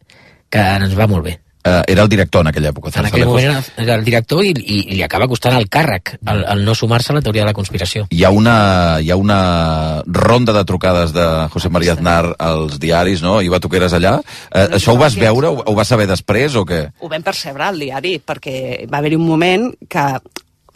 que 0.50 0.62
ens 0.62 0.98
va 0.98 1.08
molt 1.10 1.26
bé 1.26 1.40
eh, 1.70 1.82
era 1.94 2.04
el 2.04 2.10
director 2.10 2.42
en 2.42 2.52
aquella 2.52 2.72
època. 2.74 2.92
En 3.00 3.10
aquell 3.10 3.26
moment 3.30 3.52
era, 3.52 3.64
era 3.78 3.98
el 4.00 4.06
director 4.08 4.44
i, 4.46 4.54
i, 4.58 4.80
i 4.80 4.98
li 4.98 5.04
acaba 5.06 5.28
costant 5.32 5.56
el 5.58 5.70
càrrec 5.72 6.16
el, 6.20 6.44
el 6.56 6.64
no 6.66 6.76
sumar-se 6.76 7.14
a 7.14 7.20
la 7.20 7.24
teoria 7.26 7.46
de 7.46 7.52
la 7.52 7.58
conspiració. 7.58 8.08
Hi 8.10 8.24
ha 8.26 8.32
una, 8.36 8.56
hi 9.04 9.12
ha 9.12 9.20
una 9.20 9.40
ronda 10.08 10.56
de 10.56 10.66
trucades 10.66 11.14
de 11.16 11.26
José 11.54 11.70
María 11.70 11.94
Aznar 11.98 12.36
als 12.38 12.80
diaris, 12.82 13.24
no? 13.26 13.40
I 13.42 13.52
va 13.52 13.62
tu 13.62 13.70
que 13.72 13.80
eres 13.82 13.96
allà. 13.98 14.18
Eh, 14.50 14.68
això 14.80 14.96
ho 14.96 15.02
vas 15.02 15.18
veure? 15.20 15.54
Ho, 15.54 15.64
ho 15.66 15.78
vas 15.78 15.92
saber 15.92 16.10
després 16.10 16.58
o 16.60 16.66
què? 16.68 16.86
Ho 17.00 17.12
vam 17.12 17.26
percebre 17.26 17.70
al 17.70 17.80
diari, 17.80 18.18
perquè 18.20 18.86
va 18.90 19.02
haver-hi 19.02 19.20
un 19.20 19.28
moment 19.28 19.70
que 19.90 20.06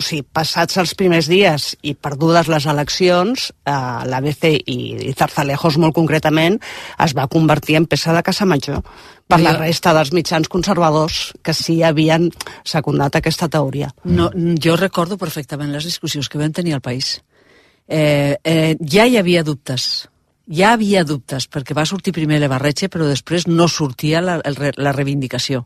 o 0.04 0.06
sigui, 0.06 0.26
passats 0.36 0.78
els 0.82 0.94
primers 1.00 1.30
dies 1.32 1.72
i 1.82 1.96
perdudes 1.96 2.50
les 2.52 2.68
eleccions, 2.68 3.48
eh, 3.64 3.74
l'ABC 4.12 4.46
i, 4.60 4.78
i 5.08 5.16
Zarzalejos 5.16 5.80
molt 5.80 5.96
concretament 5.96 6.60
es 7.06 7.16
va 7.16 7.30
convertir 7.32 7.80
en 7.80 7.88
peça 7.88 8.14
de 8.16 8.24
casa 8.26 8.46
major 8.50 8.84
per 9.32 9.40
la 9.40 9.54
resta 9.56 9.94
dels 9.96 10.12
mitjans 10.14 10.50
conservadors 10.52 11.32
que 11.42 11.56
sí 11.56 11.80
havien 11.82 12.28
secundat 12.68 13.16
aquesta 13.16 13.48
teoria. 13.50 13.94
No, 14.04 14.30
jo 14.36 14.76
recordo 14.76 15.18
perfectament 15.18 15.72
les 15.72 15.88
discussions 15.88 16.28
que 16.30 16.42
vam 16.42 16.52
tenir 16.52 16.76
al 16.76 16.84
país. 16.84 17.22
Eh, 17.88 18.36
eh, 18.44 18.76
ja 18.80 19.08
hi 19.08 19.18
havia 19.18 19.44
dubtes, 19.44 20.10
ja 20.48 20.74
havia 20.76 21.04
dubtes, 21.08 21.48
perquè 21.48 21.76
va 21.76 21.88
sortir 21.88 22.14
primer 22.16 22.42
l'Ebarretxe, 22.44 22.92
però 22.92 23.08
després 23.08 23.48
no 23.48 23.70
sortia 23.72 24.22
la, 24.22 24.42
la 24.44 24.96
reivindicació. 24.96 25.64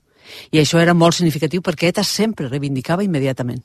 I 0.52 0.62
això 0.62 0.80
era 0.84 0.94
molt 0.94 1.16
significatiu 1.18 1.64
perquè 1.64 1.90
ETA 1.90 2.04
sempre 2.04 2.50
reivindicava 2.52 3.06
immediatament 3.06 3.64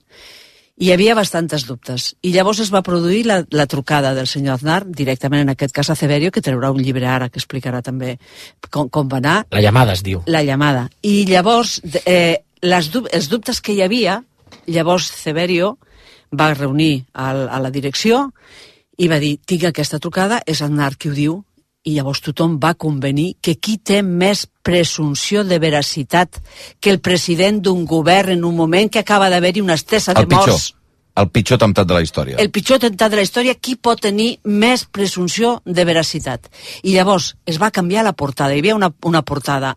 hi 0.76 0.90
havia 0.92 1.14
bastantes 1.14 1.66
dubtes. 1.68 2.12
I 2.22 2.32
llavors 2.32 2.62
es 2.64 2.72
va 2.72 2.82
produir 2.82 3.24
la, 3.28 3.42
la 3.50 3.66
trucada 3.66 4.14
del 4.16 4.26
senyor 4.26 4.56
Aznar, 4.56 4.82
directament 4.87 5.44
en 5.44 5.52
aquest 5.52 5.74
cas 5.76 5.92
a 5.92 5.96
Severio, 5.98 6.32
que 6.32 6.42
traurà 6.42 6.72
un 6.72 6.82
llibre 6.82 7.06
ara 7.06 7.28
que 7.28 7.40
explicarà 7.40 7.82
també 7.85 8.16
com, 8.70 8.88
com 8.88 9.08
va 9.08 9.20
anar. 9.20 9.37
La 9.52 9.62
llamada 9.64 9.94
es 9.96 10.02
diu. 10.02 10.22
La 10.26 10.42
llamada. 10.42 10.88
I 11.02 11.24
llavors, 11.28 11.80
eh, 12.06 12.42
les, 12.62 12.90
els 13.12 13.28
dubtes 13.28 13.61
que 13.61 13.76
hi 13.76 13.82
havia, 13.85 14.22
llavors 14.66 15.11
Severio 15.12 15.76
va 16.32 16.52
reunir 16.54 17.04
al, 17.12 17.46
a 17.48 17.61
la 17.61 17.70
direcció 17.70 18.30
i 18.96 19.08
va 19.08 19.18
dir, 19.20 19.37
tinc 19.44 19.68
aquesta 19.68 20.00
trucada, 20.00 20.40
és 20.46 20.62
Aznar 20.64 20.94
qui 20.96 21.11
ho 21.11 21.16
diu, 21.16 21.40
i 21.85 21.97
llavors 21.97 22.23
tothom 22.23 22.59
va 22.62 22.75
convenir 22.79 23.35
que 23.42 23.57
qui 23.59 23.79
té 23.79 24.03
més 24.03 24.45
presumpció 24.62 25.42
de 25.45 25.59
veracitat 25.62 26.38
que 26.81 26.92
el 26.95 27.01
president 27.01 27.59
d'un 27.62 27.85
govern 27.87 28.37
en 28.37 28.45
un 28.45 28.57
moment 28.57 28.90
que 28.90 29.03
acaba 29.03 29.31
d'haver-hi 29.31 29.64
una 29.64 29.75
estesa 29.75 30.14
de 30.14 30.27
morts. 30.31 30.73
El 31.18 31.29
pitjor 31.29 31.59
atemptat 31.59 31.88
de 31.88 31.95
la 31.95 32.01
història. 32.01 32.37
El 32.40 32.51
pitjor 32.51 32.79
atemptat 32.79 33.11
de 33.12 33.18
la 33.18 33.25
història, 33.27 33.55
qui 33.55 33.75
pot 33.77 34.01
tenir 34.01 34.38
més 34.45 34.87
presumpció 34.88 35.59
de 35.66 35.85
veracitat? 35.85 36.49
I 36.83 36.95
llavors 36.95 37.35
es 37.45 37.59
va 37.61 37.71
canviar 37.71 38.07
la 38.07 38.14
portada. 38.16 38.55
Hi 38.55 38.62
havia 38.62 38.79
una, 38.79 38.88
una 39.05 39.21
portada 39.21 39.75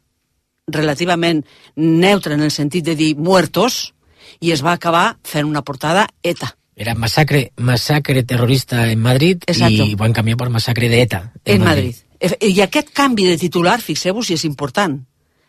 relativament 0.71 1.43
neutra 1.75 2.37
en 2.37 2.45
el 2.45 2.53
sentit 2.55 2.85
de 2.85 2.95
dir 2.95 3.15
muertos 3.17 3.91
i 4.39 4.53
es 4.55 4.63
va 4.63 4.77
acabar 4.77 5.17
fent 5.23 5.45
una 5.45 5.61
portada 5.61 6.07
ETA 6.23 6.55
era 6.75 6.93
massacre, 6.95 7.51
massacre 7.57 8.23
terrorista 8.23 8.89
en 8.91 8.99
Madrid 8.99 9.43
Exacto. 9.47 9.85
i 9.87 9.95
van 9.95 10.13
canviar 10.13 10.37
per 10.37 10.49
massacre 10.51 10.89
d'ETA 10.91 11.21
en, 11.43 11.55
en 11.55 11.63
Madrid. 11.63 11.95
Madrid. 12.19 12.43
I 12.43 12.61
aquest 12.63 12.91
canvi 12.95 13.27
de 13.29 13.37
titular, 13.39 13.79
fixeu-vos 13.81 14.27
si 14.27 14.35
és 14.35 14.45
important, 14.47 14.97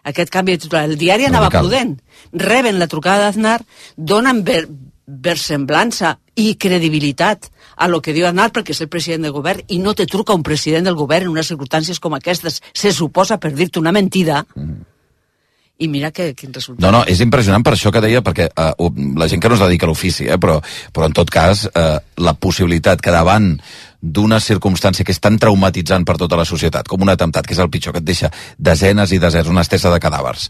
aquest 0.06 0.30
canvi 0.30 0.54
de 0.54 0.64
titular. 0.64 0.84
El 0.86 0.98
diari 0.98 1.26
anava 1.26 1.50
no 1.50 1.62
prudent. 1.62 1.96
Reben 2.32 2.78
la 2.78 2.86
trucada 2.90 3.26
d'Aznar, 3.26 3.60
donen 3.96 4.42
ver, 4.46 4.66
versemblança 5.06 6.16
i 6.36 6.54
credibilitat 6.60 7.50
a 7.76 7.88
lo 7.88 8.00
que 8.02 8.14
diu 8.14 8.26
Aznar 8.26 8.50
perquè 8.54 8.74
és 8.74 8.82
el 8.82 8.90
president 8.92 9.26
del 9.26 9.34
govern 9.34 9.62
i 9.68 9.78
no 9.82 9.94
te 9.94 10.06
truca 10.06 10.34
un 10.34 10.42
president 10.46 10.86
del 10.86 10.98
govern 10.98 11.26
en 11.26 11.34
unes 11.34 11.50
circumstàncies 11.50 12.02
com 12.02 12.14
aquestes. 12.14 12.60
Se 12.74 12.92
suposa 12.92 13.38
per 13.42 13.54
dir-te 13.54 13.82
una 13.82 13.94
mentida. 13.94 14.44
Mm 14.54 14.95
i 15.78 15.88
mira 15.92 16.10
que, 16.10 16.30
quin 16.34 16.54
resultat. 16.54 16.80
No, 16.80 16.92
no, 16.94 17.02
és 17.04 17.20
impressionant 17.20 17.64
per 17.64 17.74
això 17.76 17.92
que 17.92 18.00
deia, 18.00 18.22
perquè 18.24 18.48
uh, 18.48 18.86
la 19.20 19.28
gent 19.28 19.42
que 19.42 19.50
no 19.52 19.58
es 19.58 19.64
dedica 19.64 19.84
a 19.84 19.90
l'ofici, 19.90 20.24
eh, 20.24 20.38
però, 20.40 20.56
però 20.94 21.10
en 21.10 21.16
tot 21.16 21.28
cas, 21.32 21.66
uh, 21.68 21.98
la 22.16 22.32
possibilitat 22.40 23.04
que 23.04 23.12
davant 23.12 23.52
d'una 24.00 24.38
circumstància 24.40 25.04
que 25.04 25.12
és 25.12 25.20
tan 25.20 25.36
traumatitzant 25.40 26.04
per 26.06 26.16
tota 26.20 26.38
la 26.38 26.46
societat, 26.48 26.88
com 26.88 27.02
un 27.04 27.12
atemptat, 27.12 27.44
que 27.44 27.56
és 27.56 27.60
el 27.60 27.68
pitjor, 27.72 27.92
que 27.92 28.00
et 28.00 28.08
deixa 28.08 28.30
desenes 28.56 29.12
i 29.12 29.20
desenes, 29.20 29.52
una 29.52 29.64
estesa 29.66 29.92
de 29.92 30.00
cadàvers, 30.00 30.48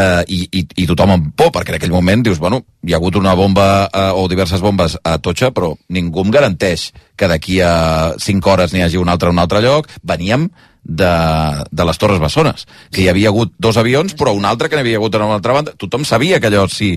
uh, 0.00 0.24
i, 0.24 0.46
i, 0.48 0.64
i 0.84 0.88
tothom 0.88 1.16
amb 1.18 1.30
por, 1.36 1.52
perquè 1.52 1.74
en 1.74 1.80
aquell 1.80 1.92
moment 1.92 2.24
dius, 2.24 2.40
bueno, 2.40 2.62
hi 2.86 2.96
ha 2.96 3.00
hagut 3.00 3.20
una 3.20 3.36
bomba 3.36 3.68
uh, 3.88 4.10
o 4.16 4.24
diverses 4.30 4.64
bombes 4.64 4.96
a 5.04 5.18
Totxa, 5.20 5.52
però 5.52 5.74
ningú 5.92 6.24
em 6.24 6.32
garanteix 6.32 6.92
que 7.16 7.28
d'aquí 7.28 7.60
a 7.60 8.14
5 8.16 8.54
hores 8.54 8.72
n'hi 8.72 8.86
hagi 8.86 9.00
un 9.00 9.12
altre 9.12 9.28
a 9.28 9.36
un 9.36 9.42
altre 9.42 9.60
lloc. 9.60 9.90
Veníem 10.02 10.48
de, 10.84 11.64
de 11.70 11.84
les 11.86 11.98
Torres 11.98 12.20
Bessones, 12.20 12.66
que 12.90 13.04
hi 13.04 13.08
havia 13.10 13.30
hagut 13.30 13.52
dos 13.62 13.78
avions, 13.78 14.16
però 14.18 14.34
un 14.34 14.46
altre 14.48 14.68
que 14.68 14.76
n'hi 14.76 14.84
havia 14.86 14.98
hagut 15.00 15.14
a 15.14 15.22
una 15.22 15.38
altra 15.38 15.54
banda. 15.54 15.74
Tothom 15.78 16.04
sabia 16.08 16.40
que 16.40 16.50
allò 16.50 16.66
sí 16.68 16.92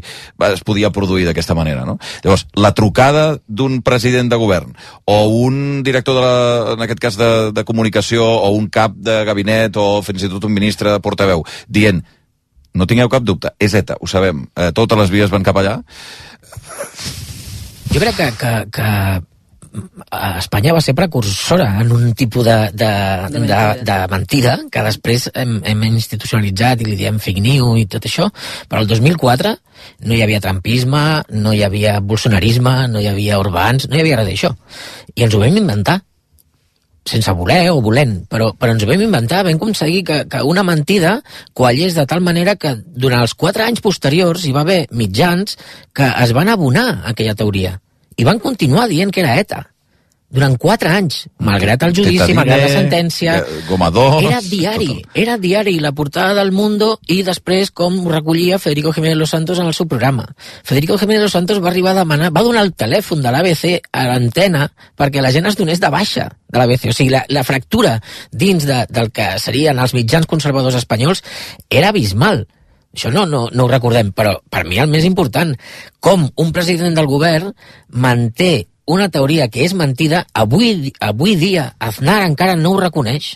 es 0.50 0.64
podia 0.66 0.92
produir 0.96 1.28
d'aquesta 1.28 1.56
manera, 1.58 1.86
no? 1.86 1.98
Llavors, 2.24 2.48
la 2.58 2.74
trucada 2.78 3.26
d'un 3.48 3.82
president 3.86 4.32
de 4.32 4.42
govern 4.42 4.74
o 5.06 5.20
un 5.46 5.84
director, 5.86 6.18
de 6.18 6.26
la, 6.26 6.74
en 6.74 6.86
aquest 6.86 7.02
cas, 7.02 7.20
de, 7.20 7.32
de 7.54 7.66
comunicació 7.68 8.26
o 8.26 8.52
un 8.58 8.70
cap 8.70 8.96
de 8.96 9.22
gabinet 9.28 9.78
o 9.78 10.02
fins 10.06 10.26
i 10.26 10.32
tot 10.32 10.46
un 10.48 10.56
ministre 10.56 10.92
de 10.92 11.02
portaveu 11.04 11.46
dient 11.68 12.02
no 12.76 12.88
tingueu 12.90 13.08
cap 13.08 13.24
dubte, 13.24 13.54
és 13.60 13.74
ETA, 13.78 13.96
ho 14.02 14.08
sabem, 14.12 14.44
eh, 14.60 14.72
totes 14.76 15.00
les 15.00 15.14
vies 15.14 15.32
van 15.32 15.46
cap 15.48 15.56
allà. 15.62 15.78
Jo 17.94 18.02
crec 18.02 18.18
que, 18.18 18.28
que, 18.36 18.52
que 18.76 18.90
Espanya 20.40 20.74
va 20.76 20.82
ser 20.84 20.96
precursora 20.98 21.68
en 21.82 21.92
un 21.92 22.14
tipus 22.18 22.46
de, 22.46 22.56
de, 22.74 22.90
de, 23.32 23.40
mentida. 23.40 23.60
de, 23.74 23.84
de 23.90 23.98
mentida 24.12 24.56
que 24.72 24.84
després 24.88 25.28
hem, 25.34 25.58
hem 25.66 25.86
institucionalitzat 25.92 26.82
i 26.82 26.90
li 26.90 26.98
diem 27.00 27.20
fake 27.22 27.44
news 27.44 27.82
i 27.82 27.86
tot 27.92 28.08
això, 28.08 28.30
però 28.70 28.84
el 28.84 28.90
2004 28.90 29.54
no 30.08 30.16
hi 30.16 30.24
havia 30.26 30.42
trampisme, 30.42 31.06
no 31.38 31.54
hi 31.54 31.64
havia 31.68 32.00
bolsonarisme, 32.00 32.76
no 32.92 33.04
hi 33.04 33.08
havia 33.12 33.40
urbans, 33.42 33.90
no 33.90 33.98
hi 33.98 34.04
havia 34.04 34.20
res 34.22 34.32
d'això. 34.32 34.52
I 35.16 35.28
ens 35.28 35.36
ho 35.36 35.44
vam 35.44 35.64
inventar 35.64 36.02
sense 37.06 37.32
voler 37.38 37.70
o 37.70 37.82
volent, 37.86 38.24
però, 38.26 38.50
però 38.58 38.74
ens 38.74 38.84
ho 38.84 38.90
vam 38.90 39.04
inventar, 39.06 39.44
vam 39.46 39.60
aconseguir 39.60 40.02
que, 40.08 40.20
que 40.26 40.42
una 40.42 40.66
mentida 40.66 41.20
quallés 41.54 41.94
de 41.94 42.06
tal 42.10 42.24
manera 42.26 42.58
que 42.58 42.74
durant 42.82 43.22
els 43.22 43.38
quatre 43.38 43.68
anys 43.68 43.84
posteriors 43.86 44.46
hi 44.46 44.54
va 44.56 44.66
haver 44.66 44.86
mitjans 44.90 45.60
que 45.94 46.10
es 46.26 46.34
van 46.34 46.50
abonar 46.50 46.88
a 46.96 47.14
aquella 47.14 47.38
teoria 47.38 47.78
i 48.16 48.28
van 48.28 48.40
continuar 48.40 48.88
dient 48.92 49.12
que 49.12 49.24
era 49.24 49.38
ETA 49.40 49.66
durant 50.36 50.56
quatre 50.60 50.90
anys, 50.92 51.26
malgrat 51.46 51.84
el 51.86 51.94
judici, 51.96 52.34
malgrat 52.36 52.64
la 52.64 52.70
sentència... 52.72 53.38
Eh, 53.40 53.60
Gomador... 53.70 54.18
Era 54.26 54.42
diari, 54.44 54.90
era 55.14 55.38
diari 55.40 55.78
la 55.80 55.94
portada 55.96 56.34
del 56.40 56.52
Mundo 56.56 56.96
i 57.14 57.22
després 57.24 57.72
com 57.76 58.02
recollia 58.10 58.60
Federico 58.60 58.92
Jiménez 58.96 59.20
Los 59.20 59.36
Santos 59.36 59.62
en 59.62 59.70
el 59.70 59.76
seu 59.78 59.88
programa. 59.88 60.28
Federico 60.64 60.98
Jiménez 60.98 61.24
Los 61.24 61.38
Santos 61.38 61.62
va 61.64 61.70
arribar 61.72 61.94
a 61.94 62.02
demanar, 62.02 62.34
va 62.36 62.44
donar 62.44 62.66
el 62.66 62.74
telèfon 62.74 63.22
de 63.24 63.32
l'ABC 63.32 63.88
a 63.94 64.08
l'antena 64.10 64.68
perquè 64.98 65.24
la 65.24 65.32
gent 65.36 65.48
es 65.48 65.60
donés 65.62 65.80
de 65.80 65.94
baixa 65.94 66.28
de 66.50 66.60
l'ABC. 66.60 66.90
O 66.90 66.98
sigui, 66.98 67.14
la, 67.14 67.24
la 67.30 67.46
fractura 67.48 68.00
dins 68.32 68.68
de, 68.68 68.82
del 68.90 69.14
que 69.16 69.30
serien 69.40 69.80
els 69.80 69.96
mitjans 69.96 70.28
conservadors 70.28 70.82
espanyols 70.82 71.24
era 71.70 71.94
abismal. 71.94 72.48
Això 72.96 73.12
no, 73.12 73.26
no, 73.28 73.46
no 73.52 73.66
ho 73.66 73.72
recordem, 73.72 74.14
però 74.16 74.38
per 74.50 74.64
mi 74.64 74.80
el 74.80 74.88
més 74.88 75.04
important, 75.04 75.52
com 76.00 76.30
un 76.40 76.54
president 76.56 76.96
del 76.96 77.10
govern 77.12 77.52
manté 77.92 78.68
una 78.88 79.10
teoria 79.10 79.50
que 79.52 79.66
és 79.66 79.74
mentida, 79.74 80.26
avui, 80.34 80.94
avui 81.02 81.36
dia 81.36 81.74
Aznar 81.80 82.22
encara 82.24 82.56
no 82.56 82.76
ho 82.76 82.80
reconeix. 82.80 83.36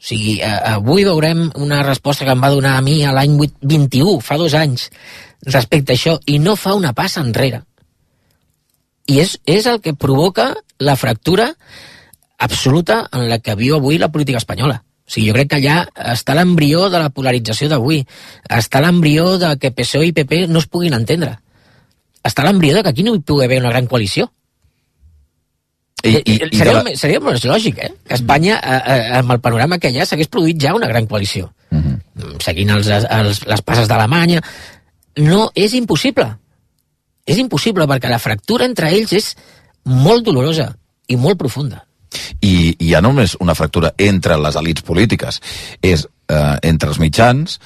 O 0.00 0.06
sigui, 0.10 0.38
avui 0.42 1.04
veurem 1.04 1.50
una 1.60 1.82
resposta 1.84 2.24
que 2.24 2.32
em 2.32 2.40
va 2.40 2.50
donar 2.50 2.78
a 2.78 2.82
mi 2.84 3.02
a 3.04 3.12
l'any 3.12 3.36
21, 3.60 4.16
fa 4.24 4.38
dos 4.40 4.56
anys, 4.56 4.88
respecte 5.44 5.92
a 5.92 5.98
això 5.98 6.16
i 6.26 6.38
no 6.40 6.56
fa 6.56 6.72
una 6.74 6.94
passa 6.96 7.20
enrere. 7.20 7.62
I 9.06 9.20
és, 9.20 9.36
és 9.44 9.66
el 9.68 9.82
que 9.84 9.92
provoca 9.92 10.54
la 10.80 10.96
fractura 10.96 11.50
absoluta 12.40 13.02
en 13.12 13.28
la 13.28 13.38
que 13.44 13.58
viu 13.60 13.76
avui 13.76 14.00
la 14.00 14.08
política 14.08 14.40
espanyola. 14.40 14.80
O 15.10 15.12
sigui, 15.12 15.26
jo 15.26 15.34
crec 15.34 15.48
que 15.50 15.58
allà 15.58 15.76
està 16.12 16.36
l'embrió 16.38 16.84
de 16.88 16.98
la 17.02 17.10
polarització 17.10 17.66
d'avui. 17.72 18.04
Està 18.46 18.78
l'embrió 18.84 19.32
de 19.42 19.56
que 19.58 19.72
PSOE 19.74 20.12
i 20.12 20.12
PP 20.14 20.44
no 20.46 20.62
es 20.62 20.68
puguin 20.70 20.94
entendre. 20.94 21.32
Està 22.22 22.44
l'embrió 22.46 22.76
de 22.76 22.84
que 22.84 22.92
aquí 22.92 23.02
no 23.02 23.16
hi 23.16 23.24
pugui 23.26 23.48
haver 23.48 23.58
una 23.58 23.72
gran 23.74 23.88
coalició. 23.90 24.28
I, 26.04 26.14
i, 26.14 26.36
i 26.46 26.60
seria, 26.60 26.76
la... 26.78 26.94
seria 26.96 27.20
més 27.26 27.42
lògic, 27.44 27.82
eh? 27.82 27.90
Que 28.06 28.14
Espanya, 28.20 28.60
eh, 28.62 28.78
eh, 28.94 29.10
amb 29.18 29.34
el 29.34 29.42
panorama 29.42 29.80
que 29.82 29.90
hi 29.90 29.98
ha, 29.98 30.06
s'hagués 30.06 30.30
produït 30.30 30.62
ja 30.62 30.76
una 30.78 30.88
gran 30.88 31.10
coalició. 31.10 31.50
Uh 31.72 31.76
mhm. 31.76 31.98
-huh. 32.14 32.42
Seguint 32.44 32.70
els, 32.70 32.86
els, 32.86 33.46
les 33.46 33.62
passes 33.62 33.88
d'Alemanya. 33.88 34.40
No, 35.16 35.50
és 35.54 35.74
impossible. 35.74 36.36
És 37.26 37.38
impossible 37.38 37.86
perquè 37.86 38.08
la 38.08 38.22
fractura 38.22 38.64
entre 38.64 38.94
ells 38.94 39.12
és 39.12 39.36
molt 39.82 40.24
dolorosa 40.24 40.76
i 41.08 41.16
molt 41.16 41.36
profunda. 41.36 41.84
I, 42.40 42.74
hi 42.78 42.94
ha 42.94 43.02
només 43.04 43.36
una 43.40 43.54
fractura 43.54 43.92
entre 43.98 44.38
les 44.40 44.58
elites 44.60 44.86
polítiques. 44.86 45.40
És 45.82 46.06
eh, 46.06 46.56
entre 46.62 46.90
els 46.92 47.00
mitjans 47.02 47.58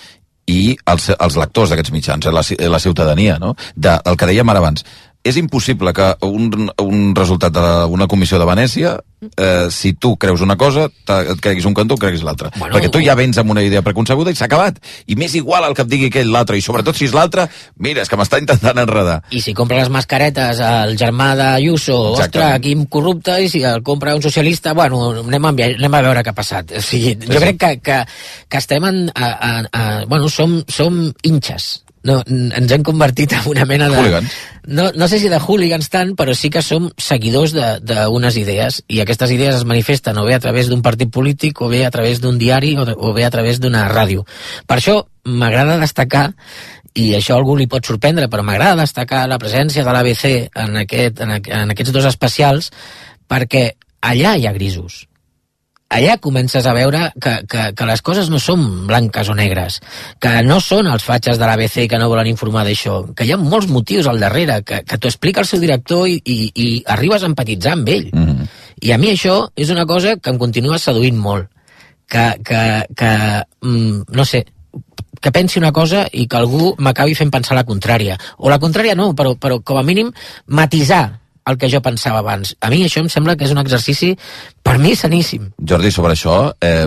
i 0.51 0.77
els, 0.91 1.11
els 1.15 1.39
lectors 1.41 1.73
d'aquests 1.73 1.95
mitjans, 1.95 2.27
eh, 2.27 2.35
la, 2.35 2.45
la 2.71 2.83
ciutadania, 2.83 3.39
no? 3.41 3.55
De, 3.75 3.97
el 4.05 4.19
que 4.21 4.29
dèiem 4.29 4.53
ara 4.53 4.63
abans, 4.65 4.85
és 5.25 5.39
impossible 5.41 5.93
que 5.97 6.11
un, 6.29 6.69
un 6.85 7.05
resultat 7.17 7.55
d'una 7.57 8.07
comissió 8.07 8.37
de 8.39 8.45
Venècia, 8.45 8.93
eh, 9.41 9.71
si 9.73 9.95
tu 9.97 10.13
creus 10.21 10.43
una 10.45 10.59
cosa, 10.61 10.85
et 11.17 11.41
creguis 11.41 11.65
un 11.65 11.73
cantó 11.75 11.97
o 11.97 12.01
creguis 12.01 12.23
l'altre. 12.27 12.51
Bueno, 12.59 12.77
Perquè 12.77 12.91
tu 12.93 13.01
ja 13.01 13.17
vens 13.17 13.39
amb 13.41 13.55
una 13.55 13.63
idea 13.65 13.81
preconcebuda 13.83 14.35
i 14.35 14.37
s'ha 14.37 14.45
acabat. 14.51 14.83
I 15.09 15.17
m'és 15.17 15.35
igual 15.41 15.65
el 15.65 15.77
que 15.77 15.87
et 15.87 15.91
digui 15.91 16.11
aquell 16.13 16.29
l'altre, 16.33 16.59
i 16.61 16.65
sobretot 16.65 16.99
si 16.99 17.09
és 17.09 17.15
l'altre, 17.17 17.47
mira, 17.81 18.05
és 18.05 18.13
que 18.13 18.19
m'està 18.21 18.41
intentant 18.43 18.83
enredar. 18.85 19.23
I 19.33 19.41
si 19.41 19.57
compra 19.57 19.81
les 19.81 19.89
mascaretes 19.93 20.61
al 20.61 20.93
germà 21.01 21.33
d'Ayuso, 21.41 21.97
ostres, 22.19 22.61
Quim 22.65 22.85
corrupte, 22.93 23.39
i 23.45 23.49
si 23.53 23.65
el 23.65 23.81
compra 23.85 24.15
un 24.15 24.23
socialista, 24.23 24.75
bueno, 24.77 25.01
anem 25.25 25.49
a, 25.49 25.55
anem 25.71 25.97
a 25.97 26.03
veure 26.05 26.23
què 26.25 26.35
ha 26.35 26.37
passat. 26.37 26.77
O 26.77 26.85
sigui, 26.85 27.17
jo 27.25 27.41
crec 27.41 27.59
que, 27.65 27.73
que, 27.81 28.03
que 28.49 28.61
estem 28.61 28.85
en... 28.93 29.01
A, 29.15 29.33
a, 29.33 29.51
a, 29.73 29.83
bueno, 30.05 30.29
som, 30.29 30.61
som 30.69 31.01
hinxes 31.25 31.84
no, 32.05 32.19
ens 32.29 32.73
hem 32.73 32.85
convertit 32.85 33.33
en 33.37 33.49
una 33.51 33.65
mena 33.69 33.89
de... 33.89 33.97
Hooligans. 33.99 34.35
No, 34.65 34.91
no 34.97 35.09
sé 35.09 35.19
si 35.21 35.31
de 35.33 35.41
hooligans 35.41 35.89
tant, 35.93 36.15
però 36.17 36.35
sí 36.37 36.51
que 36.53 36.63
som 36.65 36.91
seguidors 37.01 37.55
d'unes 37.55 38.37
idees, 38.41 38.83
i 38.89 39.01
aquestes 39.03 39.33
idees 39.35 39.59
es 39.59 39.67
manifesten 39.69 40.19
o 40.21 40.25
bé 40.29 40.37
a 40.37 40.43
través 40.45 40.69
d'un 40.69 40.85
partit 40.85 41.11
polític, 41.13 41.61
o 41.65 41.71
bé 41.73 41.85
a 41.87 41.93
través 41.95 42.21
d'un 42.21 42.39
diari, 42.41 42.75
o, 42.77 42.85
o 42.85 43.13
bé 43.17 43.25
a 43.25 43.33
través 43.33 43.61
d'una 43.61 43.87
ràdio. 43.93 44.27
Per 44.69 44.79
això 44.79 45.01
m'agrada 45.25 45.81
destacar 45.81 46.31
i 46.95 47.09
això 47.17 47.39
algú 47.39 47.57
li 47.59 47.67
pot 47.71 47.85
sorprendre, 47.87 48.29
però 48.31 48.45
m'agrada 48.47 48.85
destacar 48.85 49.25
la 49.29 49.41
presència 49.43 49.85
de 49.85 49.97
l'ABC 49.97 50.29
en, 50.55 50.77
aquest, 50.85 51.25
en, 51.25 51.35
en 51.41 51.75
aquests 51.75 51.93
dos 51.95 52.07
especials 52.07 52.71
perquè 53.29 53.71
allà 54.05 54.37
hi 54.37 54.47
ha 54.47 54.55
grisos 54.55 55.05
allà 55.95 56.17
comences 56.19 56.67
a 56.67 56.75
veure 56.75 57.07
que, 57.21 57.35
que, 57.51 57.65
que 57.77 57.87
les 57.89 58.03
coses 58.03 58.31
no 58.33 58.41
són 58.43 58.87
blanques 58.89 59.31
o 59.31 59.37
negres, 59.39 59.81
que 60.23 60.33
no 60.47 60.59
són 60.63 60.91
els 60.91 61.07
fatxes 61.07 61.39
de 61.39 61.47
l'ABC 61.47 61.87
que 61.91 62.01
no 62.01 62.11
volen 62.11 62.31
informar 62.31 62.65
d'això, 62.67 63.01
que 63.15 63.27
hi 63.27 63.35
ha 63.35 63.41
molts 63.41 63.71
motius 63.71 64.09
al 64.11 64.21
darrere, 64.23 64.61
que, 64.67 64.83
que 64.83 64.99
t'ho 64.99 65.11
explica 65.13 65.45
el 65.45 65.51
seu 65.51 65.63
director 65.63 66.09
i, 66.11 66.19
i, 66.25 66.39
i 66.55 66.69
arribes 66.97 67.23
a 67.23 67.31
empatitzar 67.31 67.77
amb 67.79 67.89
ell. 67.89 68.11
Mm 68.13 68.27
-hmm. 68.27 68.49
I 68.83 68.93
a 68.93 68.99
mi 68.99 69.13
això 69.13 69.49
és 69.57 69.71
una 69.71 69.87
cosa 69.87 70.17
que 70.17 70.31
em 70.31 70.39
continua 70.39 70.79
seduint 70.79 71.17
molt, 71.17 71.49
que, 72.09 72.27
que, 72.45 72.87
que 72.97 73.13
mm, 73.63 74.03
no 74.11 74.25
sé, 74.25 74.45
que 75.21 75.33
pensi 75.33 75.59
una 75.59 75.73
cosa 75.73 76.07
i 76.13 76.27
que 76.29 76.37
algú 76.37 76.75
m'acabi 76.79 77.15
fent 77.15 77.31
pensar 77.31 77.57
la 77.57 77.65
contrària. 77.65 78.19
O 78.37 78.51
la 78.51 78.59
contrària 78.61 78.95
no, 78.95 79.15
però, 79.15 79.37
però 79.41 79.63
com 79.63 79.79
a 79.79 79.83
mínim 79.83 80.13
matisar 80.47 81.24
el 81.47 81.59
que 81.59 81.71
jo 81.71 81.83
pensava 81.85 82.23
abans. 82.23 82.55
A 82.61 82.71
mi 82.73 82.85
això 82.85 83.03
em 83.05 83.11
sembla 83.13 83.37
que 83.37 83.49
és 83.49 83.53
un 83.55 83.63
exercici, 83.63 84.15
per 84.65 84.79
mi, 84.79 84.95
saníssim. 84.97 85.51
Jordi, 85.61 85.93
sobre 85.93 86.17
això, 86.17 86.39
eh, 86.61 86.87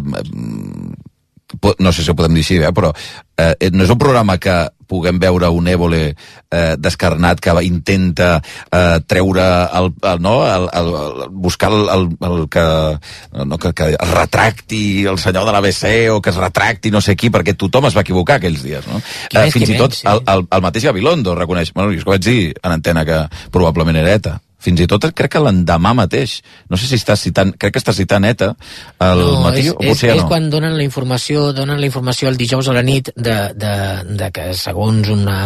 no 1.80 1.92
sé 1.94 2.04
si 2.04 2.12
ho 2.12 2.16
podem 2.16 2.36
dir 2.36 2.44
així, 2.44 2.58
eh, 2.60 2.74
però 2.76 2.92
eh, 3.38 3.70
no 3.72 3.86
és 3.86 3.94
un 3.94 4.00
programa 4.00 4.38
que 4.38 4.56
puguem 4.88 5.20
veure 5.20 5.50
un 5.52 5.68
Évole 5.68 6.02
eh, 6.12 6.76
descarnat 6.80 7.40
que 7.44 7.54
intenta 7.64 8.38
eh, 8.72 9.00
treure 9.08 9.46
el, 9.80 9.92
el, 10.02 10.22
no, 10.24 10.36
el, 10.48 10.68
el, 10.72 10.92
el, 10.96 11.30
buscar 11.32 11.72
el, 11.72 11.88
el, 11.92 12.08
el 12.30 12.48
que, 12.50 12.66
no, 13.46 13.58
que, 13.58 13.74
que 13.74 13.90
es 13.96 14.12
retracti 14.12 15.06
el 15.06 15.20
senyor 15.20 15.46
de 15.48 15.56
l'ABC 15.56 15.86
o 16.16 16.22
que 16.22 16.32
es 16.32 16.40
retracti 16.40 16.92
no 16.92 17.04
sé 17.04 17.18
qui, 17.20 17.32
perquè 17.32 17.56
tothom 17.56 17.88
es 17.92 17.98
va 17.98 18.06
equivocar 18.08 18.40
aquells 18.40 18.64
dies. 18.64 18.88
No? 18.88 19.02
Eh, 19.34 19.48
fins 19.52 19.76
i 19.76 19.80
tot 19.80 19.96
sí. 19.96 20.08
el, 20.08 20.24
el, 20.28 20.48
el 20.52 20.68
mateix 20.68 20.88
Gabilondo 20.90 21.36
reconeix, 21.36 21.74
bueno, 21.76 21.96
jo 21.96 22.08
vaig 22.08 22.24
dir 22.24 22.42
en 22.64 22.80
antena 22.80 23.06
que 23.08 23.24
probablement 23.52 24.04
era 24.04 24.16
ETA 24.20 24.40
fins 24.58 24.82
i 24.82 24.88
tot 24.90 25.06
crec 25.14 25.36
que 25.36 25.42
l'endemà 25.44 25.94
mateix, 25.98 26.40
no 26.72 26.80
sé 26.80 26.90
si 26.90 26.98
està 26.98 27.16
citant, 27.20 27.54
crec 27.62 27.76
que 27.76 27.82
està 27.82 27.94
citant 27.94 28.26
ETA 28.26 28.50
al 29.06 29.22
no, 29.22 29.42
matí, 29.46 29.68
és, 29.68 29.74
o 29.76 29.78
potser 29.78 30.10
és, 30.10 30.16
no. 30.16 30.24
És 30.24 30.30
quan 30.32 30.50
donen 30.50 30.74
la 30.78 30.86
informació, 30.86 31.52
donen 31.54 31.78
la 31.80 31.86
informació 31.86 32.32
el 32.32 32.40
dijous 32.40 32.68
a 32.68 32.76
la 32.76 32.82
nit 32.86 33.12
de, 33.16 33.38
de, 33.54 33.74
de 34.18 34.30
que 34.34 34.48
segons 34.58 35.12
una, 35.14 35.38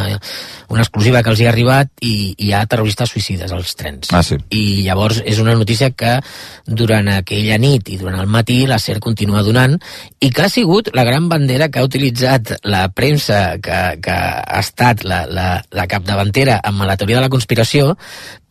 una 0.71 0.85
exclusiva 0.85 1.21
que 1.21 1.33
els 1.33 1.41
hi 1.43 1.49
ha 1.49 1.51
arribat 1.51 1.91
i 2.07 2.13
hi 2.39 2.53
ha 2.55 2.63
terroristes 2.71 3.11
suïcides 3.11 3.51
als 3.51 3.75
trens. 3.75 4.13
Ah, 4.15 4.23
sí. 4.23 4.39
I 4.55 4.87
llavors 4.87 5.19
és 5.27 5.43
una 5.43 5.57
notícia 5.59 5.91
que 5.91 6.15
durant 6.65 7.11
aquella 7.11 7.59
nit 7.59 7.91
i 7.91 7.99
durant 7.99 8.19
el 8.21 8.31
matí 8.31 8.61
la 8.69 8.79
SER 8.79 9.01
continua 9.03 9.43
donant 9.43 9.75
i 10.23 10.31
que 10.31 10.45
ha 10.45 10.51
sigut 10.53 10.93
la 10.95 11.03
gran 11.07 11.27
bandera 11.27 11.67
que 11.67 11.81
ha 11.81 11.87
utilitzat 11.87 12.55
la 12.63 12.87
premsa 12.95 13.57
que, 13.59 13.81
que 13.99 14.15
ha 14.15 14.63
estat 14.63 15.03
la, 15.03 15.25
la, 15.27 15.49
la 15.75 15.87
capdavantera 15.91 16.61
amb 16.63 16.87
la 16.87 16.95
teoria 16.95 17.19
de 17.19 17.27
la 17.27 17.33
conspiració 17.33 17.95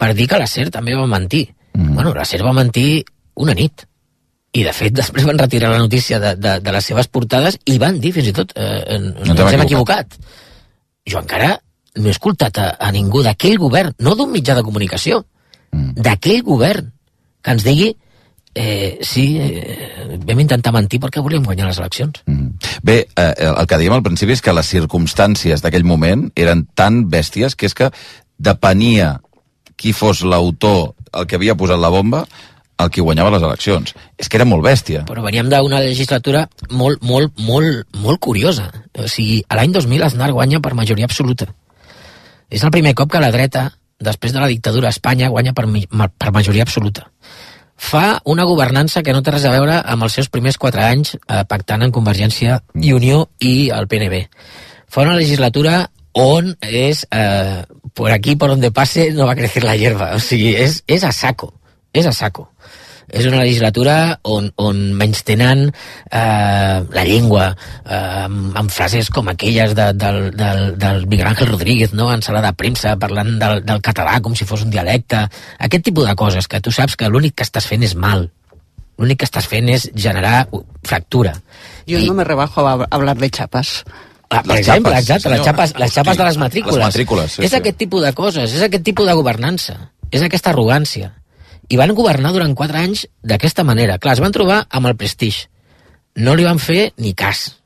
per 0.00 0.12
dir 0.16 0.28
que 0.28 0.38
la 0.40 0.49
SER 0.50 0.68
també 0.74 0.98
va 0.98 1.06
mentir. 1.10 1.46
Mm. 1.74 1.94
Bueno, 1.94 2.12
la 2.16 2.26
SER 2.26 2.42
va 2.46 2.56
mentir 2.56 3.04
una 3.40 3.54
nit. 3.54 3.86
I, 4.50 4.64
de 4.66 4.74
fet, 4.74 4.94
després 5.00 5.26
van 5.28 5.38
retirar 5.38 5.72
la 5.72 5.80
notícia 5.82 6.20
de, 6.22 6.34
de, 6.36 6.58
de 6.60 6.76
les 6.76 6.92
seves 6.92 7.08
portades 7.08 7.58
i 7.70 7.78
van 7.82 8.02
dir, 8.02 8.12
fins 8.16 8.30
i 8.32 8.36
tot, 8.36 8.54
eh, 8.58 8.98
no 8.98 9.36
ens 9.36 9.52
hem 9.54 9.66
equivocat. 9.68 10.18
Jo 11.08 11.22
encara 11.22 11.56
no 11.98 12.06
he 12.06 12.14
escoltat 12.14 12.58
a, 12.60 12.68
a 12.78 12.90
ningú 12.94 13.22
d'aquell 13.26 13.58
govern, 13.58 13.94
no 14.04 14.14
d'un 14.18 14.30
mitjà 14.30 14.54
de 14.58 14.62
comunicació, 14.66 15.24
mm. 15.74 15.96
d'aquell 15.98 16.44
govern, 16.46 16.92
que 17.42 17.54
ens 17.56 17.64
digui 17.66 17.88
eh, 18.54 18.98
sí, 19.06 19.24
eh, 19.40 20.18
vam 20.26 20.42
intentar 20.42 20.72
mentir 20.74 21.00
perquè 21.02 21.22
volíem 21.22 21.46
guanyar 21.46 21.70
les 21.70 21.80
eleccions. 21.80 22.22
Mm. 22.26 22.70
Bé, 22.86 22.98
eh, 23.16 23.32
el 23.48 23.66
que 23.66 23.78
dèiem 23.80 23.96
al 23.96 24.04
principi 24.06 24.36
és 24.36 24.44
que 24.44 24.54
les 24.54 24.70
circumstàncies 24.70 25.64
d'aquell 25.64 25.86
moment 25.88 26.28
eren 26.36 26.66
tan 26.78 27.04
bèsties 27.10 27.56
que 27.56 27.70
és 27.70 27.76
que 27.76 27.90
depenia 28.38 29.18
qui 29.80 29.94
fos 29.96 30.22
l'autor, 30.28 30.92
el 31.16 31.26
que 31.26 31.38
havia 31.40 31.56
posat 31.58 31.80
la 31.80 31.90
bomba, 31.92 32.26
el 32.80 32.90
qui 32.92 33.04
guanyava 33.04 33.32
les 33.34 33.44
eleccions. 33.44 33.94
És 34.20 34.28
que 34.28 34.38
era 34.38 34.46
molt 34.48 34.64
bèstia. 34.64 35.04
Però 35.08 35.24
veníem 35.24 35.50
d'una 35.52 35.82
legislatura 35.84 36.46
molt, 36.70 37.02
molt, 37.04 37.36
molt, 37.46 37.86
molt 38.00 38.20
curiosa. 38.20 38.70
O 38.96 39.08
sigui, 39.08 39.42
l'any 39.48 39.74
2000 39.76 40.06
Aznar 40.06 40.30
guanya 40.36 40.60
per 40.64 40.74
majoria 40.78 41.08
absoluta. 41.08 41.50
És 42.50 42.64
el 42.66 42.72
primer 42.74 42.94
cop 42.98 43.12
que 43.12 43.22
la 43.22 43.30
dreta, 43.32 43.68
després 44.00 44.34
de 44.34 44.42
la 44.42 44.50
dictadura 44.50 44.90
a 44.90 44.94
Espanya, 44.94 45.30
guanya 45.30 45.54
per, 45.54 45.66
per 46.18 46.32
majoria 46.34 46.66
absoluta. 46.66 47.06
Fa 47.80 48.20
una 48.28 48.44
governança 48.44 49.02
que 49.02 49.12
no 49.16 49.22
té 49.24 49.32
res 49.32 49.46
a 49.48 49.54
veure 49.54 49.78
amb 49.80 50.04
els 50.04 50.16
seus 50.18 50.28
primers 50.28 50.58
quatre 50.60 50.82
anys 50.84 51.14
eh, 51.16 51.44
pactant 51.48 51.80
en 51.86 51.94
Convergència 51.94 52.60
i 52.76 52.92
Unió 52.92 53.22
i 53.40 53.70
el 53.72 53.88
PNB. 53.88 54.26
Fa 54.90 55.06
una 55.06 55.16
legislatura 55.16 55.86
on 56.12 56.56
és 56.60 57.06
eh, 57.10 57.62
por 57.94 58.10
aquí 58.10 58.36
por 58.36 58.50
donde 58.50 58.70
pase 58.70 59.12
no 59.12 59.26
va 59.26 59.32
a 59.32 59.40
crecer 59.40 59.64
la 59.64 59.76
hierba. 59.76 60.14
O 60.16 60.20
sigui, 60.20 60.54
és, 60.56 60.82
és 60.86 61.04
a 61.04 61.12
saco 61.12 61.54
és 61.92 62.06
a 62.06 62.12
saco. 62.12 62.48
És 63.10 63.26
una 63.26 63.40
legislatura 63.40 64.20
on, 64.30 64.44
on 64.62 64.76
menys 64.94 65.24
tenen 65.26 65.64
eh, 65.66 66.76
la 66.94 67.02
llengua 67.02 67.48
eh, 67.50 67.96
amb, 67.96 68.52
amb 68.60 68.70
frases 68.70 69.08
com 69.10 69.26
aquelles 69.32 69.74
de, 69.74 69.88
del, 69.98 70.20
del, 70.38 70.60
del 70.78 71.08
Miguel 71.10 71.26
Ángel 71.32 71.50
Rodríguez 71.50 71.92
no? 71.92 72.12
en 72.14 72.22
sala 72.22 72.42
de 72.44 72.52
premsa 72.54 72.94
parlant 73.02 73.32
del, 73.40 73.64
del 73.66 73.82
català 73.82 74.20
com 74.22 74.36
si 74.38 74.46
fos 74.46 74.62
un 74.62 74.70
dialecte. 74.70 75.24
Aquest 75.58 75.88
tipus 75.88 76.06
de 76.06 76.14
coses 76.14 76.46
que 76.46 76.62
tu 76.62 76.70
saps 76.70 76.94
que 76.94 77.10
l'únic 77.10 77.34
que 77.40 77.48
estàs 77.48 77.66
fent 77.66 77.82
és 77.82 77.96
mal. 77.98 78.28
L'únic 79.00 79.24
que 79.24 79.26
estàs 79.26 79.48
fent 79.50 79.72
és 79.74 79.88
generar 79.90 80.44
fractura. 80.86 81.34
Jo 81.90 81.98
I... 81.98 82.06
no 82.06 82.14
me 82.14 82.28
rebajo 82.28 82.62
a 82.68 82.78
hablar 82.92 83.18
de 83.18 83.32
chapas 83.34 83.80
Ah, 84.30 84.44
per 84.46 84.54
les 84.54 84.60
exemple, 84.62 84.92
xapes, 84.94 85.02
exacte, 85.02 85.30
les 85.32 85.40
xapes, 85.42 85.72
les 85.74 85.92
xapes 85.92 86.18
de 86.18 86.24
les 86.28 86.36
matrícules. 86.38 86.76
Les 86.78 86.86
matrícules, 86.86 87.32
sí, 87.34 87.42
És 87.42 87.50
sí. 87.50 87.56
aquest 87.58 87.76
tipus 87.82 88.04
de 88.06 88.12
coses, 88.14 88.52
és 88.54 88.62
aquest 88.62 88.84
tipus 88.86 89.08
de 89.08 89.14
governança, 89.18 89.74
és 90.14 90.22
aquesta 90.22 90.52
arrogància. 90.52 91.08
I 91.66 91.78
van 91.78 91.90
governar 91.98 92.30
durant 92.34 92.54
quatre 92.54 92.78
anys 92.78 93.08
d'aquesta 93.26 93.64
manera. 93.66 93.98
Clar, 93.98 94.14
es 94.14 94.22
van 94.22 94.34
trobar 94.34 94.60
amb 94.70 94.86
el 94.86 94.94
prestigi. 94.98 95.48
No 96.22 96.36
li 96.38 96.46
van 96.46 96.62
fer 96.62 96.92
ni 97.02 97.10
cas, 97.14 97.56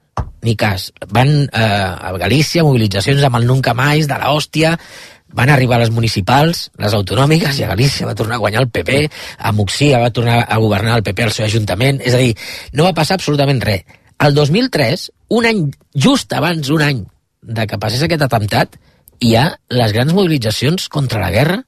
ni 0.45 0.55
cas. 0.57 0.89
Van 1.13 1.35
eh, 1.45 1.61
a 1.61 2.13
Galícia, 2.21 2.65
mobilitzacions 2.65 3.21
amb 3.29 3.37
el 3.41 3.45
Nunca 3.49 3.75
Més, 3.77 4.09
de 4.09 4.17
l'Hòstia, 4.23 4.73
van 5.37 5.53
arribar 5.53 5.77
a 5.77 5.83
les 5.83 5.93
municipals, 5.93 6.71
les 6.81 6.97
autonòmiques, 6.97 7.59
i 7.61 7.67
a 7.67 7.75
Galícia 7.75 8.09
va 8.09 8.17
tornar 8.17 8.39
a 8.39 8.45
guanyar 8.45 8.63
el 8.65 8.71
PP, 8.73 9.03
a 9.37 9.53
Muxia 9.53 10.01
va 10.01 10.13
tornar 10.17 10.41
a 10.49 10.59
governar 10.63 10.97
el 10.97 11.05
PP 11.05 11.29
al 11.29 11.37
seu 11.37 11.45
ajuntament, 11.45 12.01
és 12.01 12.17
a 12.17 12.23
dir, 12.23 12.33
no 12.73 12.89
va 12.89 12.95
passar 12.97 13.19
absolutament 13.21 13.61
res 13.61 13.85
el 14.21 14.35
2003, 14.35 15.11
un 15.37 15.47
any, 15.47 15.63
just 15.95 16.33
abans 16.33 16.71
un 16.71 16.83
any 16.83 17.05
de 17.43 17.67
que 17.67 17.79
passés 17.79 18.03
aquest 18.05 18.23
atemptat, 18.25 18.77
hi 19.21 19.35
ha 19.37 19.49
les 19.71 19.93
grans 19.93 20.15
mobilitzacions 20.17 20.89
contra 20.89 21.21
la 21.21 21.33
guerra, 21.35 21.63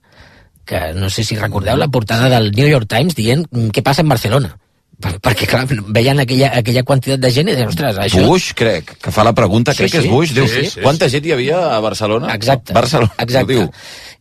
que 0.67 0.93
no 0.95 1.11
sé 1.11 1.23
si 1.25 1.37
recordeu 1.39 1.77
la 1.79 1.89
portada 1.89 2.29
del 2.29 2.51
New 2.53 2.69
York 2.69 2.89
Times 2.91 3.15
dient 3.15 3.45
mm, 3.51 3.71
què 3.71 3.85
passa 3.87 4.03
en 4.03 4.11
Barcelona 4.11 4.57
per, 5.01 5.13
perquè 5.23 5.47
clar, 5.49 5.67
veien 5.93 6.21
aquella, 6.23 6.51
aquella 6.59 6.83
quantitat 6.89 7.21
de 7.21 7.31
gent 7.35 7.51
i 7.51 7.55
deien, 7.55 7.69
ostres, 7.69 7.99
això... 8.01 8.23
Bush, 8.27 8.53
crec, 8.57 8.95
que 9.03 9.13
fa 9.13 9.25
la 9.27 9.35
pregunta, 9.37 9.75
Sí, 9.77 9.85
crec 9.85 9.93
que 9.93 10.01
sí. 10.03 10.09
és 10.09 10.13
Bush, 10.13 10.33
diu, 10.37 10.49
Sí, 10.49 10.65
sí. 10.73 10.81
quanta 10.85 11.09
gent 11.13 11.27
hi 11.29 11.35
havia 11.37 11.61
a 11.75 11.81
Barcelona? 11.85 12.33
Exacte. 12.35 12.73
Barcelona, 12.77 13.13
Exacte. 13.23 13.45
ho 13.45 13.67
diu. 13.67 13.71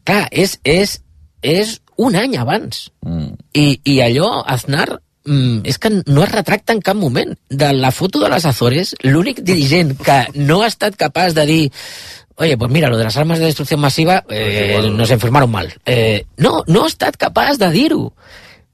Clar, 0.05 0.25
és, 0.31 0.57
és, 0.67 0.97
és 1.41 1.77
un 1.97 2.17
any 2.19 2.35
abans. 2.37 2.89
Mm. 3.07 3.31
I, 3.55 3.65
I 3.87 3.99
allò, 4.03 4.29
Aznar, 4.43 4.99
és 5.25 5.79
que 5.81 5.89
no 6.05 6.23
es 6.23 6.31
retracta 6.31 6.73
en 6.73 6.81
cap 6.85 6.97
moment. 6.97 7.33
De 7.49 7.71
la 7.73 7.91
foto 7.91 8.19
de 8.21 8.29
les 8.29 8.45
Azores, 8.45 8.95
l'únic 9.03 9.41
dirigent 9.41 9.95
que 9.97 10.19
no 10.35 10.61
ha 10.61 10.69
estat 10.69 10.95
capaç 10.95 11.33
de 11.33 11.45
dir 11.49 11.63
Oye, 12.37 12.57
pues 12.57 12.69
mira, 12.69 12.89
lo 12.89 12.97
de 12.97 13.05
las 13.05 13.15
armas 13.15 13.39
de 13.39 13.45
destrucción 13.45 13.79
masiva 13.79 14.25
eh, 14.29 14.91
nos 14.91 15.09
informaron 15.09 15.49
mal. 15.49 15.73
Eh, 15.85 16.25
no, 16.35 16.63
no 16.67 16.83
ha 16.83 16.87
estat 16.87 17.15
capaç 17.15 17.57
de 17.57 17.69
dir-ho. 17.71 18.11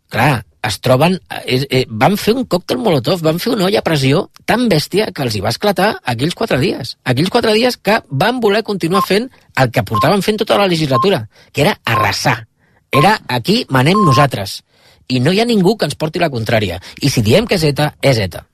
Clar, 0.10 0.46
es 0.62 0.80
troben... 0.82 1.20
Eh, 1.46 1.68
eh, 1.70 1.86
van 1.88 2.18
fer 2.18 2.34
un 2.34 2.48
còctel 2.50 2.80
molotov, 2.82 3.22
van 3.22 3.38
fer 3.42 3.54
una 3.54 3.68
olla 3.70 3.84
a 3.84 3.86
pressió 3.86 4.24
tan 4.50 4.68
bèstia 4.70 5.12
que 5.14 5.22
els 5.26 5.38
hi 5.38 5.44
va 5.46 5.54
esclatar 5.54 5.92
aquells 6.14 6.34
quatre 6.38 6.58
dies. 6.62 6.96
Aquells 7.06 7.30
quatre 7.34 7.54
dies 7.54 7.78
que 7.78 8.00
van 8.10 8.42
voler 8.42 8.64
continuar 8.66 9.04
fent 9.06 9.30
el 9.62 9.70
que 9.70 9.86
portaven 9.86 10.26
fent 10.26 10.42
tota 10.42 10.58
la 10.58 10.68
legislatura, 10.72 11.28
que 11.54 11.62
era 11.62 11.78
arrasar. 11.86 12.48
Era 12.92 13.20
aquí 13.28 13.62
manem 13.70 14.02
nosaltres. 14.06 14.64
I 15.12 15.19
no 15.19 15.34
hi 15.36 15.41
ha 15.43 15.47
ningú 15.47 15.76
que 15.78 15.89
ens 15.89 15.97
porti 16.00 16.21
la 16.24 16.32
contrària. 16.32 16.80
I 17.02 17.12
si 17.12 17.24
diem 17.26 17.47
que 17.47 17.60
és 17.60 17.67
ETA, 17.67 17.91
és 18.02 18.19
ETA. 18.24 18.45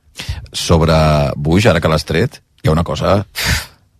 Sobre 0.51 0.97
Bush, 1.37 1.67
ara 1.69 1.81
que 1.81 1.91
l'has 1.91 2.07
tret, 2.09 2.41
hi 2.63 2.69
ha 2.69 2.73
una 2.73 2.85
cosa 2.87 3.19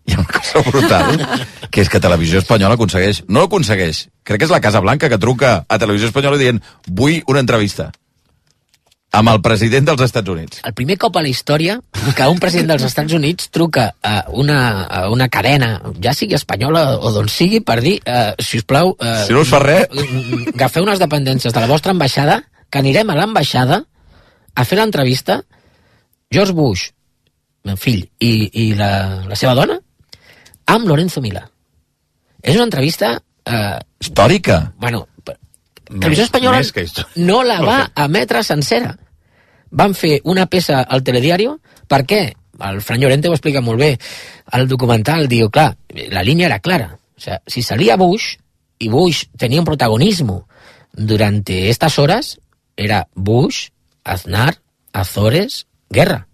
hi 0.07 0.15
ha 0.15 0.19
una 0.23 0.31
cosa 0.31 0.63
brutal, 0.65 1.21
que 1.69 1.83
és 1.83 1.91
que 1.91 2.01
Televisió 2.01 2.41
Espanyola 2.41 2.79
aconsegueix, 2.79 3.21
no 3.27 3.43
aconsegueix, 3.45 4.07
crec 4.23 4.41
que 4.41 4.47
és 4.47 4.53
la 4.55 4.63
Casa 4.63 4.81
Blanca 4.81 5.11
que 5.11 5.19
truca 5.21 5.59
a 5.67 5.79
Televisió 5.81 6.09
Espanyola 6.09 6.39
dient 6.41 6.63
vull 6.87 7.19
una 7.27 7.43
entrevista 7.43 7.91
amb 9.15 9.31
el 9.31 9.39
president 9.41 9.87
dels 9.87 10.01
Estats 10.03 10.29
Units. 10.29 10.59
El 10.67 10.73
primer 10.77 10.97
cop 10.99 11.15
a 11.17 11.23
la 11.23 11.29
història 11.31 11.77
que 12.15 12.27
un 12.27 12.39
president 12.43 12.73
dels 12.73 12.83
Estats 12.87 13.13
Units 13.15 13.49
truca 13.53 13.87
a 14.03 14.25
una, 14.35 14.59
a 14.83 15.07
una 15.13 15.29
cadena, 15.29 15.77
ja 16.03 16.13
sigui 16.13 16.35
espanyola 16.37 16.97
o 16.99 17.11
d'on 17.15 17.29
sigui, 17.31 17.61
per 17.65 17.79
dir, 17.81 17.97
eh, 18.05 18.33
si 18.43 18.59
us 18.61 18.67
plau... 18.67 18.95
Eh, 18.99 19.23
Si 19.27 19.33
no 19.33 19.41
us 19.45 19.51
fa 19.53 19.61
res. 19.63 19.87
Agafeu 20.53 20.83
unes 20.85 20.99
dependències 20.99 21.53
de 21.53 21.63
la 21.63 21.69
vostra 21.71 21.95
ambaixada, 21.95 22.41
que 22.69 22.81
anirem 22.83 23.09
a 23.09 23.15
l'ambaixada 23.15 23.83
a 24.53 24.65
fer 24.67 24.77
l'entrevista 24.79 25.41
George 26.33 26.53
Bush, 26.53 26.89
el 27.67 27.77
fill, 27.79 28.03
i, 28.19 28.49
i 28.53 28.73
la, 28.75 29.23
la 29.27 29.35
seva 29.39 29.55
dona, 29.55 29.79
amb 30.67 30.87
Lorenzo 30.87 31.23
Milà. 31.23 31.45
És 32.43 32.55
una 32.55 32.67
entrevista... 32.67 33.15
Eh, 33.47 33.77
Històrica. 34.03 34.73
Bueno, 34.77 35.07
Televisió 35.87 36.25
Espanyola 36.25 36.61
no 37.15 37.43
la 37.43 37.61
va 37.63 37.77
emetre 38.05 38.43
sencera. 38.43 38.95
Van 39.71 39.93
fer 39.95 40.17
una 40.23 40.47
peça 40.47 40.81
al 40.83 41.03
telediario, 41.03 41.57
per 41.87 42.03
què? 42.07 42.21
El 42.67 42.81
Fran 42.81 43.01
Llorente 43.01 43.29
ho 43.29 43.35
explica 43.35 43.61
molt 43.61 43.79
bé. 43.79 43.91
El 44.57 44.67
documental 44.67 45.27
diu, 45.29 45.49
clar, 45.53 45.73
la 46.11 46.23
línia 46.23 46.47
era 46.47 46.59
clara. 46.59 46.95
O 47.17 47.21
sea, 47.21 47.41
si 47.45 47.61
salía 47.61 47.97
Bush, 47.97 48.37
y 48.79 48.89
Bush 48.89 49.25
tenía 49.37 49.59
un 49.59 49.65
protagonismo 49.65 50.47
durante 50.93 51.69
estas 51.69 51.99
horas, 51.99 52.39
era 52.75 53.07
Bush, 53.13 53.69
Aznar, 54.03 54.61
Azores, 54.93 55.67
guerra. 55.89 56.27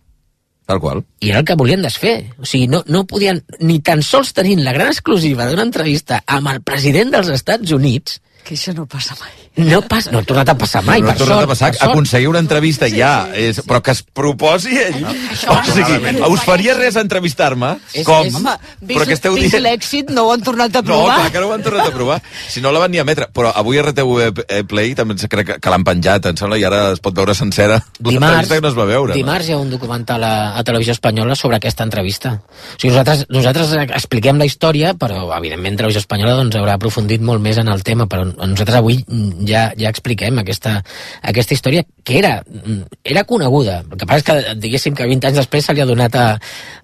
Tal 0.65 0.79
qual. 0.79 1.03
I 1.19 1.29
era 1.29 1.39
el 1.39 1.45
que 1.45 1.55
volien 1.55 1.81
desfer. 1.81 2.31
O 2.39 2.45
sigui, 2.45 2.67
no, 2.67 2.83
no 2.87 3.03
podien, 3.05 3.43
ni 3.59 3.81
tan 3.83 4.03
sols 4.03 4.31
tenint 4.33 4.63
la 4.63 4.71
gran 4.71 4.93
exclusiva 4.93 5.47
d'una 5.47 5.65
entrevista 5.67 6.21
amb 6.25 6.53
el 6.53 6.61
president 6.63 7.11
dels 7.11 7.31
Estats 7.33 7.73
Units, 7.75 8.21
Que 8.43 8.55
això 8.57 8.73
no 8.75 8.83
passa 8.85 9.15
mai. 9.21 9.31
no, 9.69 9.77
pas, 9.87 10.09
no 10.11 10.19
ha 10.19 10.23
tornat 10.27 10.49
a 10.49 10.55
passar 10.57 10.81
mai, 10.83 10.99
no 10.99 11.07
ha 11.07 11.13
per 11.13 11.19
tornat 11.21 11.37
sort. 11.37 11.45
a 11.45 11.51
passar, 11.53 11.67
per 11.71 11.77
sort. 11.79 11.91
aconseguir 11.93 12.27
una 12.27 12.39
entrevista 12.43 12.89
sí, 12.89 12.97
ja, 12.97 13.11
sí. 13.31 13.43
És, 13.45 13.61
però 13.63 13.79
que 13.85 13.91
es 13.95 14.01
proposi 14.03 14.73
ell. 14.81 15.05
o 15.53 15.55
sigui, 15.69 15.99
us 16.27 16.41
faria 16.43 16.73
res 16.75 16.97
entrevistar-me? 16.99 17.69
Com? 18.03 18.25
és- 18.27 18.35
Home, 18.35 18.55
però 18.89 19.05
que 19.07 19.13
esteu 19.15 19.35
vist 19.37 19.53
dient... 19.53 19.63
l'èxit, 19.63 20.09
no 20.11 20.25
ho 20.27 20.33
han 20.33 20.41
tornat 20.43 20.75
a 20.75 20.81
No, 20.81 20.87
provar. 20.89 21.15
clar 21.21 21.31
que 21.31 21.39
no 21.39 21.47
ho 21.47 21.53
han 21.53 21.63
tornat 21.63 21.87
a 21.87 21.93
provar. 21.95 22.17
Si 22.49 22.59
no 22.65 22.71
la 22.75 22.81
van 22.83 22.91
ni 22.91 22.97
a 22.99 23.05
emetre. 23.05 23.29
Però 23.33 23.53
avui 23.55 23.79
RTV 23.79 24.43
Play 24.67 24.91
també 24.99 25.15
crec 25.15 25.47
que, 25.53 25.57
que 25.63 25.69
l'han 25.71 25.85
penjat, 25.87 26.25
em 26.33 26.35
sembla, 26.35 26.57
i 26.59 26.65
ara 26.67 26.81
es 26.97 26.99
pot 26.99 27.15
veure 27.15 27.33
sencera. 27.37 27.79
Dimarts, 27.99 28.49
que 28.51 28.59
no 28.59 28.73
es 28.73 28.75
va 28.77 28.85
veure. 28.89 29.13
dimarts 29.15 29.47
hi 29.47 29.53
ha 29.55 29.61
un 29.61 29.69
documental 29.71 30.23
a, 30.27 30.33
a 30.59 30.63
Televisió 30.67 30.91
Espanyola 30.97 31.35
sobre 31.39 31.61
aquesta 31.61 31.83
entrevista. 31.87 32.33
O 32.43 32.75
sigui, 32.81 32.91
nosaltres, 32.91 33.23
nosaltres 33.29 33.71
expliquem 33.95 34.37
la 34.41 34.49
història, 34.49 34.93
però, 34.99 35.29
evidentment, 35.37 35.77
Televisió 35.79 36.03
Espanyola 36.03 36.35
doncs, 36.41 36.57
haurà 36.59 36.75
aprofundit 36.75 37.21
molt 37.23 37.39
més 37.41 37.57
en 37.61 37.69
el 37.71 37.83
tema, 37.87 38.09
però 38.09 38.25
nosaltres 38.37 38.77
avui 38.79 38.99
ja, 39.47 39.65
ja 39.79 39.91
expliquem 39.91 40.39
aquesta, 40.41 40.77
aquesta 41.21 41.55
història 41.55 41.83
que 42.03 42.17
era, 42.19 42.35
era 43.03 43.25
coneguda. 43.29 43.81
El 43.89 43.97
que 43.97 44.07
passa 44.09 44.21
és 44.21 44.27
que, 44.27 44.55
diguéssim, 44.63 44.95
que 44.97 45.07
20 45.09 45.29
anys 45.29 45.41
després 45.43 45.67
se 45.67 45.75
li 45.75 45.83
ha 45.83 45.89
donat 45.89 46.15
a, 46.19 46.27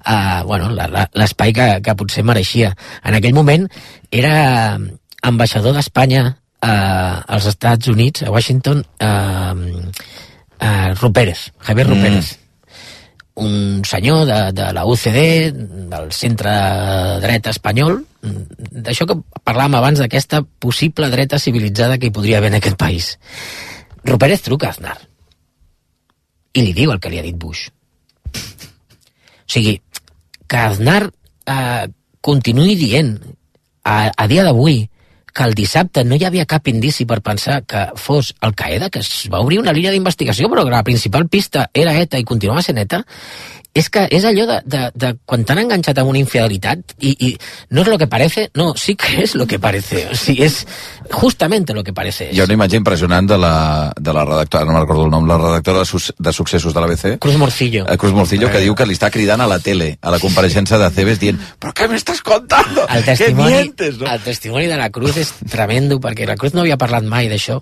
a 0.06 0.18
bueno, 0.48 0.72
l'espai 0.72 1.56
que, 1.56 1.70
que 1.86 1.98
potser 2.00 2.26
mereixia. 2.28 2.74
En 3.04 3.18
aquell 3.18 3.38
moment 3.38 3.68
era 4.12 4.78
ambaixador 5.22 5.76
d'Espanya 5.76 6.26
eh, 6.30 7.16
als 7.28 7.50
Estats 7.52 7.88
Units, 7.92 8.24
a 8.24 8.32
Washington, 8.32 8.84
eh, 9.00 9.90
eh, 10.60 10.94
Rupérez, 11.00 11.52
Javier 11.60 11.88
Mm. 11.88 12.49
Un 13.40 13.86
senyor 13.88 14.26
de, 14.28 14.40
de 14.52 14.72
la 14.76 14.86
UCD, 14.86 15.20
del 15.92 16.10
centre 16.12 16.52
dreta 17.24 17.54
espanyol, 17.56 18.02
d'això 18.22 19.08
que 19.08 19.16
parlàvem 19.48 19.78
abans 19.80 20.02
d'aquesta 20.02 20.42
possible 20.60 21.08
dreta 21.14 21.40
civilitzada 21.40 21.98
que 21.98 22.10
hi 22.10 22.16
podria 22.16 22.40
haver 22.40 22.52
en 22.52 22.60
aquest 22.60 22.78
país. 22.80 23.14
Rupérez 24.04 24.44
truca 24.44 24.68
a 24.68 24.76
Aznar 24.76 24.98
i 26.54 26.66
li 26.66 26.74
diu 26.76 26.92
el 26.92 27.00
que 27.00 27.12
li 27.12 27.20
ha 27.20 27.26
dit 27.26 27.38
Bush. 27.38 27.70
O 28.30 29.50
sigui, 29.50 29.80
que 30.50 30.58
Aznar 30.58 31.04
eh, 31.08 31.86
continuï 32.26 32.76
dient 32.80 33.16
a, 33.84 34.10
a 34.10 34.28
dia 34.28 34.44
d'avui 34.46 34.84
que 35.40 35.48
el 35.48 35.56
dissabte 35.56 36.04
no 36.04 36.18
hi 36.20 36.26
havia 36.28 36.44
cap 36.50 36.68
indici 36.68 37.06
per 37.08 37.22
pensar 37.24 37.62
que 37.64 37.86
fos 37.96 38.34
Al 38.44 38.58
Qaeda, 38.60 38.90
que 38.92 39.00
es 39.00 39.30
va 39.32 39.40
obrir 39.40 39.62
una 39.62 39.72
línia 39.76 39.94
d'investigació, 39.96 40.52
però 40.52 40.66
que 40.68 40.76
la 40.76 40.84
principal 40.84 41.30
pista 41.32 41.70
era 41.74 41.96
ETA 42.02 42.20
i 42.20 42.28
continuava 42.28 42.66
sent 42.66 42.82
ETA, 42.84 43.06
és 43.80 43.86
que 43.94 44.02
és 44.12 44.24
allò 44.26 44.48
de, 44.50 44.56
de, 44.66 44.80
de 44.98 45.12
quan 45.30 45.44
t'han 45.46 45.60
enganxat 45.62 46.00
amb 46.02 46.10
una 46.10 46.18
infidelitat 46.20 46.96
i, 47.06 47.12
i 47.14 47.30
no 47.76 47.84
és 47.84 47.90
lo 47.92 48.00
que 48.02 48.08
parece, 48.10 48.48
no, 48.58 48.72
sí 48.76 48.96
que 49.00 49.22
és 49.24 49.36
lo 49.38 49.46
que 49.48 49.60
parece, 49.62 50.08
o 50.10 50.18
sigui, 50.18 50.48
és 50.48 50.64
justamente 51.14 51.76
lo 51.78 51.84
que 51.86 51.94
parece. 51.94 52.32
Hi 52.34 52.42
ha 52.42 52.48
una 52.50 52.58
imatge 52.58 52.80
impressionant 52.82 53.30
de 53.30 53.38
la, 53.38 53.54
de 53.96 54.16
la 54.16 54.26
redactora, 54.26 54.66
no 54.66 54.74
me'n 54.74 54.84
recordo 54.84 55.06
el 55.06 55.14
nom, 55.14 55.28
la 55.30 55.38
redactora 55.38 55.84
de, 55.84 55.86
sus, 55.86 56.10
de 56.18 56.34
successos 56.34 56.74
de 56.74 56.82
l'ABC, 56.82 57.06
Cruz 57.22 57.38
Morcillo. 57.38 57.86
eh, 57.88 57.98
Cruz 58.02 58.14
Morcillo, 58.18 58.50
que 58.50 58.64
diu 58.66 58.76
que 58.76 58.90
li 58.90 58.98
està 58.98 59.12
cridant 59.14 59.46
a 59.46 59.48
la 59.48 59.60
tele, 59.62 59.92
a 60.02 60.12
la 60.12 60.20
compareixença 60.20 60.82
de 60.82 60.90
Cebes, 60.98 61.22
dient 61.22 61.40
«Però 61.62 61.72
què 61.78 61.88
m'estàs 61.94 62.24
contando? 62.26 62.88
El 62.90 63.06
testimoni, 63.06 63.54
mientes, 63.54 64.02
no? 64.02 64.10
el 64.10 64.26
testimoni 64.26 64.66
de 64.66 64.82
la 64.82 64.90
Cruz 64.90 65.22
és 65.22 65.29
tremendo, 65.50 66.00
perquè 66.04 66.28
la 66.28 66.38
Cruz 66.40 66.54
no 66.54 66.62
havia 66.64 66.78
parlat 66.78 67.06
mai 67.08 67.30
d'això, 67.32 67.60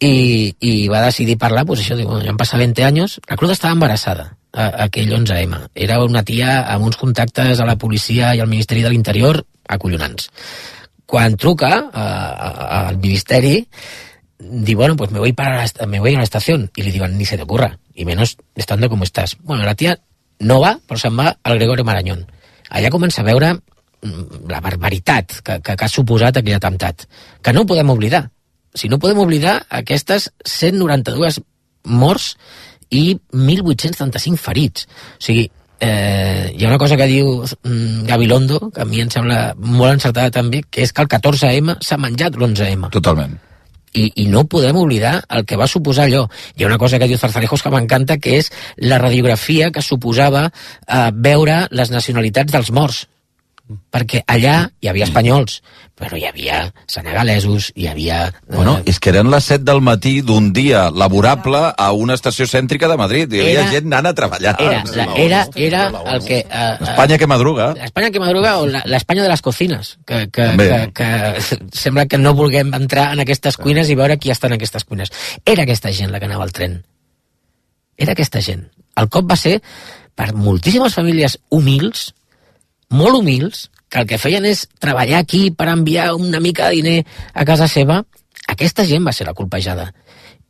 i, 0.00 0.54
i 0.60 0.72
va 0.90 1.04
decidir 1.06 1.38
parlar, 1.40 1.64
pues 1.66 1.82
això, 1.82 1.96
diu, 1.98 2.08
bueno, 2.08 2.24
ja 2.24 2.32
han 2.32 2.40
passat 2.40 2.60
20 2.60 2.86
anys, 2.86 3.18
la 3.28 3.38
Cruz 3.40 3.54
estava 3.54 3.76
embarassada, 3.76 4.30
a, 4.52 4.70
aquell 4.86 5.12
11M. 5.14 5.60
Era 5.74 6.00
una 6.04 6.24
tia 6.26 6.62
amb 6.72 6.88
uns 6.88 6.98
contactes 7.00 7.60
a 7.60 7.68
la 7.68 7.76
policia 7.80 8.34
i 8.34 8.42
al 8.42 8.50
Ministeri 8.50 8.84
de 8.84 8.92
l'Interior 8.92 9.42
acollonants. 9.68 10.30
Quan 11.06 11.36
truca 11.36 11.70
al 11.92 12.98
Ministeri, 12.98 13.58
diu, 14.38 14.78
bueno, 14.78 14.96
pues 14.96 15.10
me 15.10 15.18
voy, 15.18 15.32
para 15.32 15.62
la, 15.62 15.86
me 15.86 16.00
voy 16.00 16.14
a 16.14 16.18
la 16.18 16.24
estación. 16.24 16.70
Y 16.74 16.82
le 16.82 16.92
diuen, 16.92 17.18
ni 17.18 17.24
se 17.24 17.36
te 17.36 17.42
ocurra, 17.42 17.78
y 17.94 18.04
menos 18.04 18.36
estando 18.54 18.88
como 18.88 19.04
estás. 19.04 19.36
Bueno, 19.42 19.64
la 19.64 19.74
tia 19.74 20.00
no 20.40 20.60
va, 20.60 20.78
però 20.88 20.98
se'n 20.98 21.16
va 21.16 21.36
al 21.42 21.58
Gregorio 21.58 21.84
Marañón. 21.86 22.26
Allà 22.70 22.90
comença 22.90 23.22
a 23.22 23.28
veure 23.28 23.52
la 24.48 24.60
barbaritat 24.60 25.40
que, 25.40 25.58
que, 25.60 25.76
que 25.76 25.86
ha 25.86 25.90
suposat 25.90 26.38
aquell 26.38 26.58
atemptat, 26.58 27.06
que 27.42 27.54
no 27.56 27.66
podem 27.68 27.90
oblidar. 27.90 28.28
Si 28.74 28.90
no 28.90 28.98
podem 28.98 29.20
oblidar 29.22 29.60
aquestes 29.70 30.30
192 30.44 31.40
morts 31.84 32.34
i 32.90 33.14
1.835 33.32 34.40
ferits. 34.40 34.88
O 35.18 35.22
sigui, 35.24 35.46
eh, 35.80 36.52
hi 36.54 36.64
ha 36.64 36.72
una 36.72 36.80
cosa 36.80 36.98
que 36.98 37.08
diu 37.10 37.40
mm, 37.44 38.04
Gabilondo, 38.08 38.60
que 38.74 38.82
a 38.82 38.88
mi 38.88 39.00
em 39.02 39.10
sembla 39.10 39.54
molt 39.56 39.96
encertada 39.96 40.34
també, 40.34 40.64
que 40.70 40.84
és 40.84 40.92
que 40.92 41.04
el 41.04 41.10
14M 41.10 41.78
s'ha 41.80 42.00
menjat 42.00 42.38
l'11M. 42.38 42.90
Totalment. 42.94 43.38
I, 43.94 44.08
I 44.24 44.26
no 44.26 44.42
podem 44.50 44.74
oblidar 44.74 45.20
el 45.30 45.44
que 45.46 45.56
va 45.56 45.70
suposar 45.70 46.08
allò. 46.08 46.24
Hi 46.56 46.64
ha 46.64 46.70
una 46.72 46.80
cosa 46.82 46.98
que 46.98 47.06
diu 47.06 47.18
Zarzalejos 47.18 47.62
que 47.62 47.70
m'encanta, 47.70 48.18
que 48.18 48.40
és 48.40 48.50
la 48.82 48.98
radiografia 48.98 49.70
que 49.70 49.84
suposava 49.86 50.48
eh, 50.50 51.10
veure 51.14 51.64
les 51.70 51.94
nacionalitats 51.94 52.52
dels 52.52 52.72
morts 52.74 53.04
perquè 53.64 54.20
allà 54.28 54.66
hi 54.82 54.90
havia 54.90 55.06
espanyols, 55.06 55.62
però 55.96 56.18
hi 56.18 56.26
havia 56.28 56.58
senegalesos, 56.90 57.70
hi 57.80 57.86
havia... 57.88 58.18
Eh... 58.28 58.56
Bueno, 58.56 58.74
és 58.84 58.98
que 59.00 59.08
eren 59.14 59.30
les 59.32 59.46
7 59.48 59.64
del 59.64 59.80
matí 59.84 60.18
d'un 60.26 60.50
dia 60.52 60.90
laborable 60.92 61.62
a 61.72 61.86
una 61.96 62.16
estació 62.18 62.46
cèntrica 62.50 62.90
de 62.90 62.98
Madrid. 63.00 63.32
Hi 63.32 63.40
havia 63.40 63.62
era, 63.62 63.70
gent 63.72 63.88
anant 63.88 64.10
a 64.10 64.14
treballar. 64.18 64.54
Era, 64.60 64.82
la, 64.92 65.06
era, 65.16 65.40
era 65.56 65.84
el 66.12 66.26
que... 66.26 66.42
Uh, 66.44 66.90
Espanya 66.90 67.18
que 67.22 67.28
madruga. 67.30 67.70
Espanya 67.88 68.10
que 68.12 68.22
madruga 68.22 68.56
o 68.60 68.66
l'Espanya 68.68 69.24
de 69.24 69.32
les 69.32 69.44
cocines, 69.46 69.94
que, 70.04 70.26
que, 70.28 70.50
que, 70.60 70.80
que 71.00 71.08
sembla 71.84 72.04
que 72.10 72.20
no 72.20 72.34
vulguem 72.36 72.74
entrar 72.76 73.12
en 73.16 73.24
aquestes 73.24 73.56
cuines 73.56 73.88
i 73.88 73.96
veure 73.96 74.18
qui 74.20 74.34
està 74.34 74.50
en 74.50 74.58
aquestes 74.58 74.84
cuines. 74.84 75.14
Era 75.44 75.64
aquesta 75.64 75.94
gent 75.94 76.12
la 76.12 76.20
que 76.20 76.28
anava 76.28 76.44
al 76.44 76.52
tren. 76.52 76.82
Era 77.96 78.12
aquesta 78.12 78.44
gent. 78.44 78.68
El 79.00 79.08
cop 79.08 79.30
va 79.30 79.38
ser 79.40 79.56
per 80.14 80.34
moltíssimes 80.36 80.94
famílies 80.94 81.38
humils, 81.50 82.12
molt 82.94 83.20
humils, 83.20 83.68
que 83.88 84.02
el 84.02 84.08
que 84.10 84.18
feien 84.18 84.46
és 84.48 84.64
treballar 84.82 85.20
aquí 85.22 85.50
per 85.54 85.68
enviar 85.70 86.12
una 86.14 86.40
mica 86.42 86.68
de 86.68 86.80
diner 86.80 86.98
a 87.34 87.44
casa 87.46 87.68
seva, 87.70 88.02
aquesta 88.50 88.86
gent 88.88 89.06
va 89.06 89.14
ser 89.14 89.26
la 89.28 89.36
colpejada. 89.36 89.90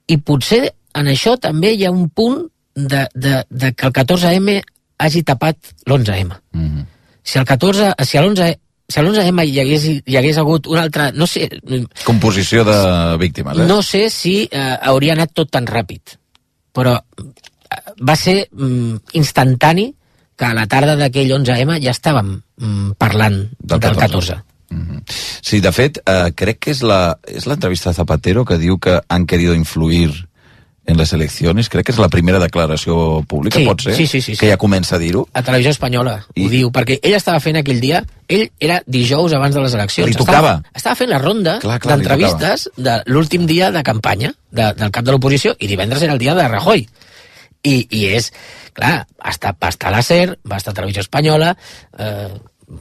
I 0.09 0.19
potser 0.21 0.69
en 0.95 1.11
això 1.11 1.37
també 1.41 1.75
hi 1.75 1.85
ha 1.85 1.93
un 1.93 2.09
punt 2.09 2.45
de, 2.75 3.07
de, 3.15 3.43
de 3.51 3.73
que 3.73 3.87
el 3.89 3.93
14M 3.93 4.61
hagi 5.05 5.23
tapat 5.23 5.57
l'11M. 5.87 6.37
Mm 6.53 6.69
-hmm. 6.69 6.87
Si 7.23 7.39
el 7.39 7.45
14, 7.45 7.95
si 8.05 8.19
l'11 8.19 8.55
si 8.89 9.01
a 9.01 9.03
l'11M 9.03 9.45
hi 9.49 9.61
hagués, 9.61 9.85
hi 10.05 10.17
hagués 10.17 10.39
hagut 10.39 10.67
una 10.67 10.83
altra... 10.83 11.11
No 11.13 11.27
sé... 11.27 11.49
Composició 12.05 12.65
de 12.65 12.77
víctimes, 13.19 13.59
eh? 13.59 13.67
No 13.67 13.81
sé 13.83 14.11
si 14.11 14.49
eh, 14.51 14.77
hauria 14.83 15.15
anat 15.17 15.33
tot 15.33 15.51
tan 15.51 15.67
ràpid, 15.67 16.19
però 16.75 16.93
eh, 16.99 17.79
va 18.05 18.17
ser 18.17 18.49
mm, 18.53 19.17
instantani 19.21 19.89
que 20.37 20.49
a 20.49 20.55
la 20.57 20.67
tarda 20.67 20.97
d'aquell 20.99 21.33
11M 21.37 21.79
ja 21.85 21.95
estàvem 21.95 22.35
mm, 22.41 22.99
parlant 22.99 23.41
del 23.59 23.81
14. 23.81 23.89
Del 23.89 24.01
14. 24.03 24.43
Mm 24.75 24.87
-hmm. 24.89 25.03
Sí, 25.43 25.61
de 25.61 25.73
fet, 25.73 25.99
eh, 26.07 26.33
crec 26.35 26.59
que 26.59 26.71
és 26.71 26.83
l'entrevista 26.83 27.91
de 27.91 27.95
Zapatero 27.95 28.45
que 28.45 28.59
diu 28.59 28.79
que 28.79 29.01
han 29.09 29.27
querido 29.27 29.55
influir 29.55 30.27
en 30.87 30.99
les 30.99 31.13
eleccions, 31.13 31.69
crec 31.73 31.87
que 31.87 31.93
és 31.93 31.99
la 31.99 32.11
primera 32.13 32.39
declaració 32.39 33.25
pública, 33.29 33.59
sí, 33.59 33.65
pot 33.65 33.81
ser? 33.81 33.95
Sí, 33.97 34.07
sí, 34.07 34.21
sí, 34.21 34.35
sí. 34.35 34.41
Que 34.41 34.51
ja 34.53 34.59
comença 34.61 34.97
a 34.97 34.99
dir-ho. 35.01 35.25
A 35.33 35.43
Televisió 35.43 35.73
Espanyola 35.73 36.27
I... 36.35 36.45
ho 36.45 36.51
diu, 36.53 36.71
perquè 36.75 36.99
ell 37.01 37.17
estava 37.17 37.41
fent 37.41 37.57
aquell 37.57 37.81
dia, 37.81 38.03
ell 38.29 38.51
era 38.61 38.83
dijous 38.87 39.33
abans 39.33 39.55
de 39.57 39.65
les 39.65 39.77
eleccions. 39.79 40.11
Li 40.11 40.19
tocava. 40.19 40.59
Estava, 40.59 40.77
estava 40.83 40.95
fent 41.01 41.11
la 41.11 41.23
ronda 41.23 41.57
d'entrevistes 41.63 42.69
de 42.77 42.99
l'últim 43.07 43.47
dia 43.47 43.71
de 43.73 43.83
campanya 43.83 44.35
de, 44.51 44.73
del 44.77 44.93
cap 44.93 45.05
de 45.05 45.17
l'oposició 45.17 45.57
i 45.59 45.71
divendres 45.71 46.05
era 46.05 46.13
el 46.13 46.21
dia 46.21 46.37
de 46.37 46.49
Rajoy. 46.49 46.87
I, 47.65 47.77
i 47.97 48.07
és, 48.13 48.31
clar, 48.77 48.97
va 49.21 49.33
estar, 49.33 49.55
va 49.61 49.71
estar 49.73 49.89
a 49.89 49.95
la 49.97 50.03
SER, 50.05 50.35
va 50.45 50.59
estar 50.61 50.75
a 50.75 50.77
Televisió 50.77 51.05
Espanyola, 51.05 51.55
eh, 51.99 52.29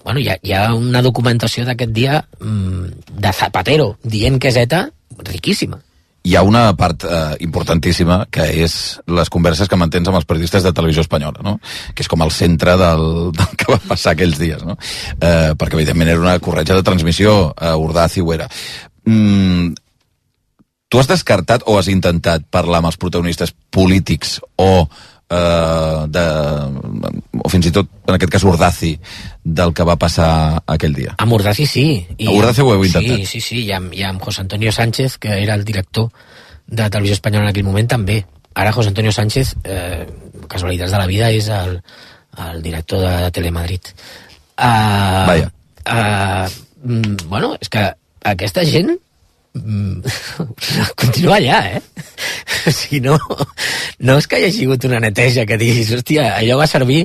bueno, 0.04 0.20
hi 0.20 0.28
ha, 0.30 0.38
hi 0.42 0.54
ha 0.56 0.68
una 0.76 1.02
documentació 1.06 1.66
d'aquest 1.68 1.96
dia 1.96 2.20
mm, 2.40 3.18
de 3.24 3.34
Zapatero 3.36 3.94
dient 4.04 4.40
que 4.40 4.52
és 4.52 4.60
ETA 4.64 4.86
riquíssima. 5.30 5.80
Hi 6.24 6.38
ha 6.40 6.44
una 6.48 6.70
part 6.80 7.04
eh, 7.04 7.36
importantíssima 7.44 8.22
que 8.32 8.46
és 8.64 8.76
les 9.12 9.32
converses 9.32 9.68
que 9.68 9.80
mantens 9.80 10.08
amb 10.08 10.22
els 10.22 10.28
periodistes 10.28 10.64
de 10.64 10.72
televisió 10.72 11.04
espanyola, 11.04 11.44
no? 11.44 11.58
que 11.92 12.06
és 12.06 12.12
com 12.12 12.24
el 12.24 12.32
centre 12.32 12.78
del, 12.80 13.06
del 13.40 13.58
que 13.60 13.72
va 13.74 13.82
passar 13.90 14.16
aquells 14.16 14.40
dies, 14.40 14.64
no? 14.64 14.78
eh, 15.20 15.52
perquè 15.60 15.80
evidentment 15.80 16.14
era 16.14 16.24
una 16.24 16.40
corretja 16.44 16.80
de 16.80 16.86
transmissió 16.88 17.52
a 17.52 17.76
Ordaz 17.76 18.16
i 18.18 18.24
Huera. 18.24 18.48
Mm, 19.04 19.74
tu 20.94 21.02
has 21.02 21.10
descartat 21.10 21.64
o 21.66 21.80
has 21.80 21.88
intentat 21.90 22.44
parlar 22.54 22.84
amb 22.84 22.92
els 22.92 23.00
protagonistes 23.02 23.50
polítics 23.74 24.36
o 24.62 24.86
eh, 24.86 26.02
de, 26.06 26.26
o 27.42 27.50
fins 27.50 27.66
i 27.66 27.72
tot, 27.74 27.90
en 28.06 28.14
aquest 28.14 28.34
cas, 28.36 28.46
Urdaci, 28.46 28.92
del 29.42 29.74
que 29.74 29.88
va 29.90 29.96
passar 29.98 30.62
aquell 30.70 30.94
dia. 30.94 31.16
Amb 31.24 31.34
Urdaci 31.34 31.66
sí. 31.66 31.88
I 32.14 32.28
a 32.30 32.36
Urdaci 32.38 32.62
ho 32.62 32.76
heu 32.76 32.86
intentat. 32.86 33.24
Sí, 33.24 33.26
sí, 33.32 33.42
sí, 33.42 33.64
i 33.66 33.74
amb, 33.74 33.90
i 33.98 34.06
amb 34.06 34.22
José 34.22 34.44
Antonio 34.46 34.70
Sánchez, 34.76 35.18
que 35.18 35.40
era 35.42 35.56
el 35.58 35.66
director 35.66 36.12
de 36.68 36.86
Televisió 36.86 37.18
Espanyola 37.18 37.48
en 37.48 37.56
aquell 37.56 37.66
moment, 37.66 37.90
també. 37.90 38.20
Ara 38.54 38.76
José 38.76 38.94
Antonio 38.94 39.12
Sánchez, 39.16 39.56
eh, 39.64 40.04
casualitats 40.48 40.94
de 40.94 41.00
la 41.02 41.08
vida, 41.10 41.32
és 41.34 41.48
el, 41.50 41.80
el 42.52 42.62
director 42.62 43.02
de 43.02 43.32
Telemadrid. 43.34 43.90
Uh, 44.62 45.26
Vaja. 45.32 45.50
Uh, 45.90 47.26
bueno, 47.26 47.56
és 47.58 47.74
que 47.74 47.88
aquesta 48.30 48.62
gent 48.70 48.94
continua 51.02 51.38
allà, 51.38 51.60
eh? 51.76 51.82
sigui, 52.74 53.02
no, 53.06 53.18
no 54.02 54.16
és 54.18 54.28
que 54.30 54.40
hi 54.40 54.48
hagi 54.48 54.64
sigut 54.64 54.88
una 54.88 55.02
neteja 55.04 55.46
que 55.50 55.60
diguis, 55.62 55.92
hòstia, 55.94 56.32
allò 56.40 56.58
va 56.62 56.68
servir... 56.70 57.04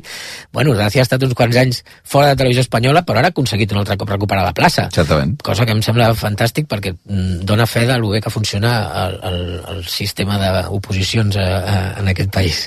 Bueno, 0.54 0.72
Gràcia 0.76 1.02
ha 1.02 1.06
estat 1.06 1.22
uns 1.26 1.36
quants 1.36 1.58
anys 1.60 1.82
fora 2.08 2.30
de 2.32 2.38
televisió 2.40 2.64
espanyola, 2.64 3.04
però 3.06 3.20
ara 3.20 3.28
ha 3.30 3.34
aconseguit 3.34 3.74
un 3.74 3.82
altre 3.82 3.98
cop 4.00 4.08
recuperar 4.14 4.46
la 4.46 4.54
plaça. 4.56 4.88
Certament. 4.94 5.36
Cosa 5.44 5.66
que 5.68 5.76
em 5.76 5.84
sembla 5.84 6.08
fantàstic 6.16 6.70
perquè 6.70 6.94
mm, 6.96 7.44
dona 7.48 7.68
fe 7.68 7.84
de 7.88 8.00
lo 8.00 8.14
bé 8.14 8.22
que 8.24 8.32
funciona 8.32 8.74
el, 9.04 9.20
el, 9.28 9.40
el 9.74 9.84
sistema 9.84 10.40
d'oposicions 10.40 11.36
en 11.38 12.08
aquest 12.14 12.32
país. 12.34 12.64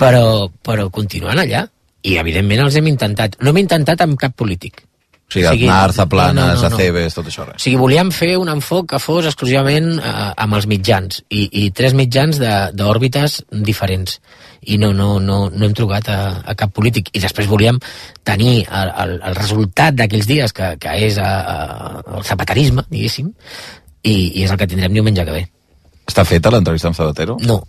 Però, 0.00 0.50
però 0.66 0.90
continuant 0.90 1.38
allà, 1.38 1.64
i 2.02 2.18
evidentment 2.18 2.66
els 2.66 2.76
hem 2.80 2.90
intentat. 2.90 3.38
No 3.44 3.54
hem 3.54 3.62
intentat 3.62 4.02
amb 4.02 4.18
cap 4.18 4.34
polític 4.34 4.82
o 5.30 5.32
sigui, 5.32 5.46
o 5.46 5.52
sigui 5.52 5.68
Aznar, 5.68 5.92
Zaplanes, 5.92 6.34
no, 6.34 6.54
no, 6.54 6.68
no, 6.68 6.76
Acebes, 6.76 7.14
tot 7.14 7.28
això. 7.30 7.44
Res. 7.46 7.60
O 7.60 7.62
sigui, 7.62 7.78
volíem 7.78 8.10
fer 8.10 8.32
un 8.40 8.50
enfoc 8.50 8.88
que 8.90 8.98
fos 8.98 9.28
exclusivament 9.30 9.92
eh, 9.98 10.12
amb 10.42 10.58
els 10.58 10.66
mitjans 10.70 11.22
i, 11.30 11.46
i 11.62 11.70
tres 11.70 11.94
mitjans 11.94 12.40
d'òrbites 12.74 13.40
diferents 13.62 14.18
i 14.60 14.76
no, 14.76 14.90
no, 14.92 15.14
no, 15.22 15.38
no 15.54 15.66
hem 15.66 15.76
trobat 15.76 16.10
a, 16.12 16.18
a 16.44 16.56
cap 16.58 16.74
polític 16.76 17.12
i 17.14 17.22
després 17.22 17.48
volíem 17.48 17.78
tenir 18.26 18.66
el, 18.66 18.92
el, 19.04 19.14
el 19.30 19.38
resultat 19.38 19.96
d'aquells 19.96 20.28
dies 20.28 20.52
que, 20.52 20.74
que 20.82 20.98
és 21.06 21.16
a, 21.22 21.30
a, 21.30 22.02
el 22.18 22.26
zapaterisme, 22.26 22.84
diguéssim 22.90 23.30
i, 23.30 24.14
i 24.34 24.44
és 24.44 24.50
el 24.50 24.58
que 24.60 24.68
tindrem 24.68 24.98
diumenge 24.98 25.24
que 25.24 25.38
ve 25.38 25.46
Està 26.10 26.24
feta 26.26 26.50
l'entrevista 26.50 26.90
amb 26.90 26.98
Zapatero? 26.98 27.38
No 27.46 27.62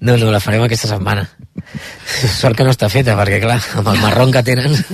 no, 0.00 0.16
no, 0.16 0.30
la 0.30 0.40
farem 0.44 0.62
aquesta 0.66 0.90
setmana. 0.90 1.24
Sort 2.36 2.56
que 2.58 2.64
no 2.66 2.72
està 2.74 2.90
feta, 2.92 3.16
perquè 3.16 3.40
clar, 3.40 3.56
amb 3.80 3.88
el 3.94 4.02
marrón 4.02 4.34
que 4.34 4.42
tenen... 4.44 4.76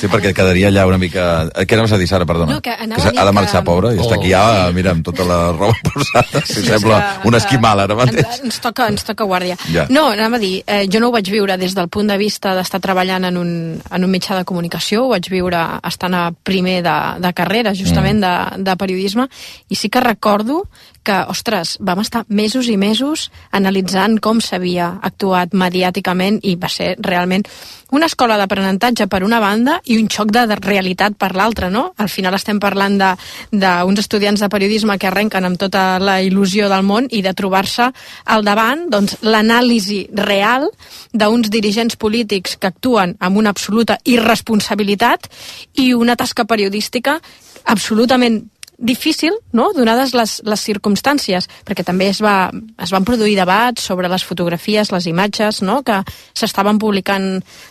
Sí, 0.00 0.08
perquè 0.08 0.30
quedaria 0.32 0.70
allà 0.70 0.86
una 0.88 0.96
mica... 0.96 1.24
Eh, 1.52 1.66
què 1.68 1.76
anaves 1.76 1.92
a 1.92 1.98
dir, 2.00 2.06
Sara, 2.08 2.24
perdona? 2.24 2.54
No, 2.56 2.62
que, 2.64 2.72
que 2.72 3.10
ha 3.20 3.26
de 3.28 3.32
marxar, 3.36 3.60
que... 3.60 3.66
pobra, 3.66 3.90
i 3.92 3.98
oh. 3.98 4.04
està 4.06 4.16
aquí 4.16 4.30
ja, 4.32 4.70
mira, 4.72 4.94
amb 4.96 5.04
tota 5.04 5.26
la 5.28 5.40
roba 5.52 5.74
posada, 5.90 6.40
si 6.46 6.62
sí, 6.62 6.64
sembla 6.64 7.00
que, 7.02 7.28
un 7.28 7.36
esquimal 7.36 7.82
ara 7.84 7.98
mateix. 7.98 8.22
Ens, 8.24 8.40
ens, 8.48 8.60
toca, 8.64 8.86
ens 8.88 9.04
toca 9.04 9.26
guàrdia. 9.28 9.58
Ja. 9.68 9.84
No, 9.92 10.06
anava 10.14 10.38
a 10.40 10.42
dir, 10.42 10.54
eh, 10.64 10.86
jo 10.88 11.02
no 11.02 11.10
ho 11.10 11.14
vaig 11.14 11.28
viure 11.28 11.58
des 11.60 11.76
del 11.76 11.90
punt 11.92 12.08
de 12.08 12.16
vista 12.20 12.54
d'estar 12.56 12.80
treballant 12.80 13.28
en 13.28 13.36
un, 13.36 13.50
en 13.76 14.06
un 14.06 14.12
mitjà 14.12 14.38
de 14.40 14.46
comunicació, 14.48 15.04
ho 15.04 15.12
vaig 15.12 15.28
viure 15.28 15.60
estant 15.90 16.16
a 16.16 16.22
primer 16.32 16.78
de, 16.86 16.96
de 17.20 17.34
carrera, 17.36 17.76
justament, 17.76 18.22
mm. 18.22 18.56
de, 18.56 18.64
de 18.70 18.78
periodisme, 18.80 19.28
i 19.68 19.76
sí 19.76 19.92
que 19.92 20.00
recordo 20.00 20.62
que, 21.04 21.16
ostres, 21.28 21.76
vam 21.80 22.00
estar 22.00 22.24
mesos 22.28 22.68
i 22.72 22.76
mesos 22.80 23.28
analitzant 23.56 24.18
com 24.24 24.40
s'havia 24.40 24.94
actuat 25.04 25.52
mediàticament 25.56 26.40
i 26.44 26.56
va 26.60 26.72
ser 26.72 26.94
realment 27.00 27.44
una 27.90 28.06
escola 28.06 28.36
d'aprenentatge 28.38 29.06
per 29.10 29.22
una 29.26 29.40
banda 29.42 29.80
i 29.84 29.96
un 29.98 30.08
xoc 30.10 30.30
de 30.34 30.44
realitat 30.56 31.16
per 31.18 31.34
l'altra, 31.34 31.70
no? 31.70 31.92
Al 31.96 32.08
final 32.08 32.34
estem 32.34 32.60
parlant 32.62 32.98
d'uns 33.00 34.02
estudiants 34.02 34.40
de 34.40 34.48
periodisme 34.52 34.98
que 34.98 35.08
arrenquen 35.10 35.44
amb 35.46 35.58
tota 35.58 35.98
la 36.02 36.20
il·lusió 36.22 36.68
del 36.70 36.86
món 36.86 37.08
i 37.10 37.22
de 37.22 37.34
trobar-se 37.34 37.90
al 38.24 38.46
davant 38.46 38.86
doncs, 38.92 39.18
l'anàlisi 39.22 40.06
real 40.14 40.68
d'uns 41.12 41.50
dirigents 41.50 41.96
polítics 41.96 42.56
que 42.56 42.70
actuen 42.70 43.16
amb 43.18 43.36
una 43.36 43.50
absoluta 43.50 43.98
irresponsabilitat 44.04 45.28
i 45.82 45.92
una 45.94 46.16
tasca 46.16 46.44
periodística 46.44 47.18
absolutament 47.64 48.44
difícil, 48.80 49.36
no?, 49.52 49.70
donades 49.76 50.14
les, 50.16 50.38
les 50.48 50.62
circumstàncies, 50.64 51.46
perquè 51.68 51.84
també 51.84 52.08
es, 52.10 52.22
va, 52.24 52.50
es 52.80 52.92
van 52.94 53.04
produir 53.04 53.36
debats 53.36 53.84
sobre 53.84 54.08
les 54.08 54.24
fotografies, 54.24 54.90
les 54.90 55.06
imatges, 55.06 55.60
no?, 55.62 55.80
que 55.84 56.00
s'estaven 56.32 56.80
publicant 56.80 57.28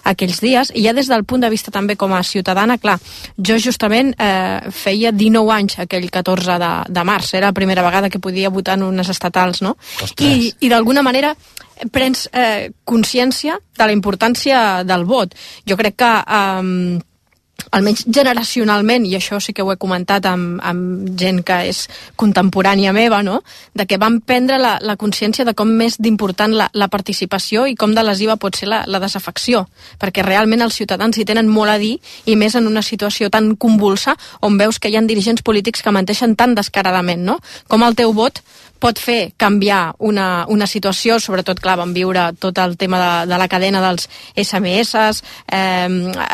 aquells 0.08 0.40
dies, 0.46 0.72
i 0.78 0.86
ja 0.86 0.94
des 0.94 1.10
del 1.10 1.26
punt 1.26 1.42
de 1.44 1.50
vista 1.50 1.74
també 1.74 1.98
com 2.00 2.14
a 2.14 2.22
ciutadana, 2.24 2.78
clar, 2.78 3.00
jo 3.36 3.58
justament 3.58 4.14
eh, 4.22 4.70
feia 4.70 5.12
19 5.12 5.56
anys 5.58 5.80
aquell 5.84 6.10
14 6.14 6.60
de, 6.62 6.72
de 6.94 7.08
març, 7.10 7.34
era 7.34 7.50
la 7.50 7.58
primera 7.58 7.84
vegada 7.86 8.14
que 8.14 8.22
podia 8.22 8.54
votar 8.54 8.78
en 8.78 8.86
unes 8.92 9.10
estatals, 9.10 9.64
no?, 9.66 9.76
Ostres. 10.06 10.30
i, 10.30 10.54
i 10.62 10.70
d'alguna 10.70 11.04
manera 11.04 11.34
prens 11.92 12.28
eh, 12.36 12.70
consciència 12.84 13.58
de 13.58 13.86
la 13.88 13.96
importància 13.96 14.84
del 14.84 15.06
vot. 15.08 15.32
Jo 15.66 15.78
crec 15.80 15.96
que 16.04 16.10
eh, 16.20 17.00
almenys 17.72 18.06
generacionalment, 18.08 19.06
i 19.06 19.16
això 19.18 19.40
sí 19.44 19.54
que 19.54 19.64
ho 19.64 19.72
he 19.74 19.78
comentat 19.80 20.26
amb, 20.30 20.60
amb 20.64 21.10
gent 21.20 21.42
que 21.46 21.60
és 21.70 21.86
contemporània 22.20 22.94
meva, 22.96 23.22
no? 23.24 23.42
de 23.74 23.86
que 23.86 24.00
van 24.02 24.20
prendre 24.22 24.58
la, 24.60 24.78
la 24.82 24.96
consciència 25.00 25.46
de 25.46 25.54
com 25.58 25.70
més 25.70 26.00
d'important 26.00 26.56
la, 26.56 26.70
la 26.74 26.90
participació 26.90 27.66
i 27.68 27.76
com 27.80 27.94
de 27.96 28.04
lesiva 28.04 28.38
pot 28.42 28.58
ser 28.58 28.70
la, 28.72 28.84
la 28.88 29.02
desafecció, 29.02 29.66
perquè 30.00 30.26
realment 30.26 30.66
els 30.66 30.80
ciutadans 30.80 31.18
hi 31.18 31.26
tenen 31.26 31.50
molt 31.50 31.76
a 31.76 31.78
dir, 31.82 31.98
i 32.26 32.36
més 32.36 32.56
en 32.56 32.68
una 32.68 32.84
situació 32.86 33.30
tan 33.30 33.56
convulsa 33.56 34.16
on 34.42 34.58
veus 34.58 34.80
que 34.80 34.90
hi 34.90 34.98
ha 34.98 35.04
dirigents 35.06 35.44
polítics 35.46 35.84
que 35.84 35.94
menteixen 35.96 36.36
tan 36.36 36.56
descaradament, 36.58 37.24
no? 37.26 37.40
Com 37.68 37.86
el 37.86 37.96
teu 37.96 38.14
vot 38.14 38.42
pot 38.80 39.00
fer 39.00 39.34
canviar 39.38 39.94
una, 40.00 40.46
una 40.48 40.68
situació, 40.68 41.20
sobretot, 41.20 41.60
clar, 41.62 41.78
vam 41.82 41.94
viure 41.94 42.30
tot 42.40 42.58
el 42.64 42.78
tema 42.80 43.00
de, 43.02 43.12
de 43.34 43.40
la 43.42 43.48
cadena 43.52 43.82
dels 43.84 44.08
SMS, 44.40 45.22
eh, 45.52 45.90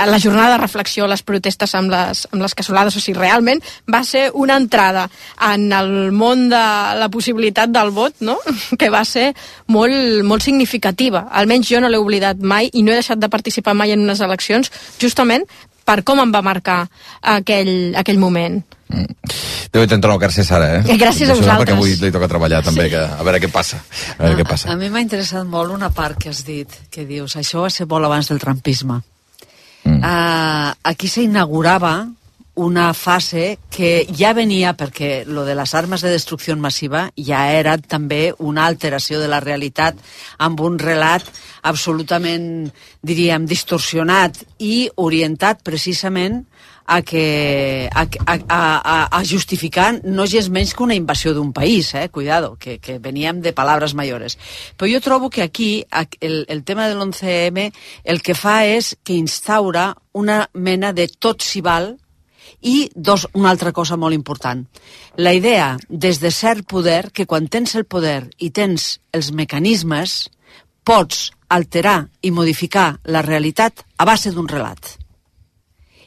la 0.07 0.21
jornada 0.21 0.55
de 0.55 0.61
reflexió, 0.61 1.07
les 1.09 1.23
protestes 1.25 1.75
amb 1.75 1.91
les, 1.93 2.25
amb 2.31 2.45
les 2.45 2.55
cassolades, 2.55 2.95
o 2.95 3.03
sigui, 3.03 3.17
realment 3.19 3.61
va 3.91 4.03
ser 4.05 4.29
una 4.33 4.57
entrada 4.61 5.07
en 5.51 5.67
el 5.73 6.11
món 6.11 6.47
de 6.49 6.63
la 7.01 7.09
possibilitat 7.11 7.73
del 7.73 7.91
vot, 7.95 8.21
no?, 8.21 8.37
que 8.79 8.91
va 8.93 9.03
ser 9.05 9.31
molt, 9.67 10.23
molt 10.23 10.45
significativa. 10.45 11.25
Almenys 11.31 11.69
jo 11.71 11.81
no 11.81 11.89
l'he 11.89 12.01
oblidat 12.01 12.41
mai 12.41 12.69
i 12.73 12.85
no 12.85 12.93
he 12.93 13.01
deixat 13.01 13.21
de 13.21 13.31
participar 13.31 13.73
mai 13.73 13.95
en 13.95 14.05
unes 14.05 14.21
eleccions, 14.21 14.71
justament 15.01 15.47
per 15.85 16.01
com 16.03 16.19
em 16.21 16.31
va 16.33 16.41
marcar 16.45 16.85
aquell, 17.21 17.93
aquell 17.97 18.21
moment. 18.21 18.63
Déu 18.89 19.83
intentar 19.83 20.11
no 20.11 20.19
car-se 20.21 20.45
Sara, 20.47 20.67
eh? 20.77 20.97
Gràcies 20.99 21.29
a 21.29 21.35
vosaltres. 21.35 21.63
Perquè 21.63 21.75
avui 21.75 21.95
li 21.99 22.11
toca 22.13 22.29
treballar 22.31 22.61
també, 22.63 22.85
sí. 22.85 22.93
que, 22.93 23.01
a 23.01 23.23
veure 23.27 23.41
què 23.43 23.49
passa. 23.51 23.81
A, 24.15 24.19
veure 24.21 24.35
a, 24.37 24.41
què 24.41 24.47
passa. 24.47 24.69
a 24.71 24.77
mi 24.79 24.91
m'ha 24.93 25.03
interessat 25.03 25.47
molt 25.49 25.73
una 25.73 25.89
part 25.95 26.19
que 26.21 26.29
has 26.31 26.43
dit, 26.47 26.77
que 26.93 27.07
dius, 27.09 27.35
això 27.41 27.65
va 27.65 27.71
ser 27.73 27.89
molt 27.89 28.07
abans 28.07 28.29
del 28.31 28.39
trampisme. 28.43 29.01
Mm. 29.85 29.97
Uh, 29.99 30.69
aquí 30.93 31.09
s'inaugurava 31.11 31.97
una 32.55 32.93
fase 32.93 33.59
que 33.69 34.07
ja 34.15 34.31
venia 34.33 34.71
perquè 34.79 35.25
lo 35.27 35.43
de 35.43 35.57
les 35.59 35.73
armes 35.75 36.01
de 36.01 36.13
destrucció 36.13 36.55
massiva 36.55 37.09
ja 37.19 37.51
era 37.51 37.75
també 37.77 38.31
una 38.39 38.65
alteració 38.65 39.19
de 39.19 39.27
la 39.27 39.41
realitat 39.43 39.99
amb 40.39 40.61
un 40.63 40.79
relat 40.79 41.27
absolutament, 41.67 42.71
diríem, 43.03 43.45
distorsionat 43.45 44.39
i 44.63 44.87
orientat 44.95 45.65
precisament 45.67 46.45
a, 46.85 47.01
que, 47.01 47.89
a, 47.93 48.01
a, 48.25 48.37
a, 48.47 49.17
a 49.17 49.23
justificar 49.25 50.01
no 50.03 50.25
és 50.25 50.49
menys 50.53 50.73
que 50.75 50.83
una 50.85 50.95
invasió 50.95 51.33
d'un 51.33 51.51
país, 51.53 51.93
eh? 51.95 52.09
cuidado, 52.09 52.55
que, 52.59 52.77
que 52.79 52.99
veníem 52.99 53.41
de 53.41 53.53
palabres 53.53 53.95
mayores. 53.97 54.37
Però 54.77 54.89
jo 54.91 55.01
trobo 55.01 55.29
que 55.29 55.41
aquí 55.41 55.85
el, 56.21 56.45
el 56.47 56.63
tema 56.63 56.87
de 56.87 56.95
l'11M 56.95 57.71
el 58.03 58.21
que 58.21 58.37
fa 58.37 58.63
és 58.65 58.95
que 59.03 59.17
instaura 59.17 59.95
una 60.13 60.45
mena 60.53 60.93
de 60.93 61.09
tot 61.09 61.41
s'hi 61.41 61.61
val 61.65 61.95
i 62.61 62.89
dos, 62.95 63.27
una 63.33 63.49
altra 63.49 63.73
cosa 63.73 63.97
molt 63.97 64.13
important. 64.13 64.65
La 65.17 65.33
idea, 65.33 65.75
des 65.89 66.21
de 66.21 66.31
cert 66.31 66.65
poder, 66.69 67.11
que 67.11 67.25
quan 67.25 67.47
tens 67.47 67.75
el 67.75 67.85
poder 67.85 68.29
i 68.37 68.51
tens 68.51 68.99
els 69.11 69.31
mecanismes, 69.31 70.29
pots 70.85 71.31
alterar 71.49 72.05
i 72.21 72.31
modificar 72.31 72.99
la 73.05 73.25
realitat 73.25 73.85
a 73.97 74.05
base 74.05 74.31
d'un 74.33 74.49
relat. 74.49 75.04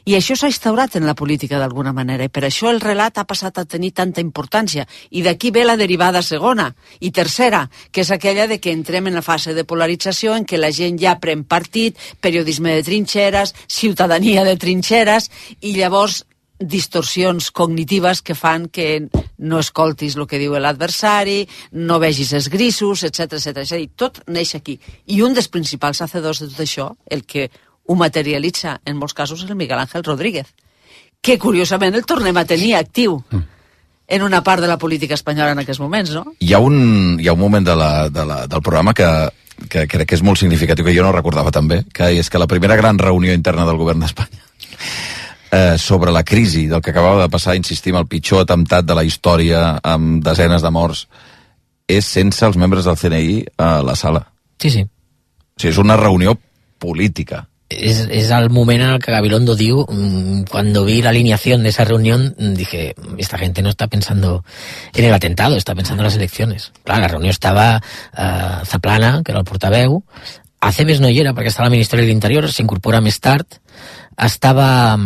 I 0.09 0.15
això 0.17 0.33
s'ha 0.33 0.47
instaurat 0.49 0.95
en 0.97 1.03
la 1.05 1.13
política 1.13 1.59
d'alguna 1.61 1.91
manera, 1.93 2.25
i 2.25 2.31
per 2.33 2.41
això 2.47 2.71
el 2.71 2.79
relat 2.81 3.19
ha 3.21 3.27
passat 3.29 3.59
a 3.61 3.65
tenir 3.69 3.91
tanta 3.93 4.23
importància. 4.23 4.87
I 5.13 5.21
d'aquí 5.21 5.51
ve 5.53 5.61
la 5.67 5.75
derivada 5.77 6.23
segona 6.25 6.71
i 6.99 7.11
tercera, 7.13 7.67
que 7.91 8.01
és 8.01 8.09
aquella 8.09 8.47
de 8.49 8.57
que 8.57 8.73
entrem 8.73 9.11
en 9.11 9.19
la 9.19 9.21
fase 9.21 9.53
de 9.53 9.67
polarització 9.69 10.33
en 10.33 10.47
què 10.49 10.57
la 10.57 10.71
gent 10.73 10.97
ja 10.97 11.19
pren 11.21 11.43
partit, 11.45 11.99
periodisme 12.25 12.73
de 12.73 12.87
trinxeres, 12.89 13.53
ciutadania 13.67 14.47
de 14.47 14.57
trinxeres, 14.57 15.29
i 15.61 15.75
llavors 15.77 16.23
distorsions 16.57 17.51
cognitives 17.51 18.23
que 18.25 18.33
fan 18.33 18.65
que 18.67 19.07
no 19.37 19.61
escoltis 19.61 20.17
el 20.17 20.25
que 20.25 20.41
diu 20.41 20.57
l'adversari, 20.57 21.43
no 21.85 22.01
vegis 22.01 22.33
els 22.33 22.49
grisos, 22.49 23.05
etc 23.05 23.37
etc. 23.37 23.61
És 23.61 23.77
a 23.77 23.77
dir, 23.77 23.91
tot 23.95 24.23
neix 24.25 24.57
aquí. 24.57 24.79
I 25.05 25.21
un 25.21 25.37
dels 25.37 25.53
principals 25.53 26.01
hacedors 26.01 26.41
de 26.41 26.49
tot 26.49 26.65
això, 26.65 26.95
el 27.05 27.27
que 27.29 27.51
ho 27.89 27.95
materialitza 27.97 28.79
en 28.85 28.99
molts 29.01 29.15
casos, 29.17 29.41
el 29.43 29.55
Miguel 29.57 29.79
Ángel 29.81 30.03
Rodríguez, 30.05 30.53
que 31.21 31.39
curiosament 31.41 31.97
el 31.97 32.05
tornem 32.05 32.37
a 32.37 32.45
tenir 32.45 32.75
actiu 32.77 33.17
mm. 33.17 33.41
en 34.15 34.23
una 34.23 34.43
part 34.45 34.61
de 34.61 34.69
la 34.69 34.77
política 34.77 35.17
espanyola 35.17 35.55
en 35.55 35.63
aquests 35.63 35.81
moments, 35.81 36.13
no? 36.13 36.35
Hi 36.39 36.53
ha 36.53 36.61
un, 36.61 37.17
hi 37.19 37.27
ha 37.27 37.33
un 37.33 37.41
moment 37.41 37.65
de 37.65 37.75
la, 37.75 37.91
de 38.13 38.25
la, 38.29 38.43
del 38.47 38.61
programa 38.61 38.93
que, 38.93 39.09
que 39.73 39.87
crec 39.89 40.11
que 40.11 40.19
és 40.19 40.23
molt 40.25 40.37
significatiu, 40.37 40.85
que 40.85 40.93
jo 40.93 41.05
no 41.05 41.15
recordava 41.15 41.51
també, 41.55 41.81
que 41.89 42.13
és 42.21 42.29
que 42.29 42.41
la 42.41 42.47
primera 42.51 42.77
gran 42.77 43.01
reunió 43.01 43.33
interna 43.33 43.65
del 43.65 43.81
govern 43.81 44.05
d'Espanya 44.05 44.45
eh, 45.51 45.77
sobre 45.81 46.13
la 46.13 46.23
crisi 46.23 46.67
del 46.69 46.85
que 46.85 46.93
acabava 46.93 47.25
de 47.25 47.33
passar, 47.33 47.57
insistim, 47.57 47.97
el 47.97 48.07
pitjor 48.07 48.45
atemptat 48.45 48.85
de 48.85 49.01
la 49.01 49.07
història 49.07 49.79
amb 49.81 50.21
desenes 50.23 50.61
de 50.61 50.71
morts, 50.71 51.07
és 51.89 52.05
sense 52.05 52.45
els 52.45 52.57
membres 52.61 52.85
del 52.85 53.01
CNI 53.01 53.45
a 53.57 53.79
la 53.81 53.97
sala. 53.97 54.27
Sí, 54.61 54.69
sí. 54.69 54.85
O 54.85 55.57
sigui, 55.59 55.73
és 55.73 55.81
una 55.81 55.97
reunió 55.97 56.37
política. 56.77 57.47
Es, 57.69 58.07
es 58.09 58.31
el 58.31 58.49
moment 58.49 58.81
en 58.81 58.89
el 58.89 58.99
que 58.99 59.11
Gabilondo 59.11 59.55
diu, 59.55 59.85
mm, 59.85 60.49
cuando 60.49 60.85
vi 60.85 61.03
la 61.03 61.11
alineación 61.11 61.61
de 61.61 61.69
esa 61.69 61.85
reunión, 61.85 62.33
dije, 62.37 62.95
esta 63.17 63.37
gente 63.37 63.61
no 63.61 63.69
está 63.69 63.87
pensando 63.87 64.43
en 64.95 65.05
el 65.05 65.13
atentado, 65.13 65.55
está 65.55 65.75
pensando 65.75 66.01
en 66.01 66.05
las 66.05 66.15
elecciones. 66.15 66.71
Clar, 66.83 66.99
la 66.99 67.07
reunió 67.07 67.29
estava 67.29 67.81
eh, 68.17 68.65
Zaplana, 68.65 69.21
que 69.23 69.31
era 69.31 69.39
el 69.39 69.45
portaveu, 69.45 70.03
Aceves 70.59 70.99
no 70.99 71.07
hi 71.07 71.21
era 71.21 71.31
perquè 71.31 71.53
estava 71.53 71.69
al 71.69 71.71
Ministeri 71.71 72.03
de 72.03 72.09
l'Interior, 72.09 72.49
s'incorpora 72.51 72.99
més 72.99 73.21
tard, 73.23 73.61
estava 74.19 74.99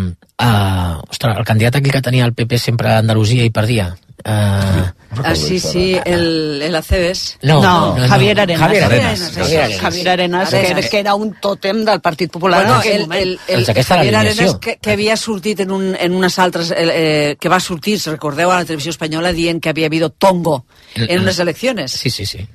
Uh, 0.43 0.97
ostres, 1.07 1.37
el 1.37 1.45
candidat 1.45 1.75
aquí 1.77 1.91
que 1.93 2.01
tenia 2.01 2.25
el 2.25 2.33
PP 2.33 2.57
sempre 2.57 2.89
a 2.89 2.97
Andalusia 2.99 3.45
i 3.45 3.51
perdia. 3.53 3.93
Uh, 4.25 4.87
ah, 5.21 5.35
sí, 5.35 5.59
sí, 5.59 5.97
el, 6.05 6.61
el 6.61 6.75
Aceves. 6.75 7.37
No, 7.41 7.61
no, 7.61 7.97
no, 7.97 8.07
Javier 8.07 8.39
Arenas. 8.39 8.61
Javier 8.61 8.83
Arenas, 8.85 9.31
Javier 9.35 9.59
Arenas, 9.59 9.81
Javier 9.81 10.09
Arenas, 10.09 10.49
Javier 10.49 10.65
Arenas 10.65 10.85
que, 10.85 10.89
que 10.89 10.99
era 10.99 11.15
un 11.15 11.33
tòtem 11.43 11.83
del 11.83 11.99
Partit 11.99 12.31
Popular 12.31 12.61
bueno, 12.61 12.75
en 12.75 12.79
aquell 12.79 13.01
el, 13.01 13.01
moment. 13.01 13.21
El, 13.21 13.39
el, 13.49 13.67
el 13.67 13.83
Javier 13.83 14.15
Arenas 14.15 14.55
que, 14.63 14.77
que 14.79 14.95
havia 14.95 15.17
sortit 15.19 15.59
en, 15.65 15.75
un, 15.75 15.91
en 15.99 16.15
unes 16.15 16.39
altres... 16.39 16.71
Eh, 16.71 17.35
que 17.37 17.51
va 17.51 17.59
sortir, 17.59 17.99
si 17.99 18.13
recordeu, 18.15 18.47
a 18.49 18.61
la 18.61 18.65
televisió 18.65 18.95
espanyola 18.95 19.33
dient 19.35 19.59
que 19.59 19.75
havia 19.75 19.91
habido 19.91 20.09
tongo 20.09 20.63
en 20.95 21.19
unes 21.19 21.39
eleccions. 21.43 21.91
Sí, 21.91 22.09
sí, 22.09 22.25
sí. 22.25 22.47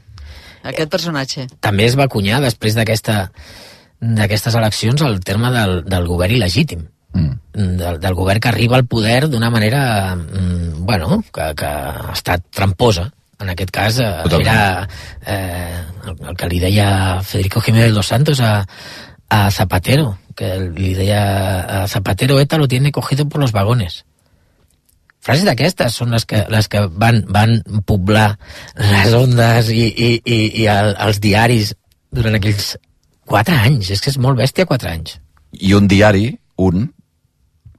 Aquest 0.64 0.88
personatge. 0.88 1.50
També 1.60 1.84
es 1.84 1.98
va 2.00 2.08
acunyar 2.08 2.40
després 2.40 2.78
d'aquesta 2.78 3.26
d'aquestes 4.00 4.54
eleccions 4.54 5.02
el 5.02 5.20
terme 5.20 5.50
del, 5.52 5.82
del 5.84 6.06
govern 6.08 6.38
il·legítim 6.38 6.88
mm. 7.12 7.32
del, 7.54 8.00
del 8.00 8.14
govern 8.14 8.40
que 8.40 8.48
arriba 8.48 8.76
al 8.76 8.86
poder 8.86 9.28
d'una 9.28 9.50
manera, 9.50 10.14
mm, 10.16 10.84
bueno, 10.84 11.22
que, 11.32 11.54
que 11.54 11.66
ha 11.66 12.12
estat 12.12 12.44
tramposa. 12.50 13.10
En 13.38 13.50
aquest 13.50 13.70
cas 13.70 13.98
eh, 14.02 14.10
era 14.40 14.88
eh, 15.24 15.84
el, 16.06 16.16
el 16.26 16.36
que 16.36 16.48
li 16.50 16.58
deia 16.58 17.20
Federico 17.22 17.60
Jiménez 17.60 17.94
dos 17.94 18.08
Santos 18.10 18.40
a, 18.40 18.66
a 19.28 19.50
Zapatero, 19.50 20.18
que 20.34 20.56
li 20.58 20.94
deia 20.94 21.82
a 21.84 21.88
Zapatero 21.88 22.40
ETA 22.40 22.58
lo 22.58 22.66
tiene 22.66 22.92
cogido 22.92 23.28
por 23.28 23.40
los 23.40 23.52
vagones. 23.52 24.04
Frases 25.20 25.44
d'aquestes 25.44 25.96
són 25.98 26.14
les 26.14 26.24
que, 26.24 26.44
les 26.48 26.68
que 26.70 26.84
van, 26.88 27.24
van 27.28 27.58
poblar 27.86 28.38
les 28.78 29.14
ondes 29.14 29.70
i, 29.74 29.86
i, 29.90 30.10
i, 30.22 30.38
i 30.62 30.68
el, 30.72 30.94
els 31.04 31.18
diaris 31.20 31.74
durant 32.14 32.38
aquells 32.38 32.76
quatre 33.28 33.58
anys. 33.58 33.90
És 33.92 34.00
que 34.00 34.12
és 34.14 34.18
molt 34.22 34.38
bèstia, 34.38 34.66
quatre 34.66 34.92
anys. 34.94 35.18
I 35.52 35.74
un 35.76 35.90
diari, 35.90 36.30
un, 36.64 36.86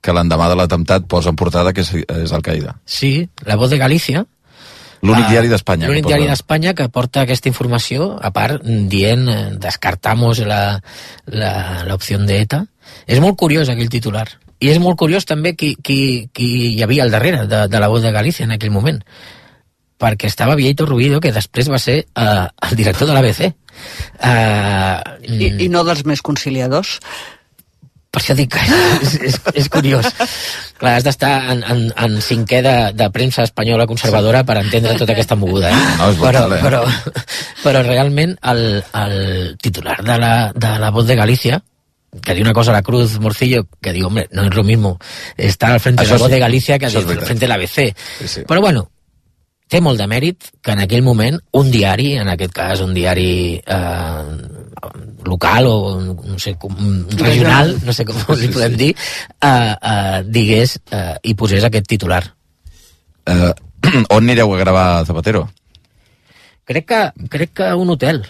que 0.01 0.15
l'endemà 0.15 0.49
de 0.51 0.57
l'atemptat 0.59 1.07
posa 1.11 1.33
en 1.33 1.39
portada 1.39 1.73
que 1.75 1.83
és, 1.85 1.93
és 2.23 2.33
Al-Qaeda. 2.35 2.77
Sí, 2.85 3.29
La 3.45 3.57
Voz 3.59 3.71
de 3.73 3.79
Galícia. 3.81 4.25
L'únic 4.99 5.25
uh, 5.25 5.31
diari 5.31 5.51
d'Espanya. 5.51 5.87
L'únic 5.87 6.07
diari 6.09 6.27
d'Espanya 6.27 6.73
que 6.75 6.89
porta 6.91 7.23
aquesta 7.23 7.47
informació, 7.51 8.11
a 8.19 8.33
part 8.35 8.65
dient 8.91 9.27
eh, 9.31 9.39
descartamos 9.61 10.43
l'opció 10.43 12.19
d'ETA. 12.19 12.63
És 13.07 13.21
molt 13.23 13.37
curiós 13.39 13.71
aquell 13.71 13.91
titular. 13.91 14.27
I 14.59 14.73
és 14.73 14.79
molt 14.83 14.99
curiós 14.99 15.23
també 15.27 15.53
qui, 15.55 15.75
qui, 15.79 16.27
qui 16.35 16.49
hi 16.73 16.83
havia 16.83 17.05
al 17.05 17.13
darrere 17.15 17.45
de, 17.47 17.67
de 17.71 17.79
La 17.79 17.87
Voz 17.87 18.03
de 18.03 18.11
Galícia 18.11 18.43
en 18.43 18.55
aquell 18.55 18.75
moment 18.75 18.99
perquè 19.99 20.29
estava 20.31 20.55
Vieito 20.55 20.85
Rubido, 20.87 21.19
que 21.19 21.33
després 21.35 21.67
va 21.67 21.77
ser 21.79 21.97
uh, 22.15 22.47
el 22.69 22.77
director 22.79 23.09
de 23.09 23.15
l'ABC. 23.15 23.49
Uh, 24.23 24.95
I, 25.27 25.49
I 25.65 25.67
no 25.71 25.83
dels 25.87 26.05
més 26.07 26.23
conciliadors? 26.23 26.97
Per 28.09 28.21
això 28.23 28.33
dic 28.33 28.49
que 28.55 28.61
és, 29.05 29.15
és, 29.29 29.35
és 29.61 29.67
curiós. 29.69 30.07
Clar, 30.79 30.95
has 30.97 31.05
d'estar 31.05 31.31
en, 31.53 31.59
en, 31.61 31.83
en 31.93 32.15
cinquè 32.25 32.63
de, 32.65 32.75
de 32.97 33.09
premsa 33.13 33.45
espanyola 33.45 33.85
conservadora 33.89 34.41
per 34.47 34.57
entendre 34.63 34.95
tota 34.97 35.13
aquesta 35.13 35.37
moguda. 35.37 35.69
Eh? 35.69 35.81
No, 35.99 36.09
és 36.09 36.17
brutal, 36.17 36.55
però, 36.55 36.81
eh? 36.87 37.03
però, 37.03 37.23
però 37.61 37.83
realment 37.85 38.33
el, 38.49 38.63
el 39.03 39.17
titular 39.61 39.99
de 40.01 40.17
la, 40.21 40.33
de 40.55 40.73
la 40.81 40.89
Voz 40.95 41.05
de 41.05 41.19
Galícia, 41.19 41.61
que 42.25 42.33
diu 42.33 42.47
una 42.47 42.55
cosa 42.57 42.73
a 42.73 42.79
la 42.79 42.85
Cruz 42.85 43.19
Morcillo, 43.21 43.67
que 43.77 43.93
diu, 43.93 44.07
hombre, 44.07 44.25
no 44.33 44.47
es 44.49 44.55
lo 44.55 44.63
mismo 44.63 44.97
estar 45.37 45.69
al 45.71 45.79
frente 45.79 46.01
Això 46.01 46.15
de 46.15 46.17
la 46.17 46.23
Voz 46.23 46.31
sí, 46.31 46.33
de 46.33 46.39
Galícia 46.47 46.79
que 46.79 46.89
al 46.89 47.27
frente 47.27 47.45
de 47.45 47.51
l'ABC. 47.51 47.77
Sí, 48.23 48.27
sí. 48.27 48.47
Però 48.49 48.65
bueno, 48.65 48.87
té 49.69 49.83
molt 49.85 50.01
de 50.01 50.09
mèrit 50.09 50.49
que 50.65 50.73
en 50.73 50.81
aquell 50.81 51.05
moment 51.05 51.37
un 51.61 51.69
diari, 51.69 52.15
en 52.17 52.33
aquest 52.33 52.57
cas 52.57 52.81
un 52.81 52.95
diari 52.97 53.61
eh, 53.61 54.58
local 55.25 55.67
o 55.67 55.77
no 56.01 56.39
sé, 56.39 56.55
com, 56.59 56.73
regional, 57.17 57.75
no 57.85 57.93
sé 57.95 58.05
com 58.07 58.17
li 58.39 58.49
podem 58.53 58.77
dir, 58.79 58.89
uh, 59.43 59.75
uh, 59.75 60.19
digués 60.25 60.77
uh, 60.91 61.15
i 61.23 61.35
posés 61.35 61.65
aquest 61.65 61.87
titular. 61.89 62.23
Uh, 63.29 63.53
on 64.15 64.23
anireu 64.23 64.53
a 64.53 64.59
gravar 64.59 64.87
Zapatero? 65.07 65.47
Crec 66.69 66.85
que, 66.85 67.01
crec 67.29 67.53
que 67.57 67.69
a 67.71 67.75
un 67.75 67.89
hotel. 67.89 68.21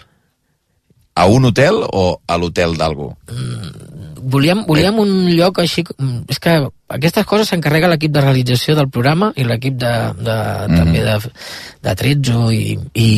A 1.14 1.26
un 1.26 1.44
hotel 1.44 1.82
o 1.84 2.20
a 2.26 2.36
l'hotel 2.40 2.76
d'algú? 2.78 3.10
Mm, 3.28 4.20
volíem, 4.32 4.64
volíem 4.68 5.00
un 5.02 5.10
lloc 5.34 5.60
així... 5.60 5.84
És 6.30 6.38
que 6.40 6.54
aquestes 6.96 7.26
coses 7.28 7.50
s'encarrega 7.50 7.88
l'equip 7.90 8.12
de 8.14 8.22
realització 8.24 8.74
del 8.78 8.88
programa 8.92 9.30
i 9.38 9.46
l'equip 9.46 9.76
de, 9.80 9.92
de, 10.18 10.36
mm. 10.66 10.78
també 10.80 11.04
de, 11.06 11.16
de 11.86 11.94
Trezzo 12.00 12.48
i, 12.54 12.76
i 12.98 13.08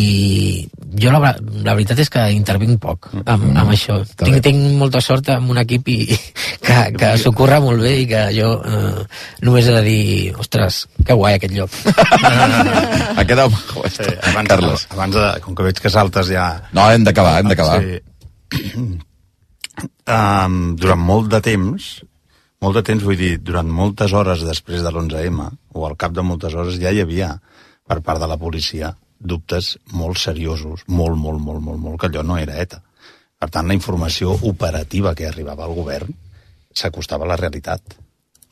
jo 1.03 1.12
la, 1.14 1.33
la 1.64 1.75
veritat 1.75 2.03
és 2.05 2.12
que 2.12 2.25
intervinc 2.37 2.81
poc 2.83 3.11
amb, 3.14 3.47
mm. 3.49 3.59
amb 3.62 3.75
això. 3.75 3.99
Tinc, 4.23 4.41
tinc 4.45 4.64
molta 4.81 5.03
sort 5.05 5.33
amb 5.35 5.55
un 5.55 5.61
equip 5.62 5.93
i, 5.93 5.99
que, 6.66 6.79
que 6.99 7.12
s'ho 7.23 7.35
curra 7.37 7.61
molt 7.64 7.83
bé 7.85 7.95
i 8.03 8.09
que 8.11 8.25
jo 8.37 8.53
eh, 8.61 9.05
només 9.47 9.68
he 9.68 9.77
de 9.79 9.85
dir 9.87 10.03
ostres, 10.43 10.85
que 11.03 11.16
guai 11.16 11.39
aquest 11.39 11.57
lloc. 11.57 11.79
ha 13.16 13.25
quedat 13.29 13.49
maco, 13.53 13.87
sí, 13.89 14.09
abans, 14.33 14.53
Carles. 14.53 14.89
Abans 14.93 15.16
de, 15.16 15.29
com 15.45 15.57
que 15.57 15.70
veig 15.70 15.81
que 15.83 15.93
saltes 15.93 16.33
ja... 16.33 16.51
No, 16.77 16.91
hem 16.93 17.09
d'acabar, 17.09 17.39
hem 17.41 17.53
d'acabar. 17.53 17.81
Sí 17.83 18.01
um, 20.16 20.57
durant 20.79 21.01
molt 21.01 21.31
de 21.33 21.41
temps, 21.45 21.93
molt 22.63 22.79
de 22.79 22.85
temps 22.87 23.03
vull 23.05 23.19
dir, 23.19 23.37
durant 23.43 23.69
moltes 23.69 24.15
hores 24.15 24.45
després 24.47 24.85
de 24.85 24.91
l'11M, 24.93 25.49
o 25.75 25.87
al 25.89 25.97
cap 25.99 26.15
de 26.15 26.25
moltes 26.27 26.55
hores, 26.55 26.79
ja 26.83 26.93
hi 26.95 27.03
havia, 27.03 27.35
per 27.89 28.01
part 28.07 28.23
de 28.23 28.29
la 28.31 28.39
policia, 28.39 28.93
dubtes 29.19 29.77
molt 29.93 30.19
seriosos, 30.19 30.85
molt, 30.87 31.19
molt, 31.19 31.41
molt, 31.43 31.63
molt, 31.63 31.81
molt, 31.83 31.99
que 32.01 32.11
allò 32.11 32.23
no 32.27 32.39
era 32.39 32.59
ETA. 32.63 32.83
Per 33.43 33.51
tant, 33.51 33.67
la 33.67 33.75
informació 33.75 34.37
operativa 34.47 35.15
que 35.19 35.27
arribava 35.27 35.67
al 35.67 35.75
govern 35.75 36.15
s'acostava 36.75 37.27
a 37.27 37.33
la 37.33 37.39
realitat. 37.41 37.99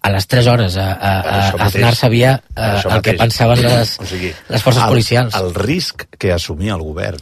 A 0.01 0.11
les 0.11 0.27
3 0.27 0.47
hores 0.49 0.77
a, 0.81 0.89
a, 0.97 1.11
a 1.29 1.67
Aznar 1.67 1.93
sabia 1.95 2.33
a, 2.55 2.71
el 2.81 2.89
mateix. 2.89 3.03
que 3.05 3.15
pensaven 3.21 3.63
les, 3.63 3.95
o 4.01 4.07
sigui, 4.09 4.31
les 4.49 4.65
forces 4.65 4.83
el, 4.83 4.89
policials. 4.89 5.37
El 5.37 5.53
risc 5.55 6.07
que 6.19 6.33
assumia 6.33 6.75
el 6.79 6.85
govern... 6.87 7.21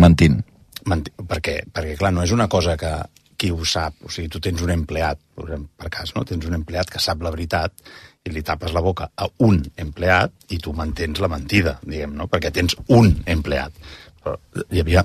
Mentint. 0.00 0.40
Mentint 0.88 1.26
perquè, 1.28 1.60
perquè, 1.74 1.96
clar, 2.00 2.12
no 2.16 2.24
és 2.24 2.32
una 2.32 2.48
cosa 2.48 2.76
que 2.80 2.92
qui 3.38 3.52
ho 3.52 3.64
sap. 3.64 3.96
O 4.04 4.10
sigui, 4.12 4.30
tu 4.32 4.40
tens 4.42 4.62
un 4.64 4.72
empleat, 4.74 5.20
per 5.36 5.90
cas, 5.92 6.12
no? 6.16 6.24
Tens 6.28 6.46
un 6.48 6.56
empleat 6.58 6.90
que 6.92 7.02
sap 7.02 7.22
la 7.24 7.32
veritat 7.34 7.86
i 8.26 8.32
li 8.34 8.42
tapes 8.42 8.74
la 8.74 8.82
boca 8.82 9.10
a 9.14 9.28
un 9.46 9.60
empleat 9.78 10.52
i 10.54 10.58
tu 10.62 10.74
mantens 10.74 11.20
la 11.22 11.30
mentida, 11.30 11.76
diguem, 11.84 12.16
no? 12.18 12.26
Perquè 12.32 12.50
tens 12.54 12.76
un 12.96 13.12
empleat. 13.36 13.76
Però 14.22 14.34
hi 14.72 14.82
havia 14.82 15.04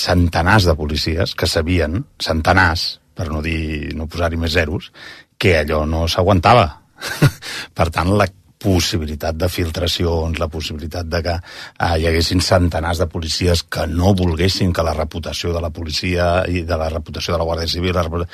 centenars 0.00 0.66
de 0.66 0.74
policies 0.78 1.36
que 1.38 1.48
sabien, 1.50 2.00
centenars, 2.22 2.98
per 3.14 3.28
no 3.30 3.42
dir, 3.44 3.92
no 3.94 4.08
posar-hi 4.10 4.38
més 4.40 4.56
zeros, 4.56 4.90
que 5.38 5.58
allò 5.60 5.84
no 5.86 6.06
s'aguantava. 6.08 6.66
per 7.76 7.88
tant, 7.92 8.12
la 8.16 8.26
possibilitat 8.60 9.38
de 9.40 9.48
filtracions, 9.48 10.38
la 10.38 10.50
possibilitat 10.52 11.08
de 11.08 11.22
que 11.24 11.34
eh, 11.34 11.92
hi 11.96 12.06
haguessin 12.10 12.44
centenars 12.44 13.00
de 13.00 13.08
policies 13.08 13.64
que 13.64 13.86
no 13.88 14.14
volguessin 14.14 14.72
que 14.76 14.84
la 14.86 14.94
reputació 14.96 15.54
de 15.56 15.64
la 15.64 15.72
policia 15.72 16.30
i 16.48 16.64
de 16.68 16.80
la 16.80 16.90
reputació 16.92 17.34
de 17.34 17.40
la 17.40 17.48
Guàrdia 17.48 17.72
Civil, 17.72 17.96
la 17.96 18.26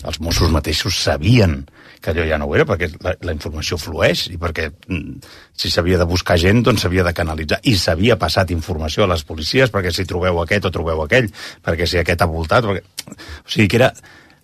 els 0.00 0.20
Mossos 0.24 0.48
mateixos 0.52 0.96
sabien 0.96 1.58
que 2.00 2.12
allò 2.12 2.24
ja 2.24 2.38
no 2.40 2.46
ho 2.48 2.54
era, 2.56 2.64
perquè 2.64 2.88
la, 3.04 3.12
la 3.26 3.34
informació 3.34 3.76
flueix 3.76 4.22
i 4.32 4.38
perquè 4.40 4.70
mm, 4.70 5.18
si 5.52 5.68
s'havia 5.68 5.98
de 6.00 6.06
buscar 6.08 6.38
gent, 6.40 6.62
doncs 6.64 6.86
s'havia 6.86 7.04
de 7.04 7.12
canalitzar. 7.16 7.60
I 7.68 7.74
s'havia 7.76 8.16
passat 8.20 8.54
informació 8.54 9.04
a 9.04 9.10
les 9.12 9.26
policies 9.28 9.72
perquè 9.72 9.92
si 9.92 10.08
trobeu 10.08 10.40
aquest 10.40 10.70
o 10.70 10.72
trobeu 10.72 11.04
aquell, 11.04 11.28
perquè 11.64 11.88
si 11.88 12.00
aquest 12.00 12.24
ha 12.24 12.30
voltat... 12.30 12.64
Perquè... 12.64 13.12
O 13.44 13.50
sigui 13.50 13.68
que 13.68 13.80
era 13.82 13.90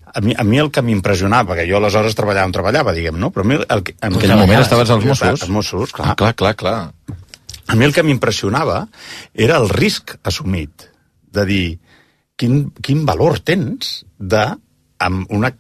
a 0.07 0.21
mi, 0.23 0.35
a 0.37 0.45
mi 0.47 0.61
el 0.63 0.71
que 0.73 0.83
m'impressionava, 0.87 1.53
perquè 1.53 1.67
jo 1.69 1.81
aleshores 1.81 2.17
treballava 2.19 2.49
on 2.49 2.55
treballava, 2.55 2.95
diguem, 2.97 3.19
no? 3.21 3.33
Però 3.35 3.45
a 3.45 3.49
mi 3.49 3.59
el, 3.59 3.83
que, 3.85 3.97
en 4.01 4.19
aquell 4.19 4.37
moment 4.39 4.63
estaves 4.63 4.93
als 4.95 5.05
Mossos? 5.05 5.43
Als 5.43 5.53
Mossos, 5.53 5.95
clar. 5.97 6.13
Ah, 6.13 6.17
clar, 6.19 6.35
clar, 6.39 6.55
clar. 6.57 6.79
A 7.67 7.75
mi 7.75 7.89
el 7.89 7.95
que 7.95 8.05
m'impressionava 8.07 8.85
era 9.35 9.59
el 9.59 9.69
risc 9.73 10.15
assumit 10.23 10.87
de 11.37 11.45
dir 11.49 11.67
quin, 12.39 12.67
quin 12.83 13.05
valor 13.09 13.41
tens 13.45 14.03
de, 14.19 14.49
amb 15.03 15.33
una 15.35 15.53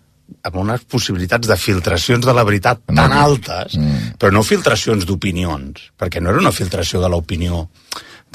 amb 0.46 0.56
unes 0.58 0.82
possibilitats 0.90 1.46
de 1.46 1.54
filtracions 1.58 2.26
de 2.26 2.32
la 2.34 2.42
veritat 2.46 2.80
tan 2.88 3.12
altes, 3.14 3.76
mm. 3.78 4.16
però 4.18 4.32
no 4.34 4.42
filtracions 4.46 5.06
d'opinions, 5.06 5.90
perquè 5.98 6.22
no 6.22 6.32
era 6.32 6.42
una 6.42 6.54
filtració 6.54 7.02
de 7.02 7.10
l'opinió 7.10 7.66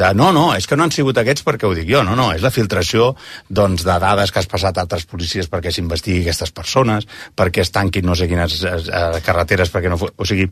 de 0.01 0.11
no, 0.17 0.31
no, 0.35 0.47
és 0.57 0.67
que 0.67 0.77
no 0.77 0.85
han 0.85 0.93
sigut 0.93 1.19
aquests 1.21 1.45
perquè 1.45 1.67
ho 1.67 1.73
dic 1.77 1.87
jo, 1.89 2.01
no, 2.07 2.15
no, 2.17 2.31
és 2.35 2.43
la 2.43 2.51
filtració 2.53 3.11
doncs, 3.49 3.85
de 3.87 3.97
dades 4.01 4.33
que 4.33 4.41
has 4.41 4.49
passat 4.49 4.77
a 4.77 4.85
altres 4.85 5.05
policies 5.09 5.49
perquè 5.51 5.73
s'investigui 5.73 6.23
aquestes 6.23 6.53
persones, 6.55 7.07
perquè 7.37 7.63
es 7.65 7.73
tanquin 7.73 8.07
no 8.07 8.17
sé 8.17 8.27
quines 8.31 8.57
eh, 8.63 8.77
eh 8.81 9.21
carreteres 9.25 9.71
perquè 9.73 9.91
no... 9.91 9.99
O 10.01 10.25
sigui, 10.27 10.47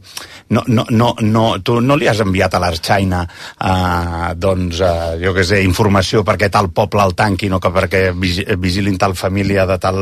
no, 0.53 0.63
no, 0.67 0.85
no, 0.89 1.13
no, 1.21 1.45
tu 1.65 1.79
no 1.81 1.97
li 1.99 2.09
has 2.09 2.21
enviat 2.23 2.55
a 2.55 2.61
l'Arxaina 2.63 3.23
eh, 3.25 4.29
doncs, 4.37 4.83
eh, 4.85 5.17
jo 5.23 5.33
què 5.35 5.45
sé, 5.47 5.63
informació 5.65 6.23
perquè 6.27 6.51
tal 6.53 6.71
poble 6.75 7.03
el 7.05 7.15
tanqui, 7.17 7.49
no 7.49 7.61
que 7.63 7.73
perquè 7.73 8.03
vigilin 8.13 8.99
tal 9.01 9.17
família 9.19 9.65
de 9.69 9.79
tal... 9.81 9.99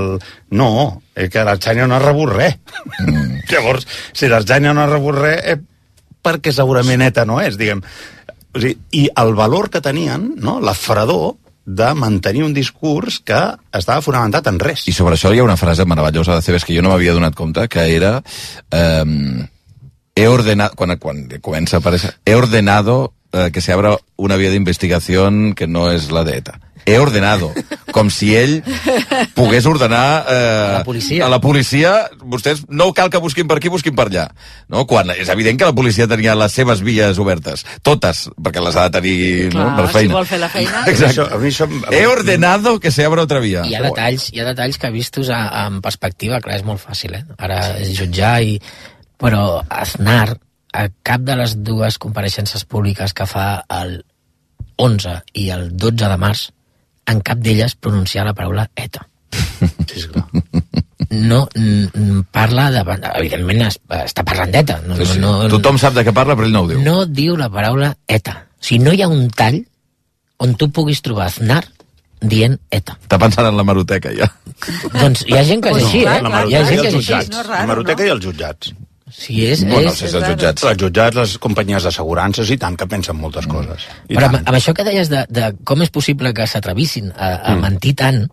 No, 0.57 0.69
és 1.15 1.31
que 1.33 1.43
l'Arxaina 1.43 1.87
no 1.87 1.97
ha 1.97 2.03
rebut 2.03 2.35
res. 2.35 2.59
Mm. 2.99 3.41
Llavors, 3.51 3.87
si 4.13 4.29
l'Arxaina 4.31 4.75
no 4.75 4.83
ha 4.83 4.91
rebut 4.91 5.17
res, 5.21 5.41
eh, 5.53 5.57
perquè 6.27 6.51
segurament 6.51 7.05
ETA 7.05 7.25
no 7.27 7.39
és, 7.43 7.55
diguem 7.59 7.83
o 8.53 8.61
sigui, 8.61 8.77
I 8.91 9.09
el 9.23 9.35
valor 9.35 9.69
que 9.69 9.81
tenien, 9.81 10.33
no? 10.37 10.59
la 10.61 10.73
fredor, 10.77 11.35
de 11.67 11.93
mantenir 11.99 12.45
un 12.45 12.53
discurs 12.55 13.19
que 13.27 13.37
estava 13.75 14.01
fonamentat 14.01 14.47
en 14.47 14.55
res. 14.61 14.85
I 14.87 14.93
sobre 14.95 15.17
això 15.17 15.33
hi 15.35 15.41
ha 15.41 15.45
una 15.45 15.59
frase 15.59 15.83
meravellosa 15.83 16.37
de 16.37 16.45
Cebes 16.45 16.63
que 16.63 16.77
jo 16.77 16.81
no 16.81 16.93
m'havia 16.93 17.15
donat 17.17 17.35
compte, 17.35 17.67
que 17.67 17.83
era... 17.91 18.21
Eh, 18.71 19.47
he 20.15 20.27
ordenado... 20.31 20.75
Quan, 20.79 20.95
quan 20.97 21.25
comença 21.43 21.77
a 21.77 21.83
aparèixer... 21.83 22.13
He 22.25 22.37
ordenado 22.39 23.13
eh, 23.33 23.49
que 23.53 23.61
se 23.61 23.73
abra 23.73 23.97
una 24.17 24.37
via 24.37 24.51
d'investigació 24.53 25.27
que 25.55 25.67
no 25.67 25.89
és 25.91 26.11
la 26.11 26.25
d'ETA 26.27 26.59
he 26.87 26.97
ordenado, 26.99 27.51
com 27.91 28.07
si 28.07 28.31
ell 28.39 28.61
pogués 29.35 29.65
ordenar 29.67 30.23
eh, 30.23 30.35
a 30.37 30.77
la 30.77 30.83
policia. 30.87 31.25
A 31.25 31.29
la 31.29 31.39
policia, 31.43 31.91
vostès 32.23 32.63
no 32.71 32.87
cal 32.95 33.11
que 33.11 33.19
busquin 33.19 33.49
per 33.49 33.57
aquí, 33.59 33.67
busquin 33.67 33.95
per 33.97 34.05
allà. 34.07 34.23
No? 34.71 34.85
Quan 34.87 35.11
és 35.11 35.27
evident 35.33 35.59
que 35.59 35.67
la 35.67 35.75
policia 35.75 36.07
tenia 36.07 36.37
les 36.39 36.55
seves 36.55 36.79
vies 36.87 37.19
obertes, 37.19 37.65
totes, 37.83 38.29
perquè 38.39 38.63
les 38.63 38.79
ha 38.79 38.87
de 38.87 39.01
tenir 39.01 39.17
Clar, 39.51 39.67
no? 39.67 39.75
per 39.81 39.89
feina. 39.97 40.13
Si 40.13 40.15
vol 40.15 40.31
fer 40.31 40.39
la 40.39 40.51
feina... 40.53 40.85
Exacte. 40.93 41.11
Això, 41.11 41.27
a 41.27 41.41
mi 41.43 41.51
això... 41.51 41.67
He 41.91 42.05
ordenado 42.07 42.77
que 42.79 42.95
se 42.95 43.03
abra 43.03 43.27
otra 43.27 43.43
via. 43.43 43.67
Hi 43.67 43.75
ha 43.75 43.83
detalls, 43.83 44.31
hi 44.31 44.39
ha 44.39 44.47
detalls 44.47 44.79
que 44.79 44.95
vistos 44.95 45.27
a, 45.27 45.43
en 45.67 45.83
perspectiva, 45.83 46.39
clar, 46.39 46.61
és 46.61 46.67
molt 46.67 46.79
fàcil, 46.79 47.19
eh? 47.19 47.25
Ara 47.35 47.63
és 47.83 47.91
jutjar 47.99 48.37
i... 48.47 48.61
Però 49.17 49.63
Aznar, 49.73 50.37
a 50.77 50.87
cap 51.03 51.23
de 51.25 51.35
les 51.39 51.57
dues 51.65 51.97
compareixences 52.01 52.65
públiques 52.69 53.13
que 53.17 53.25
fa 53.29 53.47
el 53.79 53.99
11 54.77 55.15
i 55.41 55.49
el 55.55 55.71
12 55.73 56.09
de 56.11 56.17
març 56.21 56.47
en 57.09 57.21
cap 57.25 57.39
d'elles 57.41 57.75
pronunciar 57.75 58.27
la 58.27 58.35
paraula 58.37 58.69
ETA. 58.75 59.07
Sí, 59.87 60.01
esclar. 60.01 60.25
No 61.09 61.45
parla 62.35 62.67
de... 62.73 62.81
Evidentment 63.15 63.63
es, 63.69 63.77
està 64.01 64.25
parlant 64.27 64.51
d'ETA. 64.51 64.81
No, 64.85 64.97
sí, 64.99 65.07
sí. 65.13 65.21
no, 65.23 65.31
no, 65.45 65.49
Tothom 65.53 65.79
sap 65.79 65.95
de 65.95 66.03
què 66.03 66.11
parla, 66.13 66.35
però 66.35 66.49
ell 66.49 66.53
no 66.53 66.65
ho 66.65 66.69
diu. 66.69 66.81
No 66.83 67.05
diu 67.07 67.37
la 67.39 67.47
paraula 67.53 67.93
ETA. 68.03 68.35
O 68.59 68.67
sigui, 68.67 68.81
no 68.83 68.93
hi 68.93 69.01
ha 69.05 69.07
un 69.09 69.29
tall 69.31 69.61
on 70.43 70.53
tu 70.59 70.67
puguis 70.75 70.99
trobar 71.05 71.29
Aznar 71.31 71.63
dient 72.19 72.57
ETA. 72.73 72.97
Està 73.07 73.19
pensant 73.21 73.47
en 73.47 73.57
la 73.57 73.65
maroteca, 73.65 74.11
ja. 74.17 74.27
doncs 74.91 75.23
hi 75.25 75.37
ha 75.37 75.45
gent 75.47 75.63
que 75.63 75.73
és 75.73 75.81
així, 75.85 76.03
eh? 76.03 76.19
Hi 76.51 76.59
ha 76.59 76.65
gent 76.67 76.83
que 76.83 76.91
és 76.91 76.99
així. 76.99 77.31
No, 77.31 77.47
la 77.49 77.65
maroteca 77.71 78.03
no? 78.03 78.09
i 78.09 78.13
els 78.17 78.27
jutjats. 78.27 78.73
Si 79.07 79.37
és, 79.47 79.61
bueno, 79.63 79.91
és, 79.91 80.01
és 80.03 80.15
els 80.19 80.25
jutjats. 80.27 80.65
Els 80.67 80.81
jutjats, 80.81 81.15
les 81.15 81.35
companyies 81.43 81.85
d'assegurances 81.87 82.49
i 82.51 82.57
tant, 82.59 82.75
que 82.79 82.87
pensen 82.91 83.15
moltes 83.19 83.47
mm. 83.47 83.53
coses. 83.53 83.85
I 84.11 84.17
Però 84.17 84.27
amb, 84.27 84.41
amb 84.41 84.57
això 84.57 84.73
que 84.75 84.83
deies 84.87 85.11
de, 85.11 85.23
de 85.31 85.51
com 85.67 85.83
és 85.85 85.93
possible 85.95 86.33
que 86.35 86.47
s'atrevissin 86.49 87.13
a, 87.13 87.29
a 87.37 87.55
mm. 87.55 87.63
mentir 87.63 87.95
tant, 88.01 88.25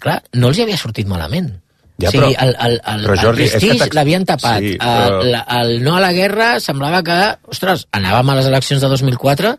clar, 0.00 0.22
no 0.40 0.48
els 0.48 0.60
hi 0.60 0.64
havia 0.64 0.80
sortit 0.80 1.10
malament. 1.10 1.52
Ja, 2.00 2.08
o 2.08 2.14
sigui, 2.14 2.32
però, 2.32 2.46
el, 2.46 2.56
el, 2.64 2.78
el, 2.80 3.04
però 3.06 3.18
Jordi, 3.20 3.46
el 3.46 3.52
Prestige 3.60 3.94
l'havien 3.98 4.24
tapat. 4.26 4.64
Sí, 4.64 4.72
però... 4.80 5.20
el, 5.20 5.36
el 5.60 5.74
no 5.84 5.98
a 5.98 6.02
la 6.02 6.12
guerra 6.16 6.48
semblava 6.64 7.02
que, 7.06 7.18
ostres, 7.52 7.86
anàvem 7.94 8.32
a 8.32 8.38
les 8.40 8.48
eleccions 8.50 8.82
de 8.82 8.90
2004 8.90 9.52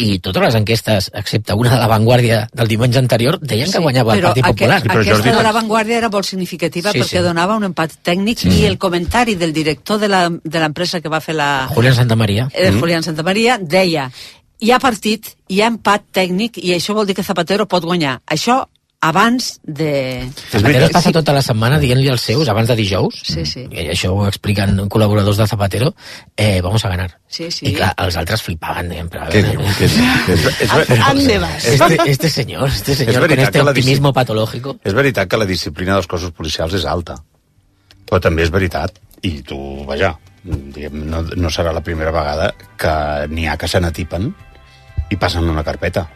i 0.00 0.18
totes 0.24 0.42
les 0.42 0.54
enquestes, 0.56 1.10
excepte 1.14 1.54
una 1.54 1.74
de 1.74 1.78
la 1.80 1.86
Vanguardia 1.90 2.46
del 2.52 2.68
diumenge 2.68 2.98
anterior, 2.98 3.38
deien 3.40 3.68
sí, 3.68 3.76
que 3.76 3.82
guanyava 3.84 4.16
el 4.16 4.22
Partit 4.24 4.46
Popular. 4.46 4.78
Aquest, 4.80 4.92
però 4.92 5.04
aquesta 5.04 5.34
de 5.36 5.44
la 5.44 5.52
Vanguardia 5.52 5.98
era 6.00 6.10
molt 6.12 6.28
significativa 6.28 6.92
sí, 6.92 7.02
perquè 7.02 7.20
sí. 7.20 7.24
donava 7.24 7.56
un 7.60 7.68
empat 7.68 7.98
tècnic 8.02 8.44
sí. 8.44 8.52
i 8.62 8.66
el 8.70 8.78
comentari 8.82 9.36
del 9.36 9.52
director 9.52 10.00
de 10.00 10.08
l'empresa 10.08 11.00
que 11.00 11.12
va 11.12 11.20
fer 11.20 11.36
la... 11.36 11.50
Julián 11.74 11.98
Santamaría. 11.98 12.48
Eh, 12.52 12.70
mm. 12.70 12.80
Julián 12.80 13.04
Santamaría 13.04 13.58
deia 13.58 14.08
hi 14.62 14.70
ha 14.70 14.78
partit, 14.78 15.34
hi 15.50 15.60
ha 15.60 15.68
empat 15.72 16.06
tècnic 16.14 16.60
i 16.62 16.72
això 16.76 16.94
vol 16.94 17.08
dir 17.08 17.16
que 17.18 17.26
Zapatero 17.26 17.66
pot 17.66 17.84
guanyar. 17.84 18.20
Això 18.30 18.62
abans 19.02 19.58
de... 19.64 20.30
Zapatero 20.52 20.86
es 20.86 20.92
passa 20.94 21.10
tota 21.12 21.32
la 21.34 21.42
setmana 21.42 21.80
dient-li 21.82 22.06
als 22.12 22.22
seus, 22.28 22.46
abans 22.48 22.68
de 22.70 22.76
dijous, 22.78 23.18
Sí, 23.26 23.42
sí. 23.50 23.64
i 23.66 23.88
això 23.90 24.12
ho 24.14 24.28
expliquen 24.28 24.78
col·laboradors 24.92 25.40
de 25.42 25.46
Zapatero, 25.50 25.90
eh, 26.36 26.60
vamos 26.62 26.84
a 26.86 26.92
ganar. 26.92 27.08
Sí, 27.26 27.50
sí. 27.50 27.66
I 27.66 27.74
clar, 27.80 27.90
els 28.04 28.16
altres 28.20 28.44
flipaven, 28.46 28.92
deien, 28.94 29.10
però... 29.10 29.26
Què 29.32 29.42
diu? 29.48 29.60
Què 29.80 29.88
diu? 29.90 30.06
¿Dónde 31.02 31.38
vas? 31.42 31.66
Este, 31.66 31.98
este 32.14 32.30
señor, 32.30 32.68
este 32.68 32.94
señor 33.02 33.26
con 33.28 33.38
este 33.38 33.60
optimismo 33.60 34.12
patológico. 34.12 34.76
És 34.86 34.94
veritat 34.94 35.28
que 35.28 35.42
la 35.42 35.50
disciplina 35.50 35.98
dels 35.98 36.06
cossos 36.06 36.30
policials 36.30 36.78
és 36.78 36.86
alta, 36.86 37.18
però 38.06 38.22
també 38.22 38.46
és 38.46 38.54
veritat, 38.54 39.02
i 39.26 39.40
tu, 39.42 39.58
vaja, 39.88 40.14
diguem, 40.46 41.04
no, 41.10 41.26
no 41.26 41.50
serà 41.50 41.74
la 41.74 41.82
primera 41.82 42.14
vegada 42.14 42.52
que 42.78 42.94
n'hi 43.34 43.50
ha 43.50 43.58
que 43.58 43.66
se 43.66 43.82
n'atipen 43.82 44.30
i 45.10 45.18
passen 45.18 45.50
una 45.50 45.66
carpeta. 45.66 46.06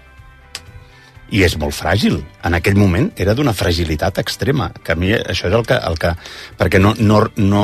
I 1.35 1.43
és 1.43 1.57
molt 1.59 1.75
fràgil. 1.75 2.21
En 2.47 2.55
aquell 2.55 2.79
moment 2.79 3.09
era 3.19 3.35
d'una 3.35 3.55
fragilitat 3.57 4.21
extrema, 4.23 4.71
que 4.85 4.95
a 4.95 4.99
mi 4.99 5.13
això 5.17 5.51
és 5.51 5.57
el 5.59 5.67
que... 5.67 5.79
El 5.87 5.99
que 6.01 6.15
perquè 6.59 6.81
no, 6.83 6.95
no, 6.99 7.25
no, 7.37 7.63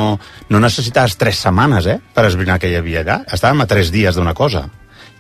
no 0.50 0.62
necessitaves 0.62 1.16
tres 1.20 1.42
setmanes 1.44 1.86
eh, 1.86 1.98
per 2.14 2.26
esbrinar 2.28 2.58
què 2.62 2.72
hi 2.72 2.78
havia 2.80 3.02
allà. 3.04 3.20
Estàvem 3.30 3.62
a 3.62 3.68
tres 3.70 3.92
dies 3.94 4.18
d'una 4.18 4.34
cosa. 4.34 4.66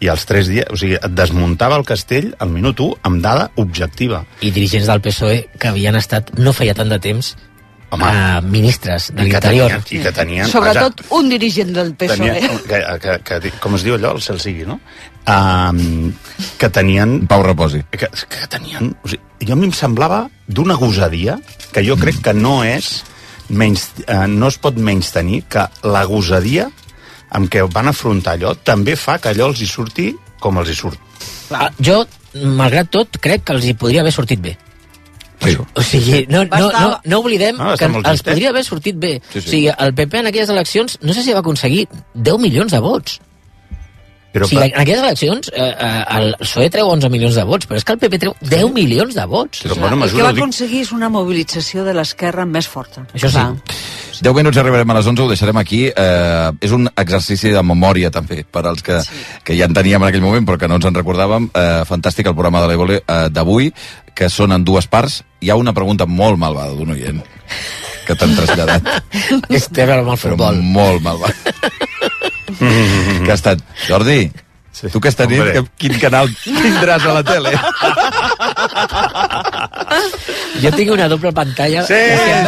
I 0.02 0.10
als 0.10 0.26
tres 0.26 0.50
dies... 0.50 0.66
O 0.74 0.78
sigui, 0.80 0.98
et 0.98 1.14
desmuntava 1.14 1.78
el 1.78 1.86
castell 1.86 2.32
al 2.42 2.50
minut 2.50 2.82
1 2.82 3.06
amb 3.08 3.22
dada 3.22 3.48
objectiva. 3.62 4.24
I 4.42 4.50
dirigents 4.50 4.90
del 4.90 5.02
PSOE 5.04 5.40
que 5.58 5.70
havien 5.70 5.98
estat 5.98 6.34
no 6.38 6.54
feia 6.56 6.74
tant 6.74 6.90
de 6.90 6.98
temps 7.02 7.36
Home. 7.92 8.08
a 8.08 8.40
ministres 8.40 9.10
de 9.12 9.26
l'interior. 9.26 9.74
I 9.92 9.98
que 10.00 10.12
tenien... 10.16 10.48
Sobretot 10.48 11.02
un 11.12 11.28
dirigent 11.28 11.74
del 11.76 11.90
PSOE. 11.92 12.16
Tenia, 12.16 12.52
que, 12.64 12.78
que, 13.02 13.16
que, 13.28 13.50
com 13.60 13.76
es 13.76 13.84
diu 13.84 13.98
allò, 13.98 14.14
el 14.16 14.22
cel 14.24 14.40
sigui, 14.40 14.64
no? 14.64 14.78
Um, 15.28 16.08
que 16.56 16.70
tenien... 16.72 17.18
Pau 17.28 17.44
reposi. 17.44 17.82
Que, 17.92 18.08
que 18.08 18.48
tenien... 18.48 18.94
O 19.04 19.12
sigui, 19.12 19.20
jo 19.44 19.52
a 19.52 19.60
mi 19.60 19.68
em 19.68 19.76
semblava 19.76 20.22
d'una 20.48 20.78
gosadia 20.80 21.36
que 21.74 21.84
jo 21.84 21.98
crec 22.00 22.22
que 22.24 22.32
no 22.32 22.62
és 22.64 23.02
menys, 23.52 23.88
eh, 24.06 24.24
no 24.30 24.48
es 24.48 24.58
pot 24.62 24.80
menys 24.80 25.12
tenir 25.12 25.42
que 25.52 25.66
la 25.84 26.06
gosadia 26.08 26.70
amb 27.32 27.52
què 27.52 27.64
van 27.72 27.92
afrontar 27.92 28.36
allò 28.36 28.54
també 28.56 28.96
fa 28.96 29.18
que 29.20 29.32
allò 29.32 29.50
els 29.50 29.60
hi 29.60 29.68
surti 29.68 30.10
com 30.40 30.58
els 30.60 30.72
hi 30.72 30.76
surt. 30.78 30.98
Ah, 31.52 31.70
jo, 31.76 32.02
malgrat 32.34 32.90
tot, 32.92 33.20
crec 33.20 33.44
que 33.46 33.56
els 33.56 33.68
hi 33.68 33.76
podria 33.78 34.02
haver 34.04 34.14
sortit 34.14 34.40
bé. 34.40 34.56
Sí. 35.42 35.56
O 35.74 35.82
sigui, 35.82 36.26
no, 36.28 36.44
no, 36.44 36.70
no, 36.70 37.00
no 37.04 37.18
oblidem 37.18 37.58
Ah, 37.60 37.74
que 37.78 37.88
els 37.90 38.22
podria 38.22 38.50
haver 38.50 38.62
sortit 38.64 38.96
bé. 38.96 39.16
Sí, 39.32 39.40
sí. 39.40 39.46
O 39.46 39.50
sigui, 39.50 39.68
el 39.86 39.94
PP 39.94 40.18
en 40.22 40.30
aquelles 40.30 40.52
eleccions, 40.54 40.98
no 41.02 41.12
sé 41.14 41.22
si 41.22 41.32
va 41.34 41.40
aconseguir 41.42 41.88
10 42.14 42.38
milions 42.38 42.72
de 42.72 42.78
vots. 42.78 43.20
Però 44.32 44.46
o 44.46 44.48
sigui, 44.48 44.62
per- 44.62 44.70
en 44.72 44.80
aquelles 44.80 45.02
eleccions 45.04 45.50
eh, 45.52 45.66
eh, 45.70 46.04
el 46.18 46.34
PSOE 46.40 46.70
treu 46.72 46.88
11 46.88 47.10
milions 47.12 47.36
de 47.36 47.44
vots, 47.48 47.68
però 47.68 47.76
és 47.76 47.84
que 47.84 47.92
el 47.92 48.00
PP 48.00 48.20
treu 48.22 48.36
10 48.40 48.70
milions 48.72 49.14
de 49.14 49.26
vots. 49.28 49.64
Però 49.66 49.76
en 49.76 49.82
bona 49.84 49.98
El 50.06 50.14
que 50.14 50.22
va 50.24 50.30
aconseguir 50.32 50.80
és 50.86 50.92
una 50.96 51.10
mobilització 51.12 51.84
de 51.84 51.92
l'esquerra 51.96 52.46
més 52.48 52.68
forta. 52.68 53.04
Això 53.12 53.28
sí. 53.32 53.44
10 54.22 54.36
minuts 54.38 54.56
arribarem 54.60 54.90
a 54.90 54.94
les 54.94 55.06
11, 55.10 55.22
ho 55.24 55.28
deixarem 55.28 55.58
aquí. 55.58 55.82
Eh, 55.90 56.50
és 56.62 56.72
un 56.72 56.88
exercici 56.96 57.50
de 57.52 57.62
memòria, 57.66 58.10
també, 58.14 58.44
per 58.44 58.64
als 58.70 58.82
que, 58.86 59.00
sí. 59.02 59.22
que 59.44 59.56
ja 59.58 59.66
en 59.68 59.74
teníem 59.74 60.02
en 60.02 60.08
aquell 60.08 60.24
moment, 60.24 60.46
però 60.48 60.58
que 60.58 60.68
no 60.70 60.78
ens 60.78 60.88
en 60.88 60.94
recordàvem. 60.96 61.50
Eh, 61.52 61.82
fantàstic 61.88 62.30
el 62.30 62.36
programa 62.38 62.62
de 62.62 62.70
l'Evole 62.72 63.00
eh, 63.02 63.28
d'avui, 63.28 63.72
que 64.14 64.30
són 64.30 64.52
en 64.56 64.64
dues 64.64 64.86
parts. 64.86 65.22
Hi 65.42 65.50
ha 65.50 65.58
una 65.58 65.74
pregunta 65.74 66.06
molt 66.06 66.38
malvada 66.38 66.72
d'un 66.76 66.94
oient 66.94 67.20
que 68.06 68.14
t'han 68.18 68.34
traslladat. 68.36 68.88
És 69.56 69.68
amb 69.68 69.92
el 69.92 70.04
però 70.06 70.16
futbol. 70.16 70.62
molt 70.62 71.02
malvada. 71.02 71.90
que 73.24 73.30
ha 73.30 73.38
estat... 73.38 73.62
Jordi, 73.86 74.30
sí. 74.72 74.88
tu 74.88 74.98
aquesta 75.02 75.26
nit, 75.30 75.40
Hombre. 75.40 75.52
que, 75.58 75.62
quin 75.84 75.98
canal 76.02 76.30
tindràs 76.44 77.06
a 77.06 77.16
la 77.18 77.24
tele? 77.26 77.52
Jo 80.62 80.70
tinc 80.76 80.90
una 80.92 81.08
doble 81.08 81.32
pantalla. 81.32 81.82
Sí, 81.86 81.94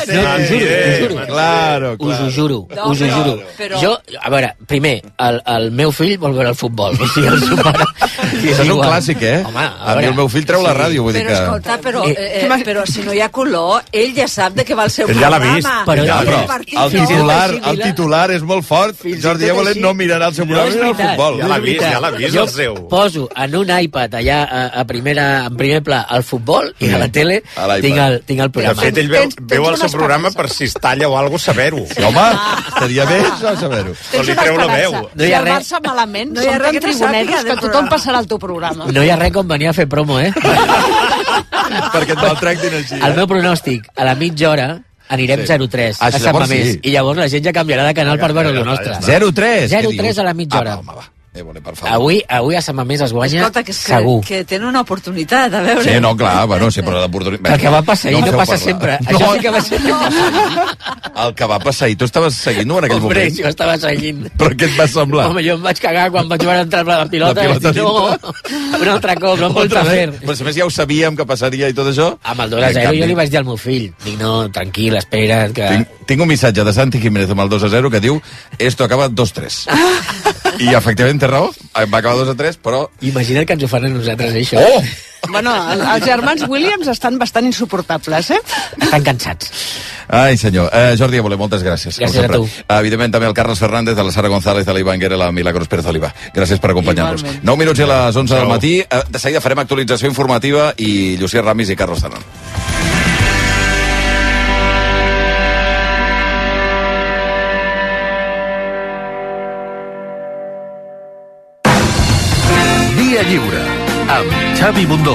sí, 0.06 0.12
no, 0.14 0.22
t'ho 0.36 0.44
juro, 0.48 0.48
sí, 0.48 0.58
t'ho 0.58 1.08
juro. 1.08 1.26
claro, 1.26 1.92
Us 1.98 2.00
ho 2.00 2.06
claro. 2.06 2.30
juro, 2.30 2.58
No, 2.74 2.90
us 2.90 3.00
ho 3.00 3.08
juro. 3.10 3.34
però- 3.58 3.80
Jo, 3.80 3.98
a 4.20 4.30
veure, 4.30 4.54
primer, 4.66 5.02
el, 5.18 5.40
el 5.46 5.70
meu 5.70 5.92
fill 5.92 6.16
vol 6.18 6.32
veure 6.34 6.50
el 6.50 6.54
futbol. 6.56 6.94
O 7.04 7.08
sigui, 7.08 7.26
el 7.28 7.40
seu 7.42 7.56
pare... 7.62 7.84
Això 8.14 8.62
és 8.64 8.70
un 8.70 8.80
clàssic, 8.80 9.22
eh? 9.22 9.42
Home, 9.46 9.58
a, 9.60 9.70
a 9.70 9.88
mi 9.88 9.94
veure, 10.00 10.08
el 10.08 10.14
meu 10.18 10.28
fill 10.28 10.44
treu 10.48 10.62
la 10.64 10.74
ràdio, 10.76 11.02
vull 11.04 11.12
dir 11.16 11.24
Però 11.24 11.34
que... 11.34 11.42
escolta, 11.42 11.78
però, 11.82 12.04
Eh, 12.04 12.14
eh, 12.18 12.46
eh, 12.46 12.64
però 12.64 12.84
si 12.86 13.02
no 13.02 13.12
hi 13.14 13.20
ha 13.20 13.28
color, 13.34 13.82
ell 13.92 14.14
ja 14.16 14.26
sap 14.28 14.54
de 14.54 14.64
què 14.64 14.76
va 14.76 14.84
el 14.84 14.90
seu 14.94 15.08
Ell 15.08 15.18
ja 15.18 15.30
l'ha 15.30 15.38
programa. 15.40 15.56
vist, 15.56 15.88
Però- 15.88 16.04
Ja, 16.06 16.20
el 16.20 16.28
però 16.28 16.40
partit 16.46 16.78
el 16.78 16.90
titular, 16.94 17.50
el 17.72 17.80
titular 17.82 18.30
és 18.34 18.42
molt 18.42 18.64
fort. 18.64 18.96
Fins 19.00 19.18
i 19.18 19.22
Jordi 19.22 19.44
tot 19.46 19.54
Évole 19.54 19.70
així. 19.74 19.80
no 19.80 19.94
mirarà 19.94 20.28
el 20.28 20.34
seu 20.34 20.46
programa 20.46 20.68
és 20.70 20.76
ni 20.76 20.88
el 20.88 20.94
futbol. 20.96 21.38
Ja 21.40 21.48
l'ha 21.48 21.58
vist, 21.64 21.80
ja 21.82 22.00
l'ha 22.00 22.10
vist, 22.16 22.36
el 22.36 22.48
seu. 22.48 22.74
poso 22.88 23.28
en 23.36 23.56
un 23.56 23.70
iPad 23.80 24.14
allà 24.20 24.38
a, 24.44 24.64
a 24.80 24.84
primera, 24.84 25.26
en 25.46 25.56
primer 25.56 25.82
pla 25.82 26.06
el 26.10 26.22
futbol 26.22 26.72
i 26.80 26.92
a 26.92 26.98
la 27.04 27.08
tele 27.12 27.36
tinc 27.82 27.98
el, 27.98 28.20
tinc 28.24 28.40
el 28.40 28.48
De 28.48 28.54
programa. 28.56 28.80
fet, 28.82 28.98
ell 28.98 29.08
veu, 29.12 29.22
Tens- 29.22 29.36
veu 29.54 29.68
el 29.68 29.76
seu 29.78 29.90
programa 29.90 30.30
per 30.30 30.48
si 30.50 30.64
es 30.64 30.74
talla 30.74 31.08
o 31.08 31.16
alguna 31.18 31.36
cosa, 31.38 31.52
saber-ho. 31.52 31.84
Sí, 31.94 32.02
home, 32.02 32.26
estaria 32.68 33.04
bé 33.04 33.20
saber-ho. 33.60 33.94
Però 34.12 34.22
li 34.24 34.34
treu 34.34 34.56
la 34.58 34.66
veu. 34.66 34.92
No 35.14 35.24
hi 35.24 35.26
si 35.26 35.32
ha 35.32 35.38
el 35.38 35.44
res. 35.44 35.54
Barça 35.54 35.80
malament, 35.84 36.32
No 36.34 36.42
hi 36.42 36.46
ha 36.48 36.58
res 36.58 36.72
tan 36.72 36.80
que 36.80 37.34
no 37.44 37.54
tothom 37.54 37.60
programa. 37.60 37.90
passarà 37.90 38.18
al 38.18 38.26
teu 38.26 38.38
programa. 38.38 38.86
No 38.90 39.02
hi 39.04 39.10
ha 39.10 39.16
res 39.16 39.32
com 39.32 39.46
venir 39.48 39.68
a 39.68 39.72
fer 39.72 39.86
promo, 39.88 40.18
eh? 40.20 40.32
Perquè 41.94 42.12
et 42.14 42.20
maltractin 42.20 42.74
així. 42.80 42.98
El 43.02 43.14
meu 43.16 43.26
pronòstic, 43.30 43.86
a 43.96 44.04
la 44.04 44.14
mitja 44.18 44.50
hora 44.50 44.68
anirem 45.14 45.40
Sí. 45.44 45.46
0-3 45.52 45.96
Ah, 46.00 46.06
a 46.08 46.18
Sant 46.18 46.32
Mamés. 46.38 46.72
sí. 46.74 46.80
I 46.82 46.90
llavors 46.92 47.18
la 47.18 47.28
gent 47.28 47.44
ja 47.44 47.52
canviarà 47.52 47.84
de 47.86 47.94
canal 47.94 48.18
per 48.18 48.32
veure 48.32 48.52
lo 48.52 48.64
nostre. 48.64 48.94
0-3. 49.00 49.68
0-3 49.70 50.18
a 50.18 50.22
la 50.24 50.34
mitja 50.34 50.60
hora. 50.60 50.72
Ah, 50.72 50.76
va, 50.76 50.80
home, 50.80 51.00
va. 51.02 51.10
Évole, 51.34 51.60
per 51.60 51.74
favor. 51.74 51.90
Avui, 51.96 52.20
avui 52.30 52.54
a 52.54 52.60
Sant 52.62 52.76
Mamés 52.78 53.00
es 53.02 53.10
guanya 53.12 53.40
Escolta, 53.40 53.64
que, 53.66 53.72
és 53.74 53.78
que, 53.82 53.90
segur. 53.96 54.20
que 54.22 54.44
tenen 54.46 54.68
una 54.68 54.82
oportunitat, 54.84 55.50
a 55.52 55.62
veure. 55.64 55.82
Sí, 55.82 55.96
no, 56.00 56.12
clar, 56.16 56.46
bueno, 56.46 56.68
sempre 56.70 56.94
l'oportunitat... 56.94 57.48
El 57.56 57.60
que 57.64 57.72
va 57.74 57.80
passar 57.82 58.12
ahir 58.12 58.20
no, 58.20 58.28
feu 58.28 58.38
passa 58.38 58.54
parlar. 58.54 58.68
sempre. 58.68 58.98
No, 59.02 59.18
Això 59.18 59.32
sí 59.34 59.40
que 59.42 59.50
va 59.50 59.60
ser... 59.66 59.80
El 61.24 61.34
que 61.34 61.48
va 61.50 61.58
passar 61.58 61.88
ahir, 61.88 61.96
tu 61.98 62.06
estaves 62.06 62.38
seguint-ho 62.38 62.78
en 62.78 62.86
aquell 62.86 63.00
Hombre, 63.02 63.24
moment? 63.24 63.40
jo 63.40 63.50
estava 63.50 63.74
seguint. 63.82 64.22
Però 64.38 64.50
què 64.54 64.68
et 64.70 64.78
va 64.78 64.86
semblar? 64.92 65.26
Home, 65.32 65.42
jo 65.46 65.56
em 65.58 65.66
vaig 65.66 65.82
cagar 65.82 66.06
quan 66.14 66.30
vaig 66.30 66.46
veure 66.46 66.62
entrar 66.68 66.84
la 66.86 67.00
pilota. 67.10 67.42
La 67.48 67.58
pilota 67.58 67.72
dir, 67.74 67.82
no, 67.82 68.78
un 68.84 68.88
altre 68.94 69.18
cop, 69.18 69.34
no 69.42 69.50
em 69.50 69.58
vols 69.58 69.72
Otra 69.74 69.84
fer. 69.90 70.06
vez. 70.14 70.22
Però 70.22 70.38
a 70.38 70.48
més 70.52 70.58
ja 70.62 70.66
ho 70.66 70.72
sabíem 70.78 71.18
que 71.18 71.26
passaria 71.26 71.66
i 71.70 71.74
tot 71.74 71.90
això. 71.90 72.12
Amb 72.22 72.46
el 72.46 72.54
2 72.54 72.62
a 72.62 72.72
0 72.78 72.94
jo 73.00 73.10
li 73.10 73.18
vaig 73.18 73.34
dir 73.34 73.42
al 73.42 73.50
meu 73.50 73.58
fill, 73.58 73.90
dic, 74.06 74.16
no, 74.22 74.36
tranquil, 74.54 74.94
espera, 75.02 75.42
que... 75.50 75.66
Tinc, 75.74 75.98
tinc 76.14 76.22
un 76.26 76.30
missatge 76.30 76.62
de 76.70 76.72
Santi 76.78 77.02
Jiménez 77.02 77.34
amb 77.34 77.42
el 77.46 77.50
2 77.58 77.66
a 77.66 77.74
0 77.74 77.90
que 77.90 78.02
diu 78.06 78.22
esto 78.58 78.86
acaba 78.86 79.10
2-3. 79.10 79.64
I 80.60 80.74
efectivament 80.74 81.20
té 81.20 81.26
raó, 81.30 81.50
va 81.74 81.98
acabar 81.98 82.16
2 82.20 82.28
a 82.30 82.36
3, 82.38 82.58
però... 82.62 82.84
Imagina't 83.00 83.46
que 83.46 83.52
ens 83.56 83.64
ho 83.64 83.68
fan 83.68 83.84
a 83.86 83.88
nosaltres, 83.88 84.34
eh, 84.34 84.42
això. 84.44 84.60
Oh! 84.60 84.82
Bueno, 85.32 85.54
el- 85.72 85.80
els 85.80 86.04
germans 86.04 86.42
Williams 86.48 86.86
estan 86.92 87.16
bastant 87.18 87.46
insuportables, 87.48 88.28
eh? 88.30 88.40
Estan 88.76 89.02
cansats. 89.02 89.48
Ai, 90.08 90.36
senyor. 90.36 90.68
Eh, 90.70 90.96
Jordi 91.00 91.16
Évole, 91.16 91.38
moltes 91.40 91.62
gràcies. 91.64 91.96
Gràcies 91.98 92.26
a 92.26 92.28
tu. 92.28 92.44
Eh, 92.44 92.64
Evidentment, 92.78 93.10
també 93.14 93.26
el 93.26 93.32
Carles 93.32 93.58
Fernández, 93.58 93.96
a 93.96 94.04
la 94.04 94.12
Sara 94.12 94.28
González, 94.28 94.68
a 94.68 94.74
la 94.76 94.80
Ivan 94.80 95.00
Guerra, 95.00 95.16
a 95.16 95.18
la 95.24 95.32
Milagros 95.32 95.66
Pérez 95.66 95.86
Oliva. 95.86 96.12
Gràcies 96.34 96.60
per 96.60 96.72
acompanyar-nos. 96.74 97.22
Igualment. 97.22 97.42
9 97.42 97.58
minuts 97.64 97.80
i 97.80 97.82
a 97.84 97.86
les 97.86 98.16
11 98.16 98.34
del 98.36 98.48
matí. 98.52 98.74
Eh, 98.84 99.02
de 99.08 99.18
seguida 99.18 99.40
farem 99.40 99.58
actualització 99.64 100.08
informativa 100.12 100.74
i 100.76 101.16
Llucia 101.16 101.40
Ramis 101.40 101.70
i 101.72 101.76
Carlos 101.76 102.02
Tanon. 102.04 102.20
Xavi 114.64 114.86
Bundó. 114.86 115.14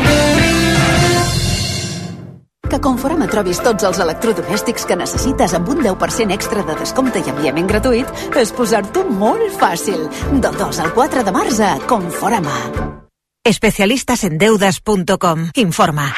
Que 2.70 2.80
Conforama 2.80 3.26
trobis 3.26 3.58
tots 3.66 3.82
els 3.88 3.98
electrodomèstics 3.98 4.86
que 4.86 4.94
necessites 5.00 5.56
amb 5.58 5.72
un 5.74 5.80
10% 5.82 6.36
extra 6.36 6.62
de 6.68 6.76
descompte 6.78 7.24
i 7.26 7.32
enviament 7.32 7.66
gratuït 7.72 8.06
és 8.38 8.52
posar-t'ho 8.54 9.08
molt 9.10 9.50
fàcil. 9.58 10.06
Del 10.38 10.54
2 10.54 10.84
al 10.86 10.94
4 10.94 11.26
de 11.26 11.34
març 11.34 11.58
a 11.66 11.82
Conforama. 11.90 12.54
Especialistasendeudes.com 13.42 15.50
Informa. 15.66 16.14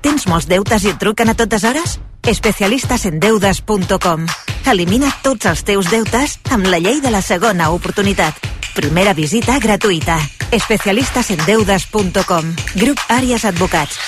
Tens 0.00 0.24
molts 0.32 0.48
deutes 0.48 0.80
i 0.88 0.94
et 0.94 1.00
truquen 1.04 1.28
a 1.28 1.36
totes 1.36 1.68
hores? 1.68 2.00
Especialistasendeudes.com 2.32 4.24
Elimina 4.72 5.12
tots 5.20 5.52
els 5.52 5.68
teus 5.68 5.92
deutes 5.92 6.40
amb 6.48 6.64
la 6.72 6.80
llei 6.80 7.04
de 7.04 7.12
la 7.12 7.20
segona 7.20 7.76
oportunitat. 7.76 8.40
Primera 8.72 9.12
visita 9.12 9.60
gratuïta. 9.60 10.39
Especialistasendeudes.com 10.50 12.54
Grup 12.74 12.98
Àries 13.08 13.44
Advocats. 13.46 13.98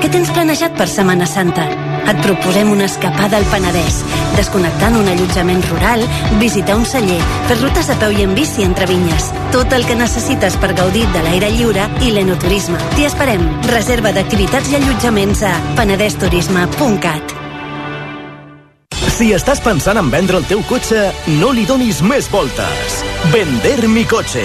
Què 0.00 0.08
tens 0.12 0.30
planejat 0.32 0.76
per 0.78 0.86
Setmana 0.88 1.26
Santa? 1.28 1.66
Et 2.06 2.20
proposem 2.22 2.70
una 2.70 2.86
escapada 2.86 3.36
al 3.36 3.44
Penedès, 3.50 3.98
desconnectar 4.38 4.88
en 4.92 5.00
un 5.00 5.08
allotjament 5.10 5.64
rural, 5.68 6.04
visitar 6.40 6.76
un 6.78 6.86
celler, 6.88 7.18
fer 7.50 7.58
rutes 7.60 7.90
a 7.90 7.96
peu 8.00 8.14
i 8.14 8.24
en 8.24 8.36
bici 8.38 8.64
entre 8.64 8.86
vinyes. 8.88 9.32
Tot 9.52 9.74
el 9.76 9.84
que 9.88 9.98
necessites 9.98 10.56
per 10.62 10.72
gaudir 10.78 11.04
de 11.12 11.24
l'aire 11.26 11.50
lliure 11.52 11.88
i 12.06 12.14
l'enoturisme. 12.14 12.80
T'hi 12.94 13.08
esperem. 13.10 13.44
Reserva 13.72 14.14
d'activitats 14.16 14.72
i 14.72 14.80
allotjaments 14.80 15.44
a 15.44 15.52
penedesturisme.cat. 15.76 17.36
Si 19.16 19.30
estàs 19.32 19.60
pensant 19.64 20.00
en 20.00 20.10
vendre 20.12 20.40
el 20.40 20.48
teu 20.48 20.64
cotxe, 20.68 21.08
no 21.40 21.52
li 21.56 21.64
donis 21.68 22.02
més 22.04 22.28
voltes. 22.32 23.00
Vender 23.32 23.78
mi 23.88 24.04
cotxe. 24.08 24.44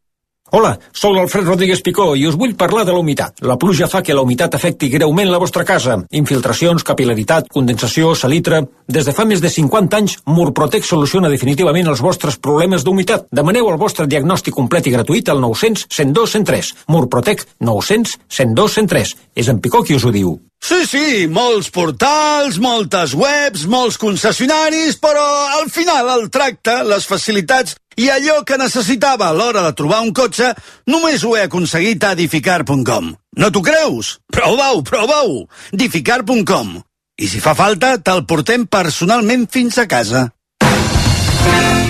Hola, 0.53 0.73
sóc 0.91 1.13
l'Alfred 1.15 1.45
Rodríguez 1.47 1.79
Picó 1.79 2.09
i 2.19 2.25
us 2.27 2.35
vull 2.35 2.57
parlar 2.59 2.81
de 2.83 2.91
la 2.91 2.99
humitat. 2.99 3.37
La 3.47 3.55
pluja 3.55 3.87
fa 3.87 4.01
que 4.03 4.11
la 4.11 4.25
humitat 4.25 4.57
afecti 4.57 4.89
greument 4.91 5.31
la 5.31 5.39
vostra 5.39 5.63
casa. 5.63 5.95
Infiltracions, 6.11 6.83
capilaritat, 6.83 7.47
condensació, 7.55 8.11
salitre... 8.19 8.59
Des 8.91 9.07
de 9.07 9.13
fa 9.15 9.23
més 9.23 9.39
de 9.39 9.47
50 9.47 9.95
anys, 9.95 10.17
Murprotec 10.27 10.83
soluciona 10.83 11.31
definitivament 11.31 11.87
els 11.87 12.03
vostres 12.03 12.35
problemes 12.35 12.83
d'humitat. 12.83 13.29
Demaneu 13.31 13.71
el 13.71 13.79
vostre 13.79 14.09
diagnòstic 14.11 14.59
complet 14.59 14.91
i 14.91 14.97
gratuït 14.97 15.31
al 15.31 15.39
900 15.39 15.87
102 15.87 16.35
103. 16.35 16.75
Murprotec 16.91 17.47
900 17.63 18.19
102 18.27 18.79
103. 18.81 19.19
És 19.39 19.47
en 19.47 19.63
Picó 19.63 19.85
qui 19.87 19.95
us 19.95 20.03
ho 20.03 20.11
diu. 20.11 20.35
Sí, 20.61 20.83
sí, 20.85 21.05
molts 21.25 21.71
portals, 21.73 22.59
moltes 22.61 23.15
webs, 23.17 23.63
molts 23.65 23.95
concessionaris, 23.97 24.99
però 25.01 25.23
al 25.57 25.71
final 25.73 26.11
el 26.19 26.27
tracte, 26.29 26.75
les 26.85 27.07
facilitats 27.09 27.79
i 27.97 28.07
allò 28.09 28.41
que 28.47 28.59
necessitava 28.59 29.27
a 29.27 29.35
l'hora 29.35 29.63
de 29.65 29.73
trobar 29.75 30.01
un 30.05 30.13
cotxe 30.15 30.53
només 30.87 31.23
ho 31.23 31.35
he 31.35 31.43
aconseguit 31.47 32.03
a 32.03 32.13
edificar.com. 32.15 33.11
No 33.37 33.51
t'ho 33.51 33.63
creus? 33.65 34.19
Prova-ho, 34.31 34.83
prova-ho! 34.83 35.45
edificar.com. 35.73 36.79
I 37.21 37.27
si 37.27 37.41
fa 37.43 37.53
falta, 37.53 37.97
te'l 38.01 38.23
portem 38.25 38.65
personalment 38.65 39.45
fins 39.51 39.77
a 39.77 39.85
casa. 39.87 40.29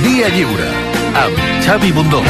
Via 0.02 0.32
Lliure, 0.34 0.70
amb 1.22 1.42
Xavi 1.64 1.94
Bundó. 1.96 2.24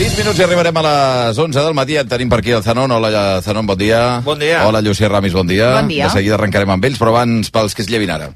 6 0.00 0.14
minuts 0.16 0.38
i 0.40 0.44
arribarem 0.46 0.76
a 0.80 0.82
les 0.86 1.38
11 1.38 1.60
del 1.60 1.74
matí. 1.76 1.98
En 2.00 2.08
tenim 2.08 2.30
per 2.32 2.38
aquí 2.40 2.54
el 2.56 2.62
Zanon. 2.64 2.90
Hola, 2.96 3.42
Zanon, 3.44 3.66
bon 3.68 3.76
dia. 3.76 4.22
Bon 4.24 4.38
dia. 4.40 4.62
Hola, 4.64 4.80
Llucia 4.80 5.10
Ramis, 5.12 5.34
bon 5.36 5.46
dia. 5.46 5.74
Bon 5.76 5.90
dia. 5.92 6.06
De 6.06 6.14
seguida 6.14 6.38
arrencarem 6.38 6.72
amb 6.72 6.86
ells, 6.88 6.96
però 6.96 7.12
abans 7.12 7.52
pels 7.52 7.76
que 7.76 7.84
es 7.84 7.90
llevin 7.92 8.10
ara. 8.14 8.30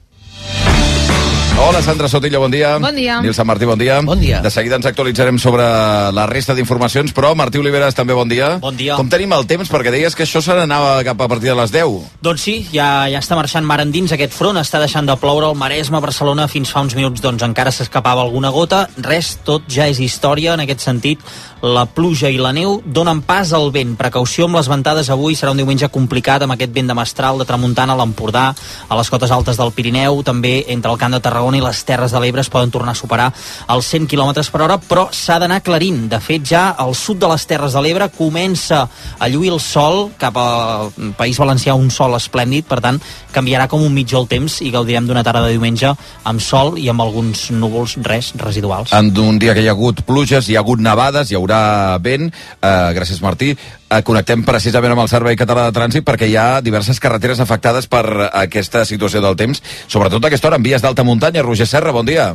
Hola, 1.57 1.80
Sandra 1.82 2.09
Sotillo, 2.09 2.40
bon 2.40 2.50
dia. 2.50 2.78
Bon 2.82 2.94
dia. 2.94 3.20
Nil 3.22 3.32
Sant 3.32 3.46
Martí, 3.46 3.64
bon 3.64 3.78
dia. 3.78 4.00
Bon 4.02 4.18
dia. 4.18 4.40
De 4.42 4.50
seguida 4.50 4.74
ens 4.74 4.88
actualitzarem 4.90 5.38
sobre 5.38 5.62
la 6.11 6.24
resta 6.26 6.52
d'informacions, 6.52 7.14
però 7.14 7.30
Martí 7.38 7.61
Oliveres 7.62 7.94
també 7.94 8.12
bon 8.12 8.28
dia. 8.28 8.57
Bon 8.59 8.74
dia. 8.74 8.96
Com 8.98 9.07
tenim 9.09 9.32
el 9.36 9.46
temps? 9.46 9.70
Perquè 9.70 9.92
deies 9.94 10.18
que 10.18 10.26
això 10.26 10.42
se 10.42 10.57
n'anava 10.59 10.96
cap 11.07 11.22
a 11.22 11.28
partir 11.30 11.52
de 11.52 11.57
les 11.61 11.70
10. 11.70 12.18
Doncs 12.26 12.42
sí, 12.42 12.57
ja, 12.74 13.07
ja 13.07 13.22
està 13.22 13.38
marxant 13.38 13.64
mar 13.64 13.78
endins 13.84 14.12
aquest 14.12 14.34
front, 14.34 14.59
està 14.59 14.82
deixant 14.82 15.07
de 15.07 15.14
ploure 15.22 15.46
al 15.46 15.55
Maresme, 15.55 16.02
Barcelona, 16.02 16.48
fins 16.50 16.74
fa 16.74 16.82
uns 16.82 16.98
minuts 16.98 17.22
doncs 17.22 17.46
encara 17.46 17.70
s'escapava 17.70 18.26
alguna 18.26 18.50
gota, 18.50 18.88
res, 18.98 19.36
tot 19.46 19.70
ja 19.70 19.86
és 19.86 20.02
història 20.02 20.59
en 20.59 20.66
aquest 20.66 20.82
sentit, 20.82 21.22
la 21.62 21.86
pluja 21.86 22.28
i 22.34 22.36
la 22.36 22.52
neu 22.52 22.80
donen 22.84 23.22
pas 23.24 23.55
al 23.55 23.70
vent. 23.72 23.94
Precaució 23.96 24.50
amb 24.50 24.59
les 24.59 24.68
ventades 24.68 25.09
avui, 25.09 25.38
serà 25.38 25.55
un 25.55 25.62
diumenge 25.62 25.88
complicat 25.88 26.42
amb 26.42 26.59
aquest 26.59 26.74
vent 26.74 26.90
de 26.90 26.98
mestral 26.98 27.38
de 27.38 27.46
tramuntana 27.48 27.94
a 27.94 28.02
l'Empordà, 28.02 28.50
a 28.88 28.98
les 28.98 29.09
cotes 29.09 29.30
altes 29.32 29.57
del 29.57 29.72
Pirineu, 29.72 30.20
també 30.26 30.59
entre 30.74 30.90
el 30.90 31.00
Camp 31.00 31.14
de 31.14 31.22
Tarragona 31.24 31.43
i 31.53 31.61
les 31.61 31.82
Terres 31.84 32.14
de 32.14 32.20
l'Ebre 32.22 32.40
es 32.40 32.49
poden 32.49 32.72
tornar 32.72 32.95
a 32.95 32.99
superar 32.99 33.26
els 33.68 33.90
100 33.92 34.09
km 34.09 34.32
per 34.49 34.62
hora, 34.64 34.78
però 34.80 35.11
s'ha 35.12 35.36
d'anar 35.42 35.61
aclarint. 35.61 36.07
De 36.09 36.20
fet, 36.24 36.47
ja 36.49 36.70
al 36.80 36.95
sud 36.97 37.20
de 37.20 37.28
les 37.28 37.45
Terres 37.45 37.76
de 37.76 37.82
l'Ebre 37.84 38.09
comença 38.16 38.86
a 39.18 39.28
lluir 39.28 39.53
el 39.53 39.61
sol 39.61 40.14
cap 40.16 40.38
al 40.40 40.88
País 41.18 41.36
Valencià, 41.36 41.76
un 41.76 41.92
sol 41.92 42.16
esplèndid, 42.16 42.64
per 42.64 42.80
tant, 42.80 43.03
canviarà 43.34 43.68
com 43.68 43.84
un 43.84 43.92
mitjó 43.92 44.22
el 44.22 44.30
temps 44.30 44.62
i 44.64 44.72
gaudirem 44.72 45.05
d'una 45.05 45.26
tarda 45.26 45.45
de 45.45 45.53
diumenge 45.53 45.92
amb 46.24 46.40
sol 46.40 46.78
i 46.80 46.88
amb 46.88 47.05
alguns 47.05 47.51
núvols, 47.53 47.99
res, 48.09 48.32
residuals. 48.40 48.97
En 48.97 49.12
un 49.20 49.38
dia 49.42 49.53
que 49.53 49.61
hi 49.61 49.68
ha 49.68 49.76
hagut 49.76 50.05
pluges, 50.09 50.49
hi 50.49 50.57
ha 50.57 50.64
hagut 50.64 50.80
nevades, 50.80 51.30
hi 51.30 51.36
haurà 51.38 51.99
vent. 52.03 52.30
Uh, 52.62 52.95
gràcies, 52.97 53.20
Martí. 53.24 53.55
Uh, 53.95 54.01
connectem 54.03 54.40
precisament 54.42 54.90
amb 54.90 55.05
el 55.05 55.11
Servei 55.12 55.36
Català 55.38 55.68
de 55.68 55.74
Trànsit 55.76 56.03
perquè 56.07 56.26
hi 56.26 56.34
ha 56.34 56.59
diverses 56.66 56.99
carreteres 56.99 57.38
afectades 57.45 57.86
per 57.86 58.03
aquesta 58.32 58.82
situació 58.88 59.22
del 59.22 59.38
temps, 59.38 59.62
sobretot 59.86 60.24
a 60.24 60.32
aquesta 60.32 60.51
hora 60.51 60.59
en 60.59 60.66
vies 60.66 60.82
d'alta 60.82 61.07
muntanya. 61.07 61.47
Roger 61.47 61.68
Serra, 61.70 61.95
bon 61.95 62.09
dia. 62.09 62.32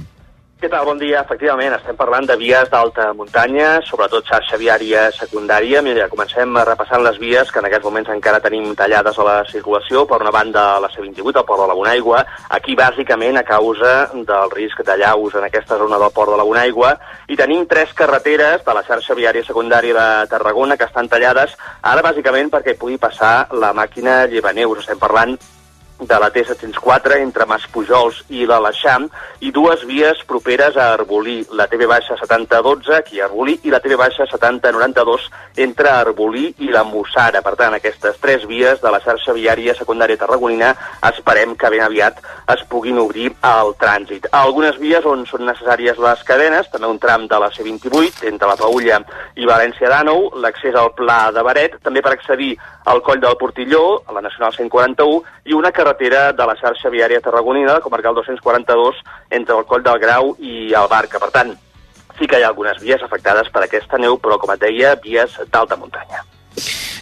Què 0.59 0.67
tal? 0.67 0.83
Bon 0.83 0.97
dia. 0.99 1.21
Efectivament, 1.23 1.71
estem 1.71 1.95
parlant 1.95 2.25
de 2.27 2.35
vies 2.35 2.67
d'alta 2.67 3.05
muntanya, 3.15 3.67
sobretot 3.87 4.25
xarxa 4.27 4.57
viària 4.59 5.05
secundària. 5.15 5.79
Mira, 5.79 6.09
comencem 6.11 6.57
repassant 6.67 6.99
les 7.05 7.15
vies 7.21 7.47
que 7.47 7.61
en 7.61 7.67
aquests 7.69 7.85
moments 7.87 8.09
encara 8.11 8.41
tenim 8.43 8.73
tallades 8.75 9.15
a 9.15 9.23
la 9.23 9.35
circulació. 9.47 10.01
Per 10.09 10.17
una 10.19 10.33
banda, 10.35 10.63
la 10.83 10.89
C28, 10.91 11.39
al 11.39 11.45
port 11.47 11.63
de 11.63 11.67
la 11.69 11.77
Bonaigua. 11.79 12.25
Aquí, 12.57 12.75
bàsicament, 12.75 13.39
a 13.39 13.45
causa 13.47 13.93
del 14.11 14.51
risc 14.51 14.81
de 14.83 14.97
llaus 14.99 15.37
en 15.39 15.45
aquesta 15.47 15.77
zona 15.79 15.99
del 16.01 16.11
port 16.17 16.33
de 16.33 16.41
la 16.41 16.47
Bonaigua. 16.49 16.91
I 17.31 17.37
tenim 17.39 17.63
tres 17.63 17.93
carreteres 17.95 18.65
de 18.65 18.75
la 18.75 18.83
xarxa 18.83 19.15
viària 19.15 19.45
secundària 19.47 19.95
de 19.95 20.27
Tarragona 20.33 20.75
que 20.75 20.89
estan 20.91 21.07
tallades, 21.07 21.55
ara 21.79 22.03
bàsicament 22.03 22.51
perquè 22.51 22.75
pugui 22.75 22.99
passar 22.99 23.47
la 23.55 23.71
màquina 23.71 24.25
llevaneus. 24.27 24.83
Estem 24.83 24.99
parlant 24.99 25.37
de 25.99 26.19
la 26.19 26.31
T704 26.31 27.19
entre 27.19 27.45
Maspujols 27.45 28.21
i 28.31 28.45
l'Aleixam 28.47 29.09
i 29.43 29.51
dues 29.51 29.83
vies 29.87 30.21
properes 30.27 30.77
a 30.77 30.93
Arbolí, 30.93 31.41
la 31.51 31.67
TV 31.67 31.87
baixa 31.89 32.15
7012 32.19 32.95
aquí 32.95 33.19
a 33.19 33.25
Arbolí 33.27 33.57
i 33.67 33.73
la 33.73 33.81
TV 33.83 33.97
baixa 33.99 34.27
7092 34.31 35.27
entre 35.59 35.91
Arbolí 35.91 36.45
i 36.63 36.71
la 36.71 36.85
Mussara. 36.87 37.41
Per 37.43 37.55
tant, 37.59 37.75
aquestes 37.75 38.19
tres 38.23 38.45
vies 38.47 38.79
de 38.81 38.91
la 38.91 39.01
xarxa 39.03 39.35
viària 39.35 39.75
secundària 39.75 40.19
tarragonina 40.19 40.71
esperem 41.11 41.55
que 41.59 41.71
ben 41.73 41.83
aviat 41.83 42.23
es 42.55 42.63
puguin 42.71 42.99
obrir 43.03 43.29
al 43.43 43.75
trànsit. 43.79 44.29
A 44.31 44.45
algunes 44.47 44.79
vies 44.79 45.05
on 45.05 45.25
són 45.27 45.45
necessàries 45.49 45.99
les 45.99 46.23
cadenes, 46.23 46.71
també 46.71 46.87
un 46.87 46.99
tram 46.99 47.27
de 47.27 47.39
la 47.43 47.51
C28 47.51 48.27
entre 48.31 48.47
la 48.47 48.57
Paulla 48.59 49.01
i 49.35 49.47
València 49.49 49.91
d'Ànou, 49.91 50.29
l'accés 50.39 50.75
al 50.79 50.93
Pla 50.95 51.29
de 51.35 51.43
Baret, 51.43 51.79
també 51.83 52.01
per 52.01 52.15
accedir 52.15 52.55
al 52.89 53.03
Coll 53.05 53.19
del 53.21 53.37
Portilló, 53.37 54.01
a 54.07 54.15
la 54.15 54.23
Nacional 54.25 54.55
141, 54.55 55.21
i 55.45 55.53
una 55.53 55.71
carretera 55.71 55.88
de 55.97 56.45
la 56.45 56.55
xarxa 56.55 56.89
viària 56.89 57.21
tarragonina, 57.21 57.79
comarcal 57.81 58.15
242, 58.15 59.01
entre 59.29 59.57
el 59.57 59.65
Coll 59.65 59.83
del 59.83 59.99
Grau 59.99 60.35
i 60.39 60.73
el 60.73 60.87
Barca. 60.87 61.19
Per 61.19 61.31
tant, 61.31 61.55
sí 62.19 62.27
que 62.27 62.39
hi 62.39 62.43
ha 62.43 62.49
algunes 62.49 62.81
vies 62.81 63.01
afectades 63.01 63.49
per 63.49 63.63
aquesta 63.63 63.97
neu, 63.97 64.17
però, 64.17 64.37
com 64.37 64.51
et 64.53 64.59
deia, 64.59 64.95
vies 64.95 65.39
d'alta 65.51 65.75
muntanya. 65.75 66.23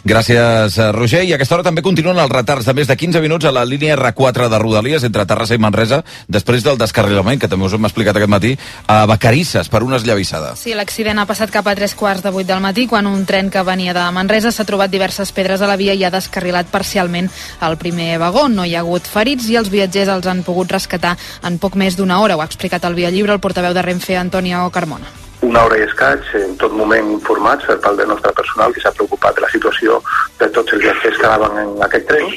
Gràcies, 0.04 0.78
eh, 0.78 0.92
Roger. 0.92 1.24
I 1.24 1.32
a 1.32 1.36
aquesta 1.36 1.56
hora 1.56 1.64
també 1.66 1.82
continuen 1.82 2.18
els 2.18 2.30
retards 2.30 2.66
de 2.66 2.74
més 2.74 2.86
de 2.86 2.96
15 2.96 3.20
minuts 3.20 3.44
a 3.44 3.52
la 3.52 3.64
línia 3.64 3.96
R4 3.96 4.48
de 4.48 4.58
Rodalies 4.58 5.04
entre 5.04 5.26
Terrassa 5.26 5.54
i 5.54 5.58
Manresa, 5.58 6.02
després 6.28 6.62
del 6.62 6.78
descarrilament, 6.78 7.40
que 7.40 7.48
també 7.48 7.66
us 7.66 7.74
hem 7.74 7.84
explicat 7.84 8.16
aquest 8.16 8.30
matí, 8.30 8.56
a 8.86 9.06
Vacarisses, 9.06 9.68
per 9.68 9.82
una 9.82 9.96
esllavissada. 9.96 10.54
Sí, 10.56 10.74
l'accident 10.74 11.18
ha 11.18 11.26
passat 11.26 11.50
cap 11.50 11.66
a 11.66 11.74
tres 11.74 11.94
quarts 11.94 12.22
de 12.22 12.30
vuit 12.30 12.46
del 12.46 12.60
matí, 12.60 12.86
quan 12.86 13.06
un 13.06 13.26
tren 13.26 13.50
que 13.50 13.62
venia 13.62 13.94
de 13.94 14.06
Manresa 14.12 14.52
s'ha 14.52 14.66
trobat 14.68 14.90
diverses 14.90 15.32
pedres 15.32 15.62
a 15.62 15.70
la 15.70 15.76
via 15.76 15.94
i 15.94 16.04
ha 16.04 16.14
descarrilat 16.14 16.70
parcialment 16.70 17.30
el 17.60 17.76
primer 17.76 18.18
vagó. 18.18 18.48
No 18.48 18.64
hi 18.64 18.76
ha 18.76 18.80
hagut 18.86 19.06
ferits 19.06 19.48
i 19.48 19.56
els 19.56 19.70
viatgers 19.70 20.08
els 20.08 20.26
han 20.26 20.44
pogut 20.46 20.70
rescatar 20.70 21.16
en 21.42 21.58
poc 21.58 21.74
més 21.74 21.96
d'una 21.96 22.20
hora. 22.20 22.36
Ho 22.36 22.42
ha 22.42 22.50
explicat 22.50 22.84
al 22.84 22.94
Via 22.94 23.10
Lliure 23.10 23.34
el 23.34 23.40
portaveu 23.40 23.74
de 23.74 23.82
Renfe, 23.82 24.16
Antonio 24.16 24.68
Carmona 24.70 25.27
una 25.42 25.64
hora 25.64 25.78
i 25.78 25.84
escaig, 25.86 26.24
en 26.34 26.56
tot 26.60 26.72
moment 26.74 27.12
informats 27.14 27.66
per 27.68 27.78
part 27.84 27.98
del 27.98 28.08
nostre 28.10 28.32
personal 28.34 28.72
que 28.74 28.82
s'ha 28.82 28.94
preocupat 28.96 29.36
de 29.36 29.44
la 29.44 29.50
situació 29.52 30.00
de 30.40 30.48
tots 30.54 30.74
els 30.74 30.82
viatgers 30.82 31.18
que 31.18 31.26
anaven 31.28 31.60
en 31.64 31.84
aquest 31.86 32.08
tren. 32.10 32.30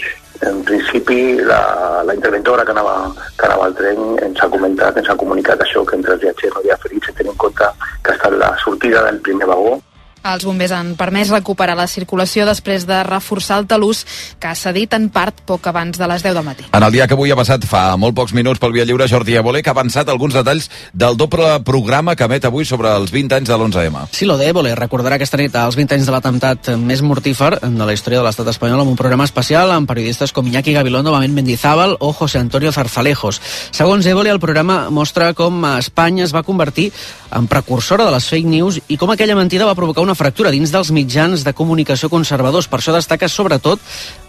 En 0.48 0.64
principi, 0.66 1.38
la, 1.46 2.02
la 2.06 2.16
interventora 2.18 2.66
que 2.66 2.74
anava, 2.74 2.96
que 3.38 3.46
anava 3.46 3.68
al 3.68 3.76
tren 3.78 4.18
ens 4.26 4.42
ha 4.42 4.50
comentat, 4.50 4.98
ens 4.98 5.10
ha 5.10 5.18
comunicat 5.18 5.62
això, 5.62 5.86
que 5.86 5.98
entre 6.00 6.16
els 6.18 6.24
viatgers 6.26 6.56
no 6.56 6.66
hi 6.66 6.74
ha 6.74 6.82
ferits, 6.82 7.14
tenint 7.14 7.34
en 7.34 7.42
compte 7.46 7.70
que 8.02 8.14
ha 8.14 8.18
estat 8.18 8.38
la 8.42 8.56
sortida 8.64 9.04
del 9.06 9.22
primer 9.26 9.50
vagó, 9.50 9.78
els 10.24 10.46
bombers 10.46 10.74
han 10.76 10.94
permès 11.00 11.32
recuperar 11.34 11.76
la 11.78 11.88
circulació 11.90 12.46
després 12.46 12.86
de 12.90 13.02
reforçar 13.08 13.60
el 13.62 13.68
talús 13.68 14.04
que 14.40 14.50
ha 14.50 14.56
cedit 14.56 14.94
en 14.94 15.10
part 15.14 15.42
poc 15.48 15.68
abans 15.68 15.98
de 15.98 16.08
les 16.08 16.24
10 16.24 16.36
del 16.38 16.46
matí. 16.46 16.66
En 16.72 16.84
el 16.84 16.92
dia 16.94 17.08
que 17.08 17.18
avui 17.18 17.32
ha 17.34 17.40
passat 17.40 17.66
fa 17.68 17.96
molt 17.98 18.16
pocs 18.18 18.36
minuts 18.38 18.62
pel 18.62 18.74
Via 18.76 18.86
Lliure, 18.86 19.08
Jordi 19.10 19.36
Évole, 19.40 19.64
que 19.64 19.72
ha 19.72 19.76
avançat 19.76 20.10
alguns 20.10 20.38
detalls 20.38 20.70
del 20.94 21.18
doble 21.18 21.60
programa 21.66 22.16
que 22.16 22.28
emet 22.28 22.46
avui 22.46 22.66
sobre 22.66 22.92
els 22.94 23.12
20 23.12 23.40
anys 23.40 23.50
de 23.50 23.58
l'11M. 23.58 24.06
Sí, 24.12 24.26
lo 24.30 24.38
de 24.38 24.50
Évole 24.52 24.76
recordarà 24.78 25.18
aquesta 25.18 25.40
nit 25.42 25.56
els 25.56 25.78
20 25.80 25.98
anys 25.98 26.10
de 26.10 26.16
l'atemptat 26.16 26.72
més 26.78 27.02
mortífer 27.02 27.56
de 27.62 27.86
la 27.86 27.94
història 27.94 28.22
de 28.22 28.28
l'estat 28.28 28.52
espanyol 28.54 28.84
amb 28.84 28.94
un 28.94 29.00
programa 29.00 29.26
especial 29.28 29.72
amb 29.72 29.90
periodistes 29.90 30.34
com 30.36 30.48
Iñaki 30.48 30.74
Gabilondo, 30.74 31.12
Mament 31.12 31.34
Mendizábal 31.34 31.98
o 32.00 32.12
José 32.14 32.40
Antonio 32.40 32.72
Zarzalejos. 32.72 33.42
Segons 33.72 34.06
Évole, 34.06 34.30
el 34.30 34.40
programa 34.40 34.90
mostra 34.90 35.34
com 35.34 35.66
Espanya 35.78 36.26
es 36.26 36.36
va 36.36 36.44
convertir 36.44 36.92
en 37.32 37.48
precursora 37.48 38.06
de 38.06 38.12
les 38.12 38.28
fake 38.28 38.48
news 38.48 38.80
i 38.88 38.98
com 39.00 39.12
aquella 39.12 39.36
mentida 39.36 39.66
va 39.66 39.76
provocar 39.76 40.04
una 40.04 40.11
una 40.12 40.20
fractura 40.20 40.52
dins 40.52 40.74
dels 40.74 40.92
mitjans 40.92 41.46
de 41.48 41.54
comunicació 41.56 42.10
conservadors. 42.12 42.68
Per 42.68 42.82
això 42.82 42.92
destaca 42.92 43.30
sobretot 43.32 43.80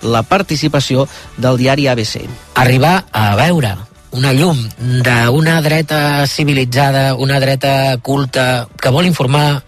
la 0.07 0.23
participació 0.23 1.09
del 1.43 1.59
diari 1.59 1.89
ABC. 1.91 2.23
Arribar 2.63 3.03
a 3.11 3.33
veure 3.41 3.75
una 4.13 4.31
llum 4.37 4.61
d'una 4.79 5.59
dreta 5.65 6.29
civilitzada, 6.29 7.17
una 7.17 7.41
dreta 7.41 7.99
culta, 7.99 8.69
que 8.79 8.95
vol 8.95 9.09
informar 9.09 9.63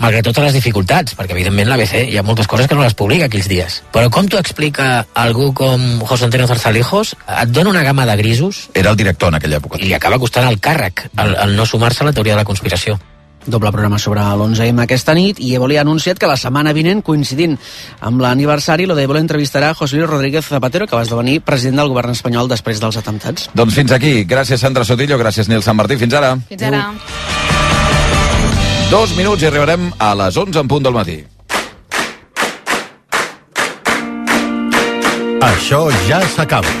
malgrat 0.00 0.26
totes 0.26 0.48
les 0.48 0.56
dificultats, 0.56 1.14
perquè 1.14 1.36
evidentment 1.36 1.70
l'ABC 1.70 2.08
hi 2.10 2.18
ha 2.18 2.26
moltes 2.26 2.50
coses 2.50 2.66
que 2.66 2.74
no 2.74 2.82
les 2.82 2.98
publica 2.98 3.28
aquells 3.28 3.46
dies. 3.46 3.78
Però 3.94 4.10
com 4.10 4.26
t'ho 4.26 4.40
explica 4.42 5.06
algú 5.14 5.52
com 5.54 6.02
José 6.02 6.26
Antonio 6.26 6.50
Zarzalejos, 6.50 7.14
et 7.44 7.54
dona 7.54 7.70
una 7.70 7.86
gamma 7.86 8.08
de 8.10 8.18
grisos... 8.18 8.66
Era 8.74 8.90
el 8.90 8.98
director 8.98 9.30
en 9.30 9.38
aquella 9.38 9.62
època. 9.62 9.78
I 9.78 9.92
li 9.92 9.94
acaba 9.94 10.18
costant 10.18 10.50
el 10.50 10.58
càrrec, 10.58 11.06
el, 11.14 11.36
el 11.46 11.54
no 11.54 11.68
sumar-se 11.68 12.02
a 12.02 12.10
la 12.10 12.16
teoria 12.16 12.34
de 12.34 12.42
la 12.42 12.48
conspiració. 12.48 12.98
Doble 13.46 13.70
programa 13.72 13.98
sobre 14.00 14.22
l'11M 14.24 14.80
aquesta 14.84 15.12
nit 15.16 15.40
i 15.42 15.50
Évole 15.54 15.76
ha 15.76 15.82
anunciat 15.84 16.18
que 16.18 16.28
la 16.28 16.36
setmana 16.40 16.72
vinent, 16.72 17.02
coincidint 17.04 17.58
amb 18.00 18.22
l'aniversari, 18.24 18.86
lo 18.88 18.96
de 18.96 19.04
Évole 19.04 19.20
entrevistarà 19.20 19.70
a 19.70 19.76
José 19.76 19.98
Luis 19.98 20.08
Rodríguez 20.08 20.48
Zapatero, 20.48 20.86
que 20.88 20.96
va 20.96 21.02
esdevenir 21.04 21.42
president 21.44 21.82
del 21.82 21.92
govern 21.92 22.16
espanyol 22.16 22.48
després 22.48 22.80
dels 22.80 22.96
atemptats. 22.96 23.50
Doncs 23.54 23.76
fins 23.76 23.92
aquí. 23.92 24.24
Gràcies, 24.24 24.60
Sandra 24.64 24.84
Sotillo. 24.84 25.18
Gràcies, 25.20 25.48
Nil 25.52 25.62
Sant 25.62 25.76
Martí. 25.76 25.98
Fins 26.00 26.16
ara. 26.16 26.34
Fins 26.48 26.62
ara. 26.62 26.86
Dos 28.90 29.14
minuts 29.18 29.42
i 29.42 29.48
arribarem 29.50 29.90
a 29.98 30.14
les 30.24 30.36
11 30.36 30.64
en 30.64 30.68
punt 30.68 30.88
del 30.88 30.96
matí. 30.96 31.20
Això 35.44 35.84
ja 36.08 36.22
s'acaba. 36.32 36.72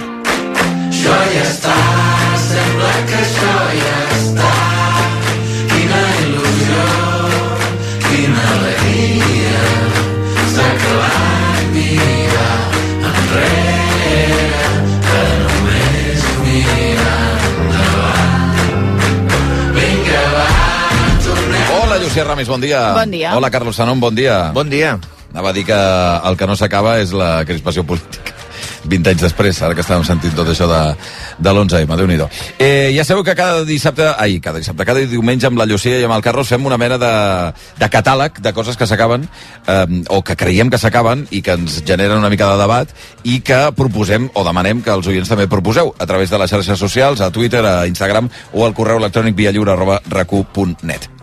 Això 0.88 1.20
ja 1.34 1.44
està, 1.44 1.76
sembla 2.48 2.96
que 3.10 3.20
això 3.20 3.54
ja 3.82 4.03
Llucia 22.14 22.30
Ramis, 22.30 22.46
bon 22.46 22.60
dia. 22.60 22.92
Bon 22.94 23.10
dia. 23.10 23.34
Hola, 23.34 23.50
Carlos 23.50 23.74
Sanon, 23.74 23.98
bon 23.98 24.14
dia. 24.14 24.52
Bon 24.54 24.70
dia. 24.70 25.00
Anava 25.32 25.50
a 25.50 25.52
dir 25.52 25.64
que 25.66 25.74
el 25.74 26.36
que 26.38 26.46
no 26.46 26.54
s'acaba 26.54 27.00
és 27.02 27.10
la 27.10 27.42
crispació 27.42 27.82
política. 27.82 28.30
20 28.86 29.10
anys 29.10 29.24
després, 29.24 29.58
ara 29.66 29.74
que 29.74 29.82
estàvem 29.82 30.04
sentint 30.06 30.34
tot 30.36 30.46
això 30.52 30.68
de, 30.70 30.78
de 31.42 31.50
l'11M, 31.50 31.96
déu 31.98 32.06
nhi 32.06 32.18
eh, 32.62 32.92
Ja 32.94 33.02
sabeu 33.02 33.24
que 33.26 33.34
cada 33.34 33.64
dissabte, 33.66 34.06
ai, 34.14 34.38
cada 34.44 34.60
dissabte, 34.62 34.86
cada 34.86 35.02
diumenge 35.10 35.48
amb 35.48 35.58
la 35.58 35.66
Llucia 35.66 35.98
i 35.98 36.04
amb 36.06 36.14
el 36.14 36.22
Carlos 36.22 36.52
fem 36.54 36.66
una 36.66 36.78
mena 36.78 37.00
de, 37.02 37.10
de 37.80 37.88
catàleg 37.90 38.38
de 38.44 38.52
coses 38.54 38.78
que 38.78 38.86
s'acaben, 38.86 39.26
eh, 39.66 39.86
o 40.14 40.22
que 40.22 40.36
creiem 40.38 40.70
que 40.70 40.78
s'acaben 40.78 41.26
i 41.34 41.42
que 41.42 41.58
ens 41.58 41.80
generen 41.82 42.22
una 42.22 42.30
mica 42.30 42.52
de 42.52 42.60
debat 42.60 42.94
i 43.24 43.40
que 43.42 43.60
proposem 43.74 44.30
o 44.34 44.46
demanem 44.46 44.84
que 44.86 44.94
els 44.94 45.10
oients 45.10 45.34
també 45.34 45.48
proposeu 45.50 45.94
a 45.98 46.06
través 46.06 46.30
de 46.30 46.38
les 46.38 46.54
xarxes 46.54 46.78
socials, 46.78 47.24
a 47.24 47.32
Twitter, 47.34 47.64
a 47.66 47.88
Instagram 47.90 48.30
o 48.52 48.68
al 48.68 48.78
correu 48.78 49.02
electrònic 49.02 49.34
via 49.34 49.50
lliure 49.50 49.74
arroba. 49.74 49.98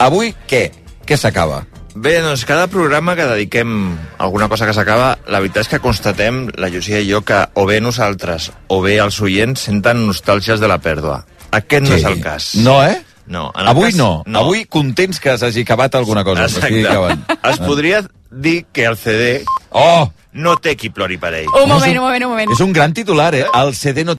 Avui, 0.01 0.35
què? 0.49 0.80
Què 1.12 1.18
s'acaba? 1.20 1.66
Bé, 1.91 2.22
doncs 2.24 2.45
cada 2.47 2.70
programa 2.72 3.18
que 3.20 3.26
dediquem 3.28 3.72
a 4.16 4.24
alguna 4.24 4.47
cosa 4.47 4.64
que 4.64 4.72
s'acaba, 4.72 5.09
la 5.28 5.41
veritat 5.43 5.66
és 5.66 5.70
que 5.74 5.80
constatem, 5.84 6.45
la 6.55 6.70
Llucia 6.72 7.01
i 7.03 7.09
jo, 7.09 7.20
que 7.28 7.41
o 7.59 7.66
bé 7.68 7.82
nosaltres 7.84 8.45
o 8.72 8.78
bé 8.80 8.93
els 9.03 9.18
oients 9.20 9.66
senten 9.68 10.05
nostàlgies 10.07 10.64
de 10.64 10.70
la 10.72 10.78
pèrdua. 10.80 11.26
Aquest 11.51 11.84
no 11.84 11.91
Sí. 11.91 11.99
és 11.99 12.05
el 12.07 12.22
cas. 12.24 12.47
No, 12.64 12.78
eh? 12.86 13.01
No, 13.28 13.51
en 13.59 13.68
Avui 13.68 13.89
cas, 13.91 13.97
no. 13.99 14.24
Avui 14.39 14.64
contents 14.72 15.20
que 15.20 15.38
s'hagi 15.38 15.68
acabat 15.68 15.95
alguna 15.95 16.24
cosa. 16.24 16.47
acabant. 16.47 17.28
Es 17.43 17.59
podria 17.59 18.05
dir 18.32 18.68
que 18.72 18.86
el 18.86 18.95
CD 18.95 19.43
oh! 19.72 20.09
no 20.32 20.55
té 20.64 20.78
qui 20.78 20.89
plori 20.95 21.18
per 21.18 21.34
ell. 21.34 21.47
Un 21.62 21.68
moment, 21.68 21.97
un 21.97 22.03
moment, 22.05 22.24
un 22.24 22.32
moment. 22.32 22.51
És 22.55 22.62
un 22.64 22.72
gran 22.72 22.93
titular, 22.93 23.36
eh? 23.36 23.43
El 23.53 23.76
CD 23.76 24.05
no 24.07 24.16